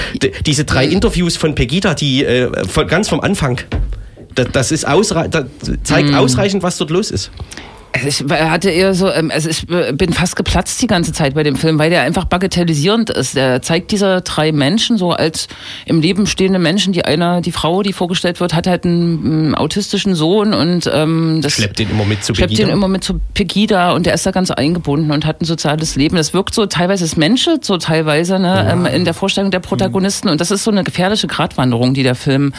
diese 0.45 0.65
drei 0.65 0.85
Interviews 0.85 1.37
von 1.37 1.55
Pegida, 1.55 1.93
die 1.93 2.25
äh, 2.25 2.67
von, 2.67 2.87
ganz 2.87 3.07
vom 3.07 3.21
Anfang, 3.21 3.61
das, 4.35 4.71
ist 4.71 4.87
ausre 4.87 5.29
das 5.29 5.45
zeigt 5.83 6.09
mhm. 6.09 6.15
ausreichend, 6.15 6.63
was 6.63 6.77
dort 6.77 6.91
los 6.91 7.11
ist. 7.11 7.31
Ich 8.07 8.23
hatte 8.29 8.69
eher 8.69 8.93
so, 8.93 9.11
ähm, 9.11 9.31
also 9.31 9.49
ich 9.49 9.65
bin 9.65 10.13
fast 10.13 10.35
geplatzt 10.35 10.81
die 10.81 10.87
ganze 10.87 11.13
Zeit 11.13 11.35
bei 11.35 11.43
dem 11.43 11.55
Film, 11.55 11.79
weil 11.79 11.89
der 11.89 12.01
einfach 12.01 12.25
bagatellisierend 12.25 13.09
ist. 13.09 13.35
Der 13.35 13.61
zeigt 13.61 13.91
diese 13.91 14.21
drei 14.21 14.51
Menschen 14.51 14.97
so 14.97 15.11
als 15.11 15.47
im 15.85 16.01
Leben 16.01 16.27
stehende 16.27 16.59
Menschen. 16.59 16.93
Die 16.93 17.05
eine, 17.05 17.41
die 17.41 17.51
Frau, 17.51 17.81
die 17.81 17.93
vorgestellt 17.93 18.39
wird, 18.39 18.53
hat 18.53 18.67
halt 18.67 18.85
einen, 18.85 19.55
autistischen 19.55 20.15
Sohn 20.15 20.53
und 20.53 20.89
ähm, 20.93 21.39
das 21.41 21.53
schleppt 21.53 21.79
den 21.79 21.89
immer 21.89 22.05
mit 22.05 22.23
zu 22.23 22.33
Pegida. 22.33 22.47
Schleppt 22.47 22.59
den 22.59 22.69
immer 22.69 22.87
mit 22.87 23.03
zu 23.03 23.19
Pegida 23.33 23.91
und 23.91 24.05
der 24.05 24.13
ist 24.13 24.25
da 24.25 24.31
ganz 24.31 24.51
eingebunden 24.51 25.11
und 25.11 25.25
hat 25.25 25.41
ein 25.41 25.45
soziales 25.45 25.95
Leben. 25.95 26.15
Das 26.15 26.33
wirkt 26.33 26.53
so 26.53 26.65
teilweise 26.65 27.05
es 27.05 27.15
Menschen, 27.15 27.59
so 27.61 27.77
teilweise 27.77 28.39
ne, 28.39 28.47
ja. 28.47 28.71
ähm, 28.71 28.85
in 28.85 29.05
der 29.05 29.13
Vorstellung 29.13 29.51
der 29.51 29.59
Protagonisten 29.59 30.29
und 30.29 30.41
das 30.41 30.51
ist 30.51 30.63
so 30.63 30.71
eine 30.71 30.83
gefährliche 30.83 31.27
Gratwanderung, 31.27 31.93
die 31.93 32.03
der 32.03 32.15
Film 32.15 32.53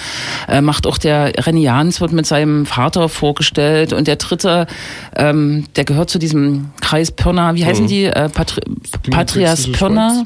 äh, 0.48 0.60
macht. 0.60 0.86
Auch 0.86 0.98
der 0.98 1.32
Renny 1.46 1.62
Jans 1.62 2.00
wird 2.00 2.12
mit 2.12 2.26
seinem 2.26 2.66
Vater 2.66 3.08
vorgestellt 3.08 3.92
und 3.92 4.08
der 4.08 4.16
dritte 4.16 4.66
äh, 5.14 5.32
ähm, 5.36 5.64
der 5.76 5.84
gehört 5.84 6.10
zu 6.10 6.18
diesem 6.18 6.70
Kreis 6.80 7.10
Pirna, 7.10 7.54
wie 7.54 7.64
heißen 7.64 7.84
mhm. 7.84 7.88
die? 7.88 8.04
Äh, 8.04 8.28
Patri 8.28 8.62
Patrias 9.10 9.70
Pirna. 9.70 10.24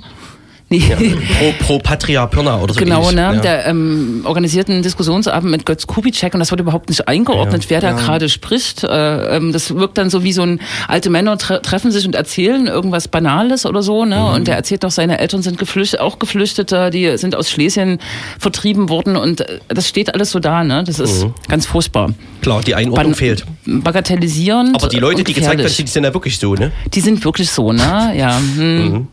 Nee. 0.72 0.78
Ja, 0.88 0.96
pro, 1.38 1.52
pro 1.58 1.78
Patria 1.80 2.26
Pirna 2.26 2.60
oder 2.60 2.74
so. 2.74 2.78
Genau, 2.78 3.10
ne? 3.10 3.16
Ja. 3.16 3.32
Der 3.34 3.66
ähm, 3.66 4.22
organisierten 4.24 4.82
Diskussionsabend 4.82 5.50
mit 5.50 5.66
Götz 5.66 5.88
Kubitschek 5.88 6.32
und 6.32 6.38
das 6.38 6.52
wird 6.52 6.60
überhaupt 6.60 6.88
nicht 6.88 7.08
eingeordnet, 7.08 7.64
ja. 7.64 7.70
wer 7.70 7.80
da 7.80 7.92
gerade 7.92 8.28
spricht. 8.28 8.84
Äh, 8.84 9.36
ähm, 9.36 9.52
das 9.52 9.74
wirkt 9.74 9.98
dann 9.98 10.10
so 10.10 10.22
wie 10.22 10.32
so 10.32 10.42
ein 10.42 10.60
alte 10.86 11.10
Männer 11.10 11.36
tre 11.38 11.60
treffen 11.60 11.90
sich 11.90 12.06
und 12.06 12.14
erzählen 12.14 12.68
irgendwas 12.68 13.08
Banales 13.08 13.66
oder 13.66 13.82
so, 13.82 14.04
ne? 14.04 14.16
Mhm. 14.16 14.34
Und 14.34 14.46
der 14.46 14.54
erzählt 14.54 14.84
doch, 14.84 14.92
seine 14.92 15.18
Eltern 15.18 15.42
sind 15.42 15.58
geflüchtet, 15.58 15.98
auch 15.98 16.20
Geflüchtete, 16.20 16.90
die 16.90 17.18
sind 17.18 17.34
aus 17.34 17.50
Schlesien 17.50 17.98
vertrieben 18.38 18.88
worden 18.88 19.16
und 19.16 19.40
äh, 19.40 19.58
das 19.66 19.88
steht 19.88 20.14
alles 20.14 20.30
so 20.30 20.38
da, 20.38 20.62
ne? 20.62 20.84
Das 20.84 21.00
ist 21.00 21.24
mhm. 21.24 21.34
ganz 21.48 21.66
furchtbar. 21.66 22.10
Klar, 22.42 22.60
die 22.62 22.76
Einordnung 22.76 23.16
fehlt. 23.16 23.44
Bagatellisierend. 23.66 24.76
Aber 24.76 24.88
die 24.88 25.00
Leute, 25.00 25.24
die 25.24 25.32
gezeigt 25.32 25.58
werden, 25.58 25.74
die 25.76 25.86
sind 25.86 26.04
ja 26.04 26.14
wirklich 26.14 26.38
so, 26.38 26.54
ne? 26.54 26.70
Die 26.94 27.00
sind 27.00 27.24
wirklich 27.24 27.50
so, 27.50 27.72
ne? 27.72 28.12
Ja. 28.16 28.38
Hm. 28.38 28.92
Mhm. 28.92 29.08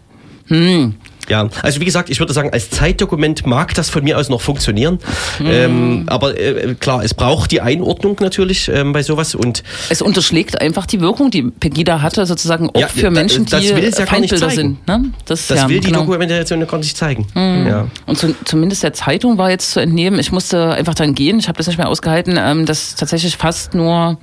Hm. 0.49 0.95
Ja, 1.29 1.49
also 1.61 1.81
wie 1.81 1.85
gesagt, 1.85 2.09
ich 2.09 2.19
würde 2.19 2.33
sagen, 2.33 2.51
als 2.51 2.69
Zeitdokument 2.69 3.45
mag 3.45 3.73
das 3.73 3.89
von 3.89 4.03
mir 4.03 4.17
aus 4.17 4.29
noch 4.29 4.41
funktionieren. 4.41 4.99
Mhm. 5.39 5.45
Ähm, 5.45 6.03
aber 6.07 6.39
äh, 6.39 6.75
klar, 6.79 7.03
es 7.03 7.13
braucht 7.13 7.51
die 7.51 7.61
Einordnung 7.61 8.15
natürlich 8.19 8.69
ähm, 8.69 8.93
bei 8.93 9.03
sowas 9.03 9.35
und 9.35 9.63
es 9.89 10.01
unterschlägt 10.01 10.61
einfach 10.61 10.85
die 10.85 11.01
Wirkung, 11.01 11.29
die 11.29 11.43
Pegida 11.43 12.01
hatte, 12.01 12.25
sozusagen 12.25 12.69
auch 12.69 12.79
ja, 12.79 12.87
für 12.87 13.11
Menschen, 13.11 13.45
das 13.45 13.61
die 13.61 13.67
ja 13.67 14.05
Feindbilder 14.05 14.49
sind. 14.49 14.87
Ne? 14.87 15.11
Das, 15.25 15.47
das 15.47 15.59
ja, 15.59 15.69
will 15.69 15.81
die 15.81 15.87
genau. 15.87 15.99
Dokumentation 15.99 16.65
gar 16.65 16.77
nicht 16.77 16.95
zeigen. 16.95 17.27
Mhm. 17.33 17.67
Ja. 17.67 17.87
Und 18.05 18.17
zu, 18.17 18.33
zumindest 18.45 18.83
der 18.83 18.93
Zeitung 18.93 19.37
war 19.37 19.49
jetzt 19.49 19.71
zu 19.71 19.81
entnehmen. 19.81 20.19
Ich 20.19 20.31
musste 20.31 20.71
einfach 20.71 20.95
dann 20.95 21.13
gehen. 21.13 21.39
Ich 21.39 21.47
habe 21.47 21.57
das 21.57 21.67
nicht 21.67 21.77
mehr 21.77 21.89
ausgehalten, 21.89 22.37
ähm, 22.37 22.65
dass 22.65 22.95
tatsächlich 22.95 23.35
fast 23.37 23.73
nur 23.73 24.17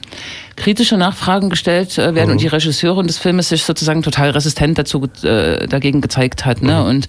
kritische 0.56 0.96
Nachfragen 0.96 1.50
gestellt 1.50 1.98
äh, 1.98 2.14
werden 2.14 2.26
mhm. 2.26 2.32
und 2.32 2.40
die 2.40 2.46
Regisseurin 2.46 3.06
des 3.06 3.18
Filmes 3.18 3.48
sich 3.48 3.64
sozusagen 3.64 4.02
total 4.02 4.30
resistent 4.30 4.78
dazu 4.78 5.08
äh, 5.22 5.66
dagegen 5.66 6.00
gezeigt 6.00 6.44
hat. 6.44 6.62
Ne? 6.62 6.72
Mhm. 6.72 6.88
Und 6.88 7.08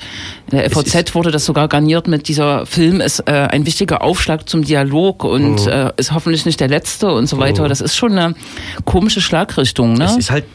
in 0.52 0.58
der 0.58 0.70
FVZ 0.70 1.16
wurde 1.16 1.32
das 1.32 1.46
sogar 1.46 1.68
garniert 1.68 2.08
mit 2.08 2.28
dieser 2.28 2.66
Film 2.66 3.02
ist 3.02 3.20
äh, 3.28 3.32
ein 3.32 3.66
wichtiger 3.66 4.02
Aufschlag 4.02 4.48
zum 4.50 4.64
Dialog 4.64 5.24
und 5.24 5.66
mhm. 5.66 5.72
äh, 5.72 5.92
ist 5.98 6.14
hoffentlich 6.14 6.46
nicht 6.46 6.60
der 6.60 6.68
letzte 6.68 7.12
und 7.12 7.28
so 7.28 7.38
weiter. 7.38 7.64
Mhm. 7.64 7.70
Das 7.70 7.82
ist 7.82 7.96
schon 7.96 8.18
eine 8.18 8.36
komische 8.86 9.22
Schlagrichtung. 9.22 9.94
Ne? 9.94 10.06
Es 10.06 10.18
ist 10.18 10.32
halt 10.32 10.46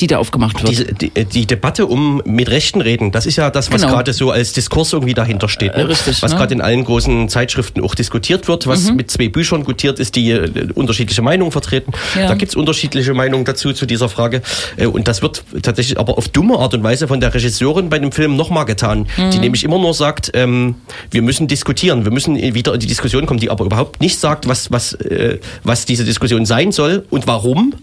die 0.00 0.06
da 0.06 0.18
aufgemacht 0.18 0.62
wird. 0.62 0.70
Diese, 0.70 0.84
die, 0.86 1.10
die 1.10 1.46
Debatte 1.46 1.86
um 1.86 2.22
mit 2.24 2.50
Rechten 2.50 2.80
reden, 2.80 3.12
das 3.12 3.26
ist 3.26 3.36
ja 3.36 3.50
das, 3.50 3.70
was 3.70 3.82
Genau. 3.82 3.94
gerade 3.94 4.12
so 4.12 4.30
als 4.30 4.52
Diskurs 4.52 4.92
irgendwie 4.92 5.14
dahinter 5.14 5.48
steht. 5.48 5.76
Ne? 5.76 5.82
Äh, 5.82 5.86
richtig, 5.86 6.22
was 6.22 6.32
ne? 6.32 6.38
gerade 6.38 6.54
in 6.54 6.60
allen 6.60 6.84
großen 6.84 7.28
Zeitschriften 7.28 7.82
auch 7.82 7.94
diskutiert 7.94 8.48
wird, 8.48 8.66
was 8.66 8.90
mit 8.92 9.10
zwei 9.10 9.28
Büchern 9.28 9.64
gutiert 9.64 9.98
ist, 9.98 10.16
die 10.16 10.30
äh, 10.30 10.68
unterschiedliche 10.74 11.20
Meinungen 11.22 11.52
vertreten. 11.52 11.92
Ja. 12.16 12.28
Da 12.28 12.34
gibt's 12.34 12.56
unterschiedliche 12.56 13.12
Meinungen 13.14 13.44
dazu, 13.44 13.72
zu 13.72 13.86
dieser 13.86 14.08
Frage. 14.08 14.42
Äh, 14.76 14.86
und 14.86 15.08
das 15.08 15.20
wird 15.22 15.44
tatsächlich 15.62 15.98
aber 15.98 16.16
auf 16.16 16.28
dumme 16.28 16.58
Art 16.58 16.72
und 16.74 16.82
Weise 16.82 17.06
von 17.06 17.20
der 17.20 17.32
Regisseurin 17.34 17.90
bei 17.90 17.98
dem 17.98 18.12
Film 18.12 18.36
nochmal 18.36 18.64
getan, 18.64 19.06
die 19.32 19.38
nämlich 19.38 19.62
immer 19.62 19.78
nur 19.78 19.94
sagt, 19.94 20.30
ähm, 20.34 20.76
wir 21.10 21.22
müssen 21.22 21.48
diskutieren, 21.48 22.04
wir 22.04 22.12
müssen 22.12 22.36
wieder 22.36 22.72
in 22.74 22.80
die 22.80 22.86
Diskussion 22.86 23.26
kommen, 23.26 23.40
die 23.40 23.50
aber 23.50 23.64
überhaupt 23.66 24.00
nicht 24.00 24.18
sagt, 24.18 24.48
was, 24.48 24.70
was, 24.70 24.94
äh, 24.94 25.38
was 25.64 25.84
diese 25.84 26.04
Diskussion 26.04 26.46
sein 26.46 26.72
soll 26.72 27.04
und 27.10 27.26
warum 27.26 27.74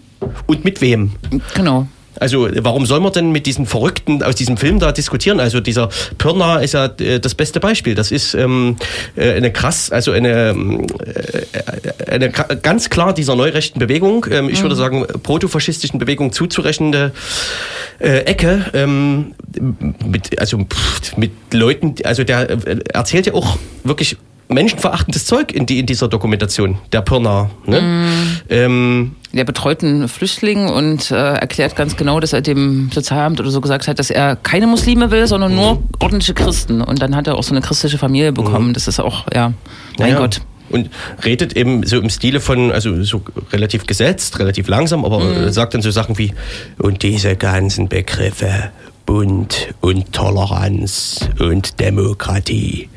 und 0.46 0.64
mit 0.64 0.80
wem. 0.80 1.12
genau. 1.54 1.86
Also 2.18 2.48
warum 2.58 2.86
soll 2.86 3.00
man 3.00 3.12
denn 3.12 3.30
mit 3.30 3.46
diesen 3.46 3.66
Verrückten 3.66 4.22
aus 4.22 4.34
diesem 4.34 4.56
Film 4.56 4.78
da 4.78 4.92
diskutieren? 4.92 5.40
Also 5.40 5.60
dieser 5.60 5.88
Pirna 6.18 6.58
ist 6.58 6.74
ja 6.74 6.86
äh, 6.86 7.20
das 7.20 7.34
beste 7.34 7.60
Beispiel. 7.60 7.94
Das 7.94 8.10
ist 8.10 8.34
ähm, 8.34 8.76
äh, 9.16 9.32
eine 9.32 9.52
krass, 9.52 9.90
also 9.90 10.12
eine, 10.12 10.50
ähm, 10.50 10.86
äh, 11.04 12.10
eine 12.10 12.30
ganz 12.30 12.90
klar 12.90 13.14
dieser 13.14 13.36
neurechten 13.36 13.78
Bewegung, 13.78 14.26
ähm, 14.30 14.48
ich 14.48 14.62
würde 14.62 14.74
sagen 14.74 15.06
protofaschistischen 15.22 15.98
Bewegung 15.98 16.32
zuzurechnende 16.32 17.12
äh, 18.00 18.20
Ecke 18.20 18.66
ähm, 18.74 19.34
mit 20.04 20.38
also 20.40 20.58
pff, 20.58 21.16
mit 21.16 21.32
Leuten, 21.52 21.94
also 22.04 22.24
der 22.24 22.50
äh, 22.50 22.78
erzählt 22.92 23.26
ja 23.26 23.34
auch 23.34 23.58
wirklich 23.84 24.16
menschenverachtendes 24.50 25.24
Zeug 25.26 25.52
in, 25.52 25.64
die, 25.66 25.78
in 25.78 25.86
dieser 25.86 26.08
Dokumentation, 26.08 26.78
der 26.92 27.00
Pirna. 27.02 27.50
Ne? 27.66 27.80
Ähm, 28.48 29.12
Der 29.32 29.44
betreut 29.44 29.82
einen 29.82 30.08
Flüchtling 30.08 30.68
und 30.68 31.10
äh, 31.10 31.14
erklärt 31.14 31.76
ganz 31.76 31.96
genau, 31.96 32.20
dass 32.20 32.32
er 32.32 32.40
dem 32.42 32.90
Sozialamt 32.92 33.40
oder 33.40 33.50
so 33.50 33.60
gesagt 33.60 33.86
hat, 33.88 33.98
dass 33.98 34.10
er 34.10 34.36
keine 34.36 34.66
Muslime 34.66 35.10
will, 35.10 35.26
sondern 35.26 35.54
nur 35.54 35.82
ordentliche 36.00 36.34
Christen. 36.34 36.82
Und 36.82 37.00
dann 37.00 37.14
hat 37.16 37.26
er 37.26 37.36
auch 37.36 37.42
so 37.44 37.52
eine 37.52 37.60
christliche 37.60 37.96
Familie 37.98 38.32
bekommen. 38.32 38.74
Das 38.74 38.88
ist 38.88 39.00
auch, 39.00 39.26
ja, 39.34 39.52
mein 39.98 40.10
Ja, 40.10 40.18
Gott. 40.18 40.40
Und 40.68 40.88
redet 41.24 41.56
eben 41.56 41.84
so 41.84 41.98
im 41.98 42.10
Stile 42.10 42.38
von, 42.38 42.70
also 42.70 43.02
so 43.02 43.22
relativ 43.52 43.86
gesetzt, 43.86 44.38
relativ 44.38 44.68
langsam, 44.68 45.04
aber 45.04 45.18
Mhm. 45.18 45.44
äh, 45.48 45.52
sagt 45.52 45.74
dann 45.74 45.82
so 45.82 45.90
Sachen 45.90 46.16
wie, 46.18 46.32
und 46.78 47.02
diese 47.02 47.34
ganzen 47.34 47.88
Begriffe, 47.88 48.70
Bund 49.04 49.68
und 49.80 50.12
Toleranz 50.12 51.28
und 51.40 51.80
Demokratie, 51.80 52.88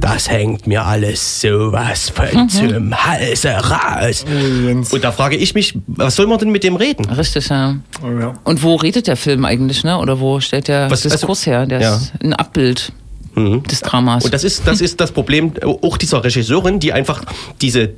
das 0.00 0.28
hängt 0.30 0.66
mir 0.66 0.84
alles 0.84 1.40
sowas 1.40 2.10
von 2.10 2.26
Mhm. 2.44 2.48
zum 2.48 3.04
Halse 3.04 3.50
raus. 3.50 4.24
Oh. 4.26 4.94
Und 4.94 5.04
da 5.04 5.12
frage 5.12 5.36
ich 5.36 5.54
mich, 5.54 5.74
was 5.86 6.16
soll 6.16 6.26
man 6.26 6.38
denn 6.38 6.50
mit 6.50 6.64
dem 6.64 6.76
reden? 6.76 7.04
Richtig, 7.10 7.48
ja. 7.48 7.76
Oh, 8.02 8.10
ja. 8.18 8.34
Und 8.44 8.62
wo 8.62 8.76
redet 8.76 9.06
der 9.06 9.16
Film 9.16 9.44
eigentlich, 9.44 9.84
ne? 9.84 9.98
Oder 9.98 10.18
wo 10.20 10.40
stellt 10.40 10.68
der 10.68 10.90
Was- 10.90 11.02
Diskurs 11.02 11.40
also- 11.40 11.50
her? 11.50 11.66
Der 11.66 11.80
ja. 11.80 11.96
ist 11.96 12.12
ein 12.22 12.32
Abbild 12.34 12.92
Mhm. 13.34 13.62
des 13.64 13.80
Dramas. 13.80 14.24
Und 14.24 14.34
das 14.34 14.44
ist, 14.44 14.66
das 14.66 14.80
ist 14.80 15.00
das 15.00 15.12
Problem 15.12 15.52
auch 15.82 15.96
dieser 15.96 16.22
Regisseurin, 16.24 16.80
die 16.80 16.92
einfach 16.92 17.22
diese 17.60 17.90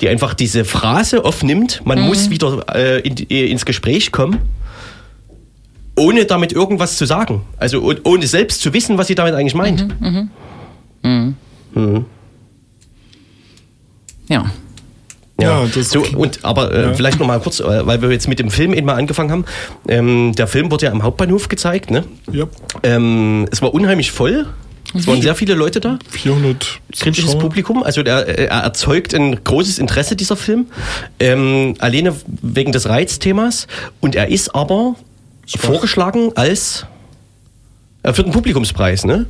die 0.00 0.08
einfach 0.08 0.34
diese 0.34 0.64
Phrase 0.64 1.24
aufnimmt, 1.24 1.80
man 1.84 2.00
muss 2.02 2.30
wieder 2.30 2.64
äh, 2.74 3.00
in, 3.00 3.16
äh, 3.30 3.46
ins 3.46 3.64
Gespräch 3.64 4.12
kommen, 4.12 4.38
ohne 5.96 6.24
damit 6.24 6.52
irgendwas 6.52 6.96
zu 6.96 7.04
sagen. 7.04 7.42
Also 7.56 7.92
ohne 8.04 8.26
selbst 8.26 8.60
zu 8.60 8.72
wissen, 8.72 8.96
was 8.98 9.08
sie 9.08 9.14
damit 9.14 9.34
eigentlich 9.34 9.54
meint. 9.54 9.86
Ja. 14.28 14.44
Ja, 15.40 15.64
das- 15.74 15.88
so, 15.90 16.04
und 16.16 16.44
aber 16.44 16.70
äh, 16.74 16.82
Ja. 16.82 16.94
vielleicht 16.94 17.18
noch 17.18 17.26
mal 17.26 17.40
kurz, 17.40 17.60
äh, 17.60 17.86
weil 17.86 18.02
wir 18.02 18.10
jetzt 18.10 18.28
mit 18.28 18.38
dem 18.38 18.50
Film 18.50 18.74
eben 18.74 18.86
mal 18.86 18.96
angefangen 18.96 19.30
haben. 19.30 19.44
Ähm, 19.88 20.34
der 20.36 20.46
Film 20.46 20.70
wurde 20.70 20.84
ja 20.86 20.92
am 20.92 21.02
Hauptbahnhof 21.02 21.48
gezeigt. 21.48 21.90
Ne? 21.90 22.04
Ja, 22.30 22.44
Ähm, 22.82 23.48
es 23.50 23.62
war 23.62 23.72
unheimlich 23.72 24.12
voll. 24.12 24.46
Es 24.94 25.06
waren 25.06 25.22
sehr 25.22 25.34
viele 25.36 25.54
Leute 25.54 25.80
da. 25.80 25.98
400 26.10 26.80
kritisches 26.98 27.26
Zuschauer. 27.30 27.40
Publikum. 27.40 27.82
Also 27.82 28.02
der, 28.02 28.26
äh, 28.28 28.44
er 28.46 28.60
erzeugt 28.60 29.14
ein 29.14 29.42
großes 29.42 29.78
Interesse, 29.78 30.14
dieser 30.14 30.36
Film. 30.36 30.66
Ähm, 31.20 31.74
alleine 31.78 32.14
wegen 32.42 32.72
des 32.72 32.88
Reizthemas. 32.88 33.66
Und 34.00 34.16
er 34.16 34.28
ist 34.28 34.54
aber 34.54 34.96
vorgeschlagen 35.56 36.32
als 36.34 36.84
äh, 38.02 38.12
für 38.12 38.24
den 38.24 38.32
Publikumspreis, 38.32 39.04
ne? 39.06 39.26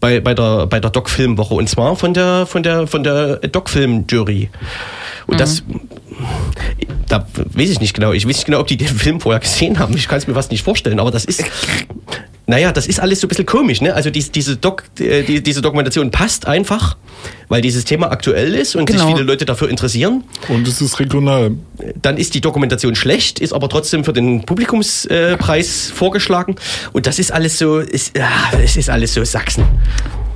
Bei, 0.00 0.20
bei 0.20 0.34
der, 0.34 0.66
bei 0.66 0.80
der 0.80 0.90
Doc-Filmwoche. 0.90 1.54
Und 1.54 1.68
zwar 1.68 1.96
von 1.96 2.12
der, 2.12 2.46
von 2.46 2.62
der, 2.62 2.86
von 2.86 3.02
der 3.02 3.36
Doc-Film-Jury. 3.38 4.50
Und 5.26 5.40
das, 5.40 5.62
da 7.08 7.26
weiß 7.34 7.70
ich 7.70 7.80
nicht 7.80 7.94
genau. 7.94 8.12
Ich 8.12 8.26
weiß 8.26 8.36
nicht 8.36 8.46
genau, 8.46 8.60
ob 8.60 8.66
die 8.66 8.76
den 8.76 8.88
Film 8.88 9.20
vorher 9.20 9.40
gesehen 9.40 9.78
haben. 9.78 9.96
Ich 9.96 10.08
kann 10.08 10.18
es 10.18 10.26
mir 10.26 10.34
fast 10.34 10.50
nicht 10.50 10.62
vorstellen. 10.62 11.00
Aber 11.00 11.10
das 11.10 11.24
ist, 11.24 11.44
naja, 12.46 12.72
das 12.72 12.86
ist 12.86 13.00
alles 13.00 13.20
so 13.20 13.26
ein 13.26 13.28
bisschen 13.28 13.46
komisch. 13.46 13.80
Ne? 13.80 13.94
Also 13.94 14.10
dies, 14.10 14.30
diese, 14.30 14.56
Doc, 14.56 14.84
äh, 15.00 15.22
die, 15.22 15.42
diese 15.42 15.62
Dokumentation 15.62 16.10
passt 16.10 16.46
einfach, 16.46 16.96
weil 17.48 17.62
dieses 17.62 17.84
Thema 17.84 18.10
aktuell 18.10 18.54
ist 18.54 18.76
und 18.76 18.84
Genau. 18.84 19.06
sich 19.06 19.14
viele 19.14 19.24
Leute 19.24 19.46
dafür 19.46 19.70
interessieren. 19.70 20.24
Und 20.48 20.68
es 20.68 20.80
ist 20.82 21.00
regional. 21.00 21.52
Dann 22.02 22.18
ist 22.18 22.34
die 22.34 22.42
Dokumentation 22.42 22.94
schlecht, 22.94 23.38
ist 23.38 23.54
aber 23.54 23.68
trotzdem 23.68 24.04
für 24.04 24.12
den 24.12 24.44
Publikumspreis 24.44 25.90
äh, 25.90 25.94
vorgeschlagen. 25.94 26.56
Und 26.92 27.06
das 27.06 27.18
ist 27.18 27.32
alles 27.32 27.58
so, 27.58 27.78
ist, 27.78 28.12
es 28.62 28.76
ist 28.76 28.90
alles 28.90 29.14
so 29.14 29.24
Sachsen. 29.24 29.64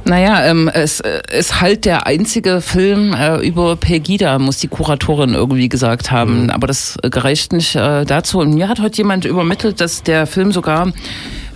Naja, 0.04 0.46
ähm, 0.46 0.70
es 0.72 1.00
äh, 1.00 1.20
ist 1.30 1.60
halt 1.60 1.84
der 1.84 2.06
einzige 2.06 2.62
Film 2.62 3.12
äh, 3.12 3.46
über 3.46 3.76
Pegida, 3.76 4.38
muss 4.38 4.56
die 4.56 4.68
Kuratorin 4.68 5.34
irgendwie 5.34 5.68
gesagt 5.68 6.10
haben. 6.10 6.44
Mhm. 6.44 6.50
Aber 6.50 6.66
das 6.66 6.96
äh, 7.02 7.10
gereicht 7.10 7.52
nicht 7.52 7.76
äh, 7.76 8.06
dazu. 8.06 8.38
Und 8.38 8.54
mir 8.54 8.70
hat 8.70 8.80
heute 8.80 8.96
jemand 8.96 9.26
übermittelt, 9.26 9.82
dass 9.82 10.02
der 10.02 10.26
Film 10.26 10.52
sogar 10.52 10.92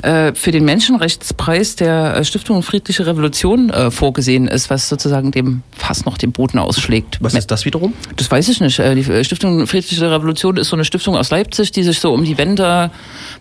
äh, 0.02 0.34
für 0.34 0.50
den 0.50 0.64
Menschenrechtspreis 0.64 1.76
der 1.76 2.16
äh, 2.16 2.24
Stiftung 2.24 2.62
Friedliche 2.62 3.06
Revolution 3.06 3.70
äh, 3.70 3.90
vorgesehen 3.90 4.48
ist, 4.48 4.68
was 4.70 4.88
sozusagen 4.88 5.30
dem 5.30 5.62
fast 5.76 6.06
noch 6.06 6.18
den 6.18 6.32
Boden 6.32 6.58
ausschlägt. 6.58 7.18
Was 7.20 7.34
ist 7.34 7.50
das 7.50 7.64
wiederum? 7.64 7.92
Das 8.16 8.30
weiß 8.30 8.48
ich 8.48 8.60
nicht. 8.60 8.78
Äh, 8.78 8.94
Die 8.94 9.24
Stiftung 9.24 9.66
Friedliche 9.66 10.10
Revolution 10.10 10.56
ist 10.56 10.68
so 10.68 10.76
eine 10.76 10.84
Stiftung 10.84 11.16
aus 11.16 11.30
Leipzig, 11.30 11.72
die 11.72 11.82
sich 11.82 12.00
so 12.00 12.12
um 12.12 12.24
die 12.24 12.36
Wende, 12.38 12.90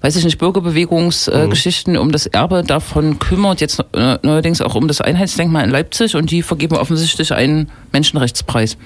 weiß 0.02 0.16
ich 0.16 0.24
nicht, 0.24 0.38
Bürgerbewegungsgeschichten, 0.38 1.98
um 1.98 2.12
das 2.12 2.26
Erbe 2.28 2.64
davon 2.64 3.20
kümmert. 3.20 3.62
Jetzt 3.62 3.84
neuerdings 3.94 4.62
auch 4.62 4.76
um 4.76 4.88
das 4.88 5.02
Einheitsdenkmal 5.02 5.64
in 5.64 5.70
Leipzig 5.72 6.16
und 6.16 6.32
die 6.32 6.42
vergeben 6.44 6.76
offensichtlich 6.78 7.34
einen 7.34 7.70
Menschenrechtspreis. 7.92 8.78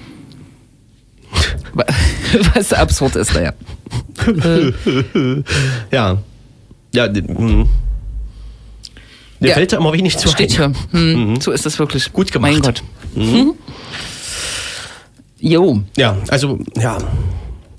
Wa- 1.74 1.84
Was 2.54 2.72
absurd 2.72 3.16
ist, 3.16 3.34
naja. 3.34 3.52
Ja. 5.90 6.18
Ja, 6.96 7.04
hm. 7.06 7.68
Mir 9.38 9.48
Ja. 9.48 9.54
fällt 9.54 9.72
da 9.72 9.76
immer 9.76 9.92
wenig 9.92 10.16
zu 10.16 10.28
Steht 10.28 10.58
ein. 10.60 10.74
hier. 10.92 11.00
Hm, 11.00 11.40
So 11.40 11.52
ist 11.52 11.66
es 11.66 11.78
wirklich. 11.78 12.12
Gut 12.12 12.32
gemacht. 12.32 12.52
Mein 12.52 12.60
Gott. 12.62 12.82
Hm. 13.14 13.52
Jo. 15.38 15.80
Ja, 15.96 16.16
also, 16.28 16.58
ja. 16.76 16.98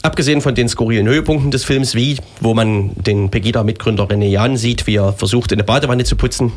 Abgesehen 0.03 0.41
von 0.41 0.53
den 0.55 0.69
skurrilen 0.69 1.07
Höhepunkten 1.07 1.49
des 1.51 1.65
Films, 1.65 1.95
wie, 1.95 2.17
wo 2.39 2.53
man 2.53 2.91
den 2.95 3.29
Pegida-Mitgründer 3.31 4.05
René 4.05 4.27
Jan 4.27 4.55
sieht, 4.55 4.85
wie 4.87 4.95
er 4.95 5.11
versucht, 5.11 5.51
eine 5.51 5.63
Badewanne 5.63 6.03
zu 6.03 6.15
putzen, 6.15 6.51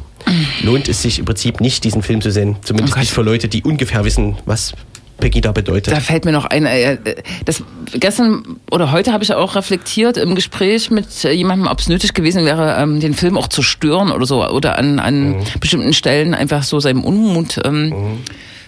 lohnt 0.63 0.89
es 0.89 1.03
sich 1.03 1.19
im 1.19 1.25
Prinzip 1.25 1.61
nicht, 1.61 1.83
diesen 1.83 2.03
Film 2.03 2.21
zu 2.21 2.31
sehen. 2.31 2.57
Zumindest 2.63 2.97
Oh 2.97 3.01
nicht 3.01 3.11
für 3.11 3.23
Leute, 3.23 3.49
die 3.49 3.63
ungefähr 3.63 4.05
wissen, 4.05 4.37
was 4.45 4.75
Pegida 5.21 5.53
bedeutet. 5.53 5.95
Da 5.95 6.01
fällt 6.01 6.25
mir 6.25 6.33
noch 6.33 6.47
ein, 6.47 6.67
äh, 6.67 6.99
das 7.45 7.63
gestern 7.93 8.57
oder 8.71 8.91
heute 8.93 9.13
habe 9.13 9.23
ich 9.23 9.33
auch 9.35 9.55
reflektiert 9.55 10.17
im 10.17 10.35
Gespräch 10.35 10.91
mit 10.91 11.25
äh, 11.25 11.33
jemandem, 11.33 11.69
ob 11.69 11.79
es 11.79 11.89
nötig 11.89 12.15
gewesen 12.15 12.45
wäre, 12.45 12.77
ähm, 12.79 12.99
den 13.01 13.15
Film 13.15 13.37
auch 13.39 13.49
zu 13.49 13.63
stören 13.63 14.11
oder 14.11 14.27
so 14.27 14.45
oder 14.49 14.79
an, 14.79 14.99
an 14.99 15.37
bestimmten 15.61 15.93
Stellen 15.93 16.35
einfach 16.35 16.63
so 16.63 16.81
seinem 16.81 17.05
Unmut 17.05 17.61
ähm, 17.65 18.19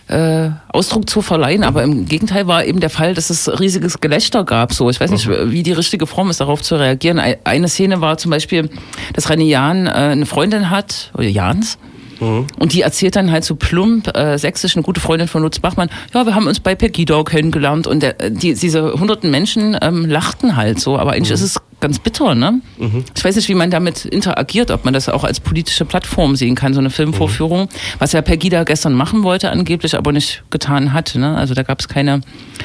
äh, 0.08 0.50
Ausdruck 0.68 1.08
zu 1.08 1.22
verleihen. 1.22 1.64
Aber 1.64 1.82
im 1.82 2.06
Gegenteil 2.06 2.46
war 2.46 2.64
eben 2.64 2.80
der 2.80 2.90
Fall, 2.90 3.14
dass 3.14 3.30
es 3.30 3.48
riesiges 3.60 4.00
Gelächter 4.00 4.44
gab. 4.44 4.72
So, 4.74 4.90
ich 4.90 5.00
weiß 5.00 5.10
nicht, 5.10 5.28
wie 5.28 5.62
die 5.62 5.72
richtige 5.72 6.06
Form 6.06 6.28
ist, 6.30 6.40
darauf 6.40 6.60
zu 6.62 6.76
reagieren. 6.76 7.18
Ei- 7.18 7.38
Eine 7.44 7.68
Szene 7.68 8.00
war 8.00 8.18
zum 8.18 8.30
Beispiel, 8.30 8.68
dass 9.14 9.28
René 9.30 9.44
Jan 9.44 9.86
äh, 9.86 9.90
eine 9.90 10.26
Freundin 10.26 10.70
hat 10.70 11.10
oder 11.14 11.28
Jans. 11.28 11.78
Und 12.58 12.72
die 12.72 12.82
erzählt 12.82 13.16
dann 13.16 13.30
halt 13.30 13.44
so 13.44 13.56
plump, 13.56 14.16
äh, 14.16 14.38
sächsisch, 14.38 14.76
eine 14.76 14.82
gute 14.82 15.00
Freundin 15.00 15.28
von 15.28 15.42
Lutz 15.42 15.58
Bachmann, 15.58 15.90
ja, 16.14 16.24
wir 16.24 16.34
haben 16.34 16.46
uns 16.46 16.60
bei 16.60 16.74
Pegida 16.74 17.22
kennengelernt. 17.24 17.86
Und 17.86 18.02
der, 18.02 18.14
die, 18.30 18.54
diese 18.54 18.92
hunderten 18.94 19.30
Menschen 19.30 19.76
ähm, 19.80 20.06
lachten 20.06 20.56
halt 20.56 20.80
so, 20.80 20.98
aber 20.98 21.12
eigentlich 21.12 21.32
ist 21.32 21.42
es 21.42 21.60
ganz 21.82 21.98
bitter, 21.98 22.34
ne? 22.34 22.60
Ich 23.14 23.24
weiß 23.24 23.36
nicht, 23.36 23.48
wie 23.48 23.54
man 23.54 23.70
damit 23.70 24.04
interagiert, 24.04 24.70
ob 24.70 24.84
man 24.84 24.94
das 24.94 25.08
auch 25.08 25.24
als 25.24 25.40
politische 25.40 25.84
Plattform 25.84 26.36
sehen 26.36 26.54
kann, 26.54 26.74
so 26.74 26.80
eine 26.80 26.90
Filmvorführung, 26.90 27.68
was 27.98 28.12
ja 28.12 28.22
Pegida 28.22 28.64
gestern 28.64 28.94
machen 28.94 29.22
wollte, 29.22 29.50
angeblich, 29.50 29.96
aber 29.96 30.12
nicht 30.12 30.42
getan 30.50 30.92
hat, 30.92 31.14
ne? 31.14 31.36
Also 31.36 31.54
da 31.54 31.62
gab 31.62 31.80
es 31.80 31.88
keine 31.88 32.22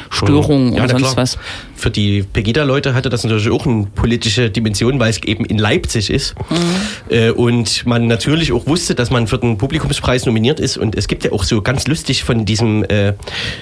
Störungen 0.10 0.74
Ja, 0.74 0.84
oder 0.84 0.92
sonst 0.92 1.14
klar. 1.14 1.18
was. 1.18 1.38
Für 1.76 1.92
die 1.92 2.24
Pegida-Leute 2.24 2.96
hatte 2.96 3.10
das 3.10 3.24
natürlich 3.24 3.50
auch 3.52 3.68
eine 3.68 3.86
politische 3.94 4.50
Dimension, 4.50 5.00
weil 5.00 5.12
es 5.12 5.22
eben 5.24 5.46
in 5.46 5.60
Leipzig 5.60 6.10
ist. 6.10 6.34
Mhm. 6.50 7.16
Äh, 7.16 7.30
und 7.32 7.86
man 7.86 8.08
natürlich 8.08 8.52
auch 8.52 8.66
wusste, 8.66 8.96
dass 8.96 9.12
man 9.12 9.28
für 9.28 9.38
den 9.38 9.58
Publikumspreis 9.58 10.26
nominiert 10.26 10.60
ist. 10.60 10.78
Und 10.78 10.96
es 10.96 11.08
gibt 11.08 11.24
ja 11.24 11.32
auch 11.32 11.44
so 11.44 11.62
ganz 11.62 11.86
lustig 11.88 12.24
von 12.24 12.46
diesem 12.46 12.84
äh, 12.86 13.14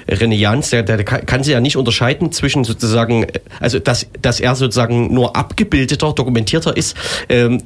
René 0.08 0.36
Jans, 0.36 0.70
der, 0.70 0.84
der 0.84 1.04
kann 1.04 1.26
kann 1.26 1.44
sie 1.44 1.52
ja 1.52 1.60
nicht 1.60 1.76
unterscheiden 1.76 2.32
zwischen 2.32 2.64
sozusagen, 2.64 3.24
äh, 3.24 3.40
also 3.60 3.80
dass, 3.80 4.08
dass 4.22 4.40
er 4.40 4.56
sozusagen 4.56 5.14
nur 5.14 5.36
abgebildeter, 5.46 6.14
dokumentierter 6.14 6.76
ist. 6.76 6.96
Ähm, 7.30 7.62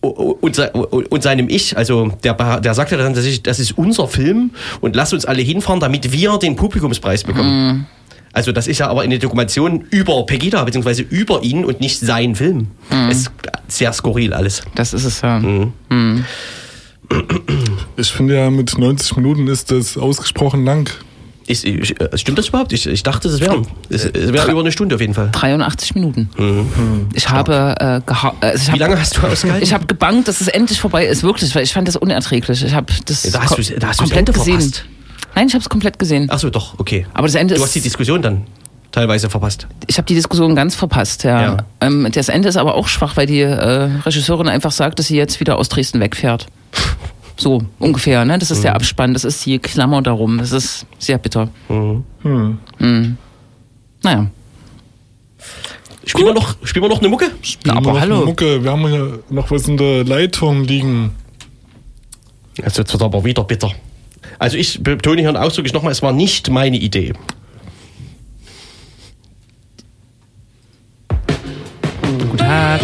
und, 0.00 0.58
und, 0.58 1.22
seinem 1.22 1.48
Ich, 1.48 1.76
also 1.78 2.12
der, 2.22 2.34
der 2.60 2.74
sagte 2.74 2.98
dann, 2.98 3.14
das 3.14 3.24
ist, 3.24 3.46
das 3.46 3.58
ist 3.58 3.78
unser 3.78 4.06
Film 4.06 4.50
und 4.82 4.94
lass 4.94 5.14
uns 5.14 5.24
alle 5.24 5.40
hinfahren, 5.40 5.80
damit 5.80 6.12
wir 6.12 6.36
den 6.36 6.56
Publikumspreis 6.56 7.24
bekommen. 7.24 7.78
Mm. 7.78 7.86
Also 8.34 8.52
das 8.52 8.66
ist 8.66 8.80
ja 8.80 8.88
aber 8.88 9.00
eine 9.00 9.18
Dokumentation 9.18 9.86
über 9.90 10.26
Pegida, 10.26 10.62
beziehungsweise 10.64 11.02
über 11.02 11.42
ihn 11.42 11.64
und 11.64 11.80
nicht 11.80 12.00
sein 12.00 12.34
Film. 12.34 12.66
Mm. 12.90 13.08
Ist 13.08 13.30
sehr 13.68 13.94
skurril 13.94 14.34
alles. 14.34 14.62
Das 14.74 14.92
ist 14.92 15.04
es 15.04 15.22
ja. 15.22 15.38
Mm. 15.38 15.72
Mm. 15.88 16.24
Ich 17.96 18.10
finde 18.10 18.36
ja, 18.36 18.50
mit 18.50 18.76
90 18.76 19.16
Minuten 19.16 19.46
ist 19.46 19.70
das 19.70 19.96
ausgesprochen 19.96 20.64
lang. 20.64 20.90
Ich, 21.46 21.66
äh, 21.66 22.16
stimmt 22.16 22.38
das 22.38 22.48
überhaupt? 22.48 22.72
Ich, 22.72 22.86
ich 22.86 23.02
dachte, 23.02 23.28
es 23.28 23.40
wäre 23.40 23.62
wär 23.90 24.48
über 24.48 24.60
eine 24.60 24.72
Stunde 24.72 24.94
auf 24.94 25.00
jeden 25.00 25.14
Fall. 25.14 25.28
83 25.32 25.94
Minuten. 25.94 26.30
Mhm. 26.38 27.08
Ich 27.14 27.28
habe 27.28 27.74
äh, 27.78 27.96
äh, 27.96 28.54
ich 28.54 28.68
Wie 28.68 28.72
hab, 28.72 28.78
lange 28.78 28.98
hast 28.98 29.16
du 29.16 29.26
ausgehalten? 29.26 29.62
Ich 29.62 29.74
habe 29.74 29.86
gebankt, 29.86 30.28
dass 30.28 30.40
es 30.40 30.48
endlich 30.48 30.80
vorbei 30.80 31.06
ist, 31.06 31.22
wirklich, 31.22 31.54
weil 31.54 31.64
ich 31.64 31.72
fand 31.72 31.86
das 31.86 31.96
unerträglich. 31.96 32.64
Ich 32.64 32.74
habe 32.74 32.92
das 33.06 33.22
da 33.22 33.42
hast 33.42 33.58
du, 33.58 33.78
da 33.78 33.88
hast 33.88 33.98
komplett 33.98 34.32
gesehen. 34.32 34.60
Verpasst. 34.60 34.84
Nein, 35.34 35.48
ich 35.48 35.54
habe 35.54 35.62
es 35.62 35.68
komplett 35.68 35.98
gesehen. 35.98 36.28
Ach 36.30 36.38
so, 36.38 36.48
doch, 36.48 36.78
okay. 36.78 37.06
Aber 37.12 37.26
das 37.26 37.34
Ende 37.34 37.54
du 37.54 37.62
hast 37.62 37.74
die 37.74 37.80
Diskussion 37.80 38.22
dann 38.22 38.46
teilweise 38.92 39.28
verpasst. 39.28 39.66
Ich 39.86 39.98
habe 39.98 40.06
die 40.06 40.14
Diskussion 40.14 40.54
ganz 40.54 40.74
verpasst, 40.76 41.24
ja. 41.24 41.42
ja. 41.42 41.56
Ähm, 41.80 42.08
das 42.12 42.28
Ende 42.28 42.48
ist 42.48 42.56
aber 42.56 42.74
auch 42.74 42.88
schwach, 42.88 43.16
weil 43.16 43.26
die 43.26 43.40
äh, 43.40 43.90
Regisseurin 44.06 44.48
einfach 44.48 44.70
sagt, 44.70 44.98
dass 44.98 45.08
sie 45.08 45.16
jetzt 45.16 45.40
wieder 45.40 45.58
aus 45.58 45.68
Dresden 45.68 46.00
wegfährt. 46.00 46.46
So 47.36 47.62
ungefähr, 47.78 48.24
ne? 48.24 48.38
Das 48.38 48.50
ist 48.50 48.58
mhm. 48.58 48.62
der 48.62 48.74
Abspann, 48.76 49.12
das 49.12 49.24
ist 49.24 49.44
die 49.44 49.58
Klammer 49.58 50.02
darum. 50.02 50.38
Das 50.38 50.52
ist 50.52 50.86
sehr 50.98 51.18
bitter. 51.18 51.48
Mhm. 51.68 52.04
Mhm. 52.22 52.58
mhm. 52.78 53.16
Naja. 54.02 54.26
Spielen 56.06 56.26
wir, 56.26 56.34
noch, 56.34 56.56
spielen 56.64 56.84
wir 56.84 56.88
noch 56.90 57.00
eine 57.00 57.08
Mucke? 57.08 57.30
Spielen 57.40 57.76
aber 57.76 57.98
hallo. 57.98 58.16
Eine 58.16 58.24
Mucke. 58.26 58.62
Wir 58.62 58.70
haben 58.70 58.86
ja 58.92 59.06
noch 59.30 59.50
was 59.50 59.66
in 59.66 59.78
der 59.78 60.04
Leitung 60.04 60.64
liegen. 60.64 61.12
Also 62.62 62.82
jetzt 62.82 62.92
wird 62.92 63.02
aber 63.02 63.24
wieder 63.24 63.42
bitter. 63.44 63.72
Also 64.38 64.56
ich 64.56 64.82
betone 64.82 65.22
hier 65.22 65.40
ausdrücklich 65.40 65.72
nochmal, 65.72 65.92
es 65.92 66.02
war 66.02 66.12
nicht 66.12 66.50
meine 66.50 66.76
Idee. 66.76 67.14
Guten 72.02 72.36
Tag. 72.36 72.80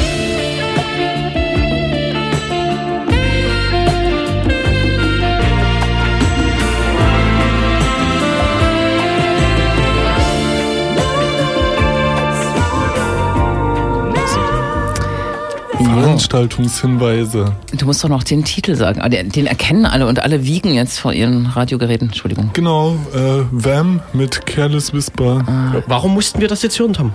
Veranstaltungshinweise. 16.10 17.52
Du 17.76 17.86
musst 17.86 18.02
doch 18.02 18.08
noch 18.08 18.22
den 18.22 18.44
Titel 18.44 18.74
sagen. 18.74 19.00
Ah, 19.00 19.08
den 19.08 19.46
erkennen 19.46 19.86
alle 19.86 20.06
und 20.06 20.22
alle 20.22 20.44
wiegen 20.44 20.74
jetzt 20.74 20.98
vor 20.98 21.12
ihren 21.12 21.46
Radiogeräten. 21.46 22.08
Entschuldigung. 22.08 22.50
Genau, 22.52 22.96
äh, 23.14 23.44
Vam 23.50 24.00
mit 24.12 24.44
Careless 24.46 24.92
Whisper. 24.92 25.44
Ah. 25.46 25.82
Warum 25.86 26.14
mussten 26.14 26.40
wir 26.40 26.48
das 26.48 26.62
jetzt 26.62 26.78
hören, 26.78 26.92
Tom? 26.92 27.12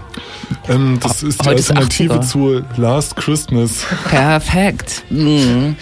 Ähm, 0.69 0.99
das 1.01 1.23
ist 1.23 1.41
die 1.41 1.49
Heute 1.49 1.57
Alternative 1.57 2.15
ist 2.15 2.29
zu 2.29 2.61
Last 2.77 3.15
Christmas. 3.15 3.85
Perfekt. 4.09 5.03
Mhm. 5.09 5.75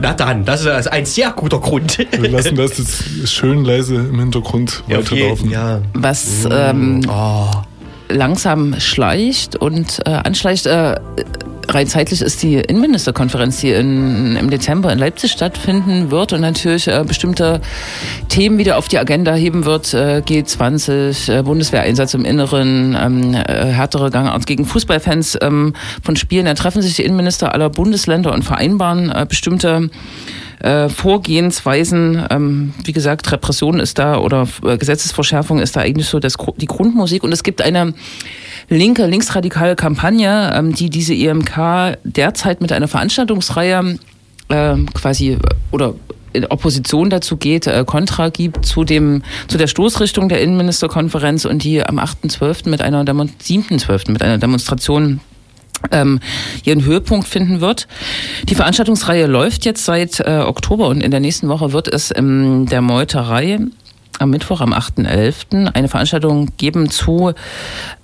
Na 0.00 0.12
dann, 0.12 0.44
das 0.44 0.64
ist 0.64 0.86
ein 0.88 1.06
sehr 1.06 1.30
guter 1.30 1.60
Grund. 1.60 1.98
Wir 1.98 2.30
lassen 2.30 2.56
das 2.56 2.78
jetzt 2.78 3.28
schön 3.28 3.64
leise 3.64 3.96
im 3.96 4.18
Hintergrund 4.18 4.82
ja, 4.88 4.98
weiterlaufen. 4.98 5.50
Ja. 5.50 5.80
Was 5.94 6.46
ähm, 6.50 7.02
oh. 7.08 7.50
langsam 8.08 8.78
schleicht 8.80 9.56
und 9.56 10.00
äh, 10.06 10.10
anschleicht. 10.10 10.66
Äh, 10.66 10.96
rein 11.76 11.86
zeitlich 11.86 12.22
ist 12.22 12.42
die 12.42 12.54
Innenministerkonferenz, 12.54 13.60
die 13.60 13.70
in, 13.70 14.34
im 14.36 14.48
Dezember 14.48 14.90
in 14.92 14.98
Leipzig 14.98 15.30
stattfinden 15.30 16.10
wird 16.10 16.32
und 16.32 16.40
natürlich 16.40 16.88
äh, 16.88 17.04
bestimmte 17.06 17.60
Themen 18.28 18.56
wieder 18.56 18.78
auf 18.78 18.88
die 18.88 18.98
Agenda 18.98 19.34
heben 19.34 19.66
wird. 19.66 19.92
Äh, 19.92 20.22
G20, 20.26 21.30
äh, 21.30 21.42
Bundeswehreinsatz 21.42 22.14
im 22.14 22.24
Inneren, 22.24 22.96
ähm, 22.98 23.34
äh, 23.34 23.66
härtere 23.66 24.10
Gangart 24.10 24.46
gegen 24.46 24.64
Fußballfans 24.64 25.38
ähm, 25.42 25.74
von 26.02 26.16
Spielen. 26.16 26.46
Da 26.46 26.54
treffen 26.54 26.80
sich 26.80 26.96
die 26.96 27.02
Innenminister 27.02 27.52
aller 27.52 27.68
Bundesländer 27.68 28.32
und 28.32 28.42
vereinbaren 28.42 29.10
äh, 29.10 29.26
bestimmte 29.28 29.90
äh, 30.60 30.88
Vorgehensweisen, 30.88 32.24
ähm, 32.30 32.72
wie 32.84 32.92
gesagt, 32.94 33.30
Repression 33.30 33.80
ist 33.80 33.98
da 33.98 34.16
oder 34.16 34.48
Gesetzesverschärfung 34.62 35.60
ist 35.60 35.76
da 35.76 35.80
eigentlich 35.80 36.08
so 36.08 36.20
das, 36.20 36.36
die 36.56 36.66
Grundmusik. 36.66 37.22
Und 37.22 37.32
es 37.32 37.42
gibt 37.42 37.60
eine 37.60 37.92
linke, 38.68 39.06
linksradikale 39.06 39.76
Kampagne, 39.76 40.52
ähm, 40.54 40.74
die 40.74 40.90
diese 40.90 41.14
IMK 41.14 41.98
derzeit 42.04 42.60
mit 42.60 42.72
einer 42.72 42.88
Veranstaltungsreihe 42.88 43.98
äh, 44.48 44.76
quasi 44.94 45.38
oder 45.70 45.94
in 46.32 46.44
Opposition 46.46 47.08
dazu 47.10 47.36
geht, 47.36 47.66
äh, 47.66 47.84
Kontra 47.86 48.28
gibt 48.28 48.66
zu 48.66 48.84
dem 48.84 49.22
zu 49.48 49.58
der 49.58 49.66
Stoßrichtung 49.66 50.28
der 50.28 50.40
Innenministerkonferenz 50.42 51.44
und 51.44 51.64
die 51.64 51.82
am 51.82 51.98
8.12. 51.98 52.68
mit 52.68 52.82
einer 52.82 53.04
7.12. 53.04 54.12
mit 54.12 54.22
einer 54.22 54.38
Demonstration 54.38 55.20
ähm, 55.90 56.20
ihren 56.64 56.84
Höhepunkt 56.84 57.26
finden 57.28 57.60
wird. 57.60 57.86
Die 58.48 58.54
Veranstaltungsreihe 58.54 59.26
läuft 59.26 59.64
jetzt 59.64 59.84
seit 59.84 60.20
äh, 60.20 60.42
Oktober 60.46 60.88
und 60.88 61.00
in 61.00 61.10
der 61.10 61.20
nächsten 61.20 61.48
Woche 61.48 61.72
wird 61.72 61.88
es 61.88 62.10
in 62.10 62.66
der 62.66 62.82
Meuterei 62.82 63.58
am 64.18 64.30
Mittwoch, 64.30 64.60
am 64.60 64.72
8.11. 64.72 65.72
eine 65.74 65.88
Veranstaltung 65.88 66.50
geben 66.56 66.90
zu 66.90 67.32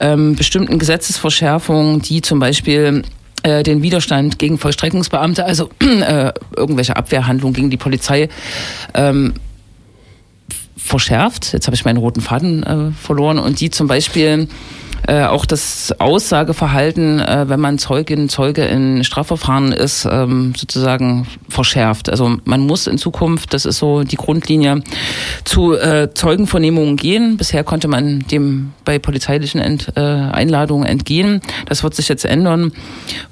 ähm, 0.01 0.37
bestimmten 0.37 0.79
Gesetzesverschärfungen, 0.79 2.03
die 2.03 2.23
zum 2.23 2.39
Beispiel 2.39 3.03
äh, 3.43 3.63
den 3.63 3.83
Widerstand 3.83 4.39
gegen 4.39 4.59
Vollstreckungsbeamte, 4.59 5.45
also 5.45 5.71
äh, 5.81 6.33
irgendwelche 6.57 6.97
Abwehrhandlungen 6.97 7.55
gegen 7.55 7.71
die 7.71 7.77
Polizei, 7.77 8.29
ähm, 8.95 9.35
verschärft. 10.77 11.53
Jetzt 11.53 11.67
habe 11.67 11.75
ich 11.75 11.85
meinen 11.85 11.99
roten 11.99 12.21
Faden 12.21 12.63
äh, 12.63 12.91
verloren 12.93 13.39
und 13.39 13.61
die 13.61 13.71
zum 13.71 13.87
Beispiel 13.87 14.49
äh, 15.07 15.25
auch 15.25 15.47
das 15.47 15.95
Aussageverhalten, 15.99 17.21
äh, 17.21 17.49
wenn 17.49 17.61
man 17.61 17.79
Zeugin, 17.79 18.29
Zeuge 18.29 18.65
in 18.65 19.05
Strafverfahren 19.05 19.73
ist, 19.73 20.07
ähm, 20.11 20.55
sozusagen 20.57 21.27
verschärft. 21.49 22.09
Also 22.09 22.37
man 22.45 22.61
muss 22.61 22.87
in 22.87 22.99
Zukunft, 22.99 23.53
das 23.53 23.65
ist 23.65 23.79
so 23.79 24.05
die 24.05 24.17
Grundlinie, 24.17 24.83
zu 25.45 25.75
äh, 25.75 26.11
Zeugenvernehmungen 26.15 26.97
gehen. 26.97 27.37
Bisher 27.37 27.65
konnte 27.65 27.89
man 27.89 28.21
dem 28.31 28.73
bei 28.85 28.99
polizeilichen 28.99 29.61
Ent, 29.61 29.93
äh, 29.97 30.01
Einladungen 30.01 30.87
entgehen. 30.87 31.41
Das 31.67 31.83
wird 31.83 31.95
sich 31.95 32.09
jetzt 32.09 32.25
ändern. 32.25 32.73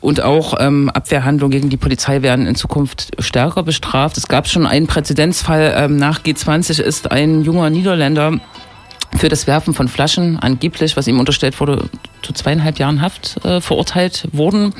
Und 0.01 0.23
auch 0.23 0.55
ähm, 0.59 0.91
Abwehrhandlungen 0.91 1.53
gegen 1.53 1.71
die 1.71 1.77
Polizei 1.77 2.23
werden 2.23 2.47
in 2.47 2.55
Zukunft 2.55 3.13
stärker 3.19 3.63
bestraft. 3.63 4.17
Es 4.17 4.29
gab 4.29 4.49
schon 4.49 4.67
einen 4.67 4.87
Präzedenzfall. 4.87 5.75
Ähm, 5.77 5.97
nach 5.97 6.21
G20 6.21 6.81
ist 6.81 7.11
ein 7.11 7.43
junger 7.43 7.71
Niederländer 7.71 8.41
für 9.17 9.29
das 9.29 9.47
Werfen 9.47 9.75
von 9.75 9.89
Flaschen 9.89 10.39
angeblich, 10.39 10.97
was 10.97 11.07
ihm 11.07 11.19
unterstellt 11.19 11.59
wurde, 11.61 11.89
zu 12.23 12.33
zweieinhalb 12.33 12.79
Jahren 12.79 13.03
Haft 13.03 13.45
äh, 13.45 13.61
verurteilt 13.61 14.29
wurden. 14.33 14.75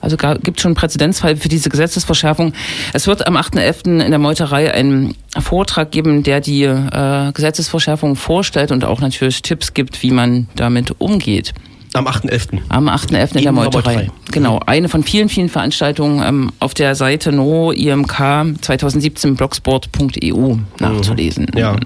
Also 0.00 0.16
gibt 0.16 0.60
schon 0.60 0.70
einen 0.70 0.76
Präzedenzfall 0.76 1.36
für 1.36 1.48
diese 1.48 1.70
Gesetzesverschärfung. 1.70 2.52
Es 2.92 3.06
wird 3.06 3.26
am 3.26 3.36
8.11. 3.36 4.00
in 4.00 4.10
der 4.10 4.18
Meuterei 4.18 4.72
einen 4.72 5.14
Vortrag 5.38 5.90
geben, 5.90 6.22
der 6.22 6.40
die 6.40 6.62
äh, 6.62 7.32
Gesetzesverschärfung 7.32 8.16
vorstellt 8.16 8.70
und 8.70 8.84
auch 8.84 9.00
natürlich 9.00 9.42
Tipps 9.42 9.74
gibt, 9.74 10.02
wie 10.02 10.10
man 10.10 10.48
damit 10.54 10.94
umgeht. 11.00 11.52
Am 11.94 12.06
8.11. 12.06 12.60
Am 12.68 12.88
8.11. 12.88 13.36
in 13.36 13.42
der 13.42 13.52
Meuterei. 13.52 13.94
Meuterei. 13.94 14.10
Genau, 14.30 14.60
eine 14.66 14.88
von 14.88 15.02
vielen, 15.02 15.28
vielen 15.28 15.48
Veranstaltungen 15.48 16.22
ähm, 16.22 16.52
auf 16.60 16.74
der 16.74 16.94
Seite 16.94 17.32
noimk 17.32 18.58
2017 18.60 19.36
blogsport.eu 19.36 20.56
nachzulesen. 20.78 21.48
Ja. 21.56 21.76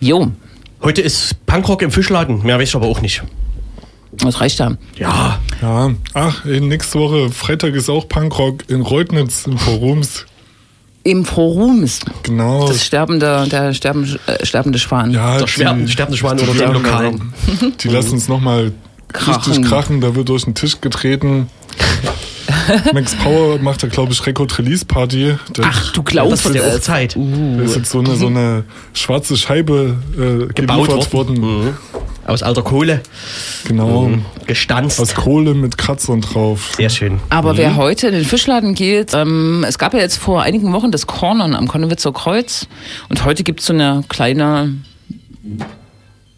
Jo. 0.00 0.30
Heute 0.82 1.00
ist 1.00 1.46
Punkrock 1.46 1.82
im 1.82 1.90
Fischladen, 1.90 2.42
mehr 2.42 2.58
weiß 2.58 2.68
ich 2.68 2.74
aber 2.74 2.86
auch 2.86 3.00
nicht. 3.00 3.22
Das 4.12 4.40
reicht 4.40 4.60
da. 4.60 4.76
Ja. 4.96 5.38
Ja. 5.60 5.90
Ach, 6.14 6.44
nächste 6.44 6.98
Woche, 6.98 7.30
Freitag 7.30 7.74
ist 7.74 7.88
auch 7.88 8.08
Punkrock 8.08 8.68
in 8.68 8.80
Reutnitz 8.82 9.46
im 9.46 9.58
Forums. 9.58 10.26
Im 11.02 11.24
Forums. 11.24 12.00
Genau. 12.24 12.66
Das 12.66 12.84
sterbende, 12.84 13.46
der 13.48 13.72
sterben, 13.74 14.18
äh, 14.26 14.44
sterbende 14.44 14.78
Schwan. 14.78 15.12
Ja, 15.12 15.38
der 15.38 15.46
sterbende, 15.46 15.90
sterbende 15.90 16.18
Schwan 16.18 16.40
oder 16.40 16.52
dem 16.52 16.72
Lokalen. 16.72 17.32
Die 17.80 17.88
lassen 17.88 18.12
uns 18.14 18.28
nochmal 18.28 18.72
richtig 19.14 19.62
krachen, 19.62 20.00
da 20.00 20.14
wird 20.14 20.28
durch 20.28 20.44
den 20.44 20.54
Tisch 20.54 20.80
getreten. 20.80 21.48
Max 22.92 23.14
Power 23.14 23.58
macht 23.58 23.82
da, 23.82 23.88
glaube 23.88 24.12
ich, 24.12 24.26
Record-Release-Party. 24.26 25.34
Ach, 25.62 25.92
du 25.92 26.02
glaubst, 26.02 26.44
das 26.44 26.52
der 26.52 26.74
uh. 26.74 26.78
Zeit. 26.78 27.16
Uh. 27.16 27.56
Da 27.58 27.62
ist 27.64 27.76
jetzt 27.76 27.90
so 27.90 28.00
eine, 28.00 28.16
so 28.16 28.26
eine 28.26 28.64
schwarze 28.92 29.36
Scheibe 29.36 29.96
äh, 30.14 30.52
geliefert 30.52 31.12
worden. 31.12 31.40
Mhm. 31.40 31.74
Aus 32.26 32.42
alter 32.42 32.62
Kohle. 32.62 33.02
Genau. 33.68 34.08
Mhm. 34.08 34.24
Gestanzt. 34.46 35.00
Aus 35.00 35.14
Kohle 35.14 35.54
mit 35.54 35.78
Kratzern 35.78 36.20
drauf. 36.20 36.72
Sehr 36.76 36.90
schön. 36.90 37.20
Aber 37.30 37.52
mhm. 37.52 37.58
wer 37.58 37.76
heute 37.76 38.08
in 38.08 38.14
den 38.14 38.24
Fischladen 38.24 38.74
geht, 38.74 39.14
ähm, 39.14 39.64
es 39.66 39.78
gab 39.78 39.94
ja 39.94 40.00
jetzt 40.00 40.16
vor 40.16 40.42
einigen 40.42 40.72
Wochen 40.72 40.90
das 40.90 41.06
Cornern 41.06 41.54
am 41.54 41.68
Konnewitzer 41.68 42.12
Kreuz 42.12 42.66
und 43.08 43.24
heute 43.24 43.44
gibt 43.44 43.60
es 43.60 43.66
so 43.66 43.72
eine 43.72 44.02
kleine 44.08 44.74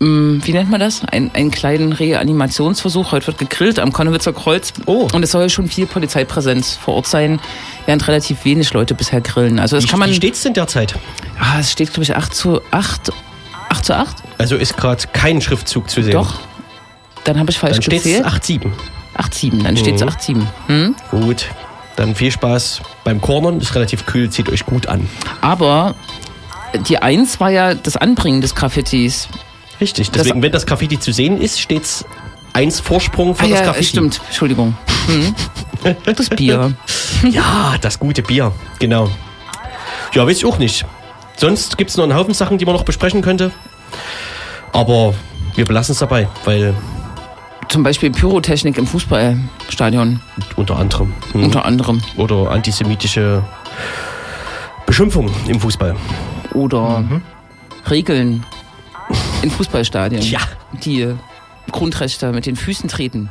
wie 0.00 0.52
nennt 0.52 0.70
man 0.70 0.78
das? 0.80 1.02
Ein, 1.04 1.30
einen 1.34 1.50
kleinen 1.50 1.92
Reanimationsversuch. 1.92 3.10
Heute 3.12 3.26
wird 3.28 3.38
gegrillt 3.38 3.78
am 3.80 3.92
Konnewitzer 3.92 4.32
Kreuz. 4.32 4.72
Oh. 4.86 5.08
Und 5.12 5.22
es 5.24 5.32
soll 5.32 5.50
schon 5.50 5.66
viel 5.68 5.86
Polizeipräsenz 5.86 6.76
vor 6.76 6.94
Ort 6.94 7.06
sein, 7.08 7.40
während 7.86 8.06
relativ 8.06 8.44
wenig 8.44 8.72
Leute 8.72 8.94
bisher 8.94 9.20
grillen. 9.20 9.58
Also 9.58 9.76
das 9.76 9.84
Wie, 9.84 9.88
kann 9.88 9.98
man. 9.98 10.10
wie 10.10 10.14
steht's 10.14 10.42
denn 10.42 10.54
derzeit? 10.54 10.94
ah, 11.40 11.58
es 11.58 11.72
steht, 11.72 11.88
glaube 11.92 12.04
ich, 12.04 12.14
8 12.14 12.32
zu 12.34 12.60
8. 12.70 13.10
8 13.70 13.84
zu 13.84 13.96
8? 13.96 14.16
Also 14.38 14.54
ist 14.56 14.76
gerade 14.76 15.02
kein 15.12 15.40
Schriftzug 15.40 15.90
zu 15.90 16.02
sehen. 16.02 16.12
Doch. 16.12 16.34
Dann 17.24 17.38
habe 17.40 17.50
ich 17.50 17.58
falsch 17.58 17.74
Dann 17.74 17.82
steht's 17.82 18.04
gezählt. 18.04 18.24
8-7. 18.26 18.70
8-7, 19.16 19.62
dann 19.64 19.76
steht 19.76 19.96
es 19.96 20.02
Mhm. 20.02 20.08
8-7. 20.08 20.46
Hm? 20.68 20.96
Gut. 21.10 21.46
Dann 21.96 22.14
viel 22.14 22.30
Spaß 22.30 22.80
beim 23.02 23.20
Cornern. 23.20 23.60
Ist 23.60 23.74
relativ 23.74 24.06
kühl, 24.06 24.30
zieht 24.30 24.48
euch 24.48 24.64
gut 24.64 24.86
an. 24.86 25.08
Aber 25.40 25.96
die 26.88 26.98
1 26.98 27.40
war 27.40 27.50
ja 27.50 27.74
das 27.74 27.96
Anbringen 27.96 28.40
des 28.40 28.54
Graffitis. 28.54 29.26
Richtig. 29.80 30.10
Deswegen, 30.10 30.42
wenn 30.42 30.52
das 30.52 30.66
Graffiti 30.66 30.98
zu 30.98 31.12
sehen 31.12 31.40
ist, 31.40 31.60
steht's 31.60 32.04
eins 32.52 32.80
Vorsprung 32.80 33.34
für 33.34 33.44
Ah, 33.44 33.48
das 33.48 33.58
ja, 33.60 33.64
Graffiti. 33.66 33.86
stimmt. 33.86 34.20
Entschuldigung. 34.26 34.76
Hm. 35.06 35.34
Das 36.04 36.28
Bier. 36.30 36.72
Ja, 37.30 37.74
das 37.80 37.98
gute 37.98 38.22
Bier. 38.22 38.52
Genau. 38.78 39.08
Ja, 40.14 40.24
weiß 40.26 40.36
ich 40.38 40.46
auch 40.46 40.58
nicht. 40.58 40.84
Sonst 41.36 41.76
gibt's 41.78 41.96
noch 41.96 42.04
einen 42.04 42.14
Haufen 42.14 42.32
Sachen, 42.34 42.58
die 42.58 42.64
man 42.64 42.74
noch 42.74 42.84
besprechen 42.84 43.22
könnte. 43.22 43.50
Aber 44.72 45.14
wir 45.56 45.64
belassen 45.64 45.92
es 45.92 45.98
dabei, 45.98 46.28
weil 46.44 46.74
Zum 47.68 47.82
Beispiel 47.82 48.10
Pyrotechnik 48.10 48.78
im 48.78 48.86
Fußballstadion. 48.86 50.20
unter 50.56 50.76
anderem. 50.76 51.12
hm, 51.32 51.44
Unter 51.44 51.64
anderem. 51.64 52.00
Oder 52.16 52.50
antisemitische 52.50 53.42
Beschimpfung 54.86 55.30
im 55.46 55.60
Fußball. 55.60 55.96
Oder 56.54 57.04
Regeln 57.90 58.44
in 59.42 59.50
Fußballstadien. 59.50 60.22
Ja. 60.22 60.40
Die 60.84 61.02
äh, 61.02 61.14
Grundrechte 61.70 62.32
mit 62.32 62.46
den 62.46 62.56
Füßen 62.56 62.88
treten. 62.88 63.30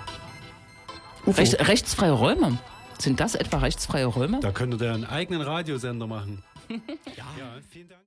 Recht, 1.26 1.68
rechtsfreie 1.68 2.12
Räume. 2.12 2.58
Sind 3.00 3.20
das 3.20 3.36
etwa 3.36 3.58
rechtsfreie 3.58 4.06
Räume? 4.06 4.40
Da 4.40 4.52
könnte 4.52 4.78
der 4.78 4.94
einen 4.94 5.06
eigenen 5.06 5.42
Radiosender 5.42 6.08
machen. 6.08 6.44
ja, 6.70 7.26
vielen 7.70 7.90
Dank. 7.90 7.96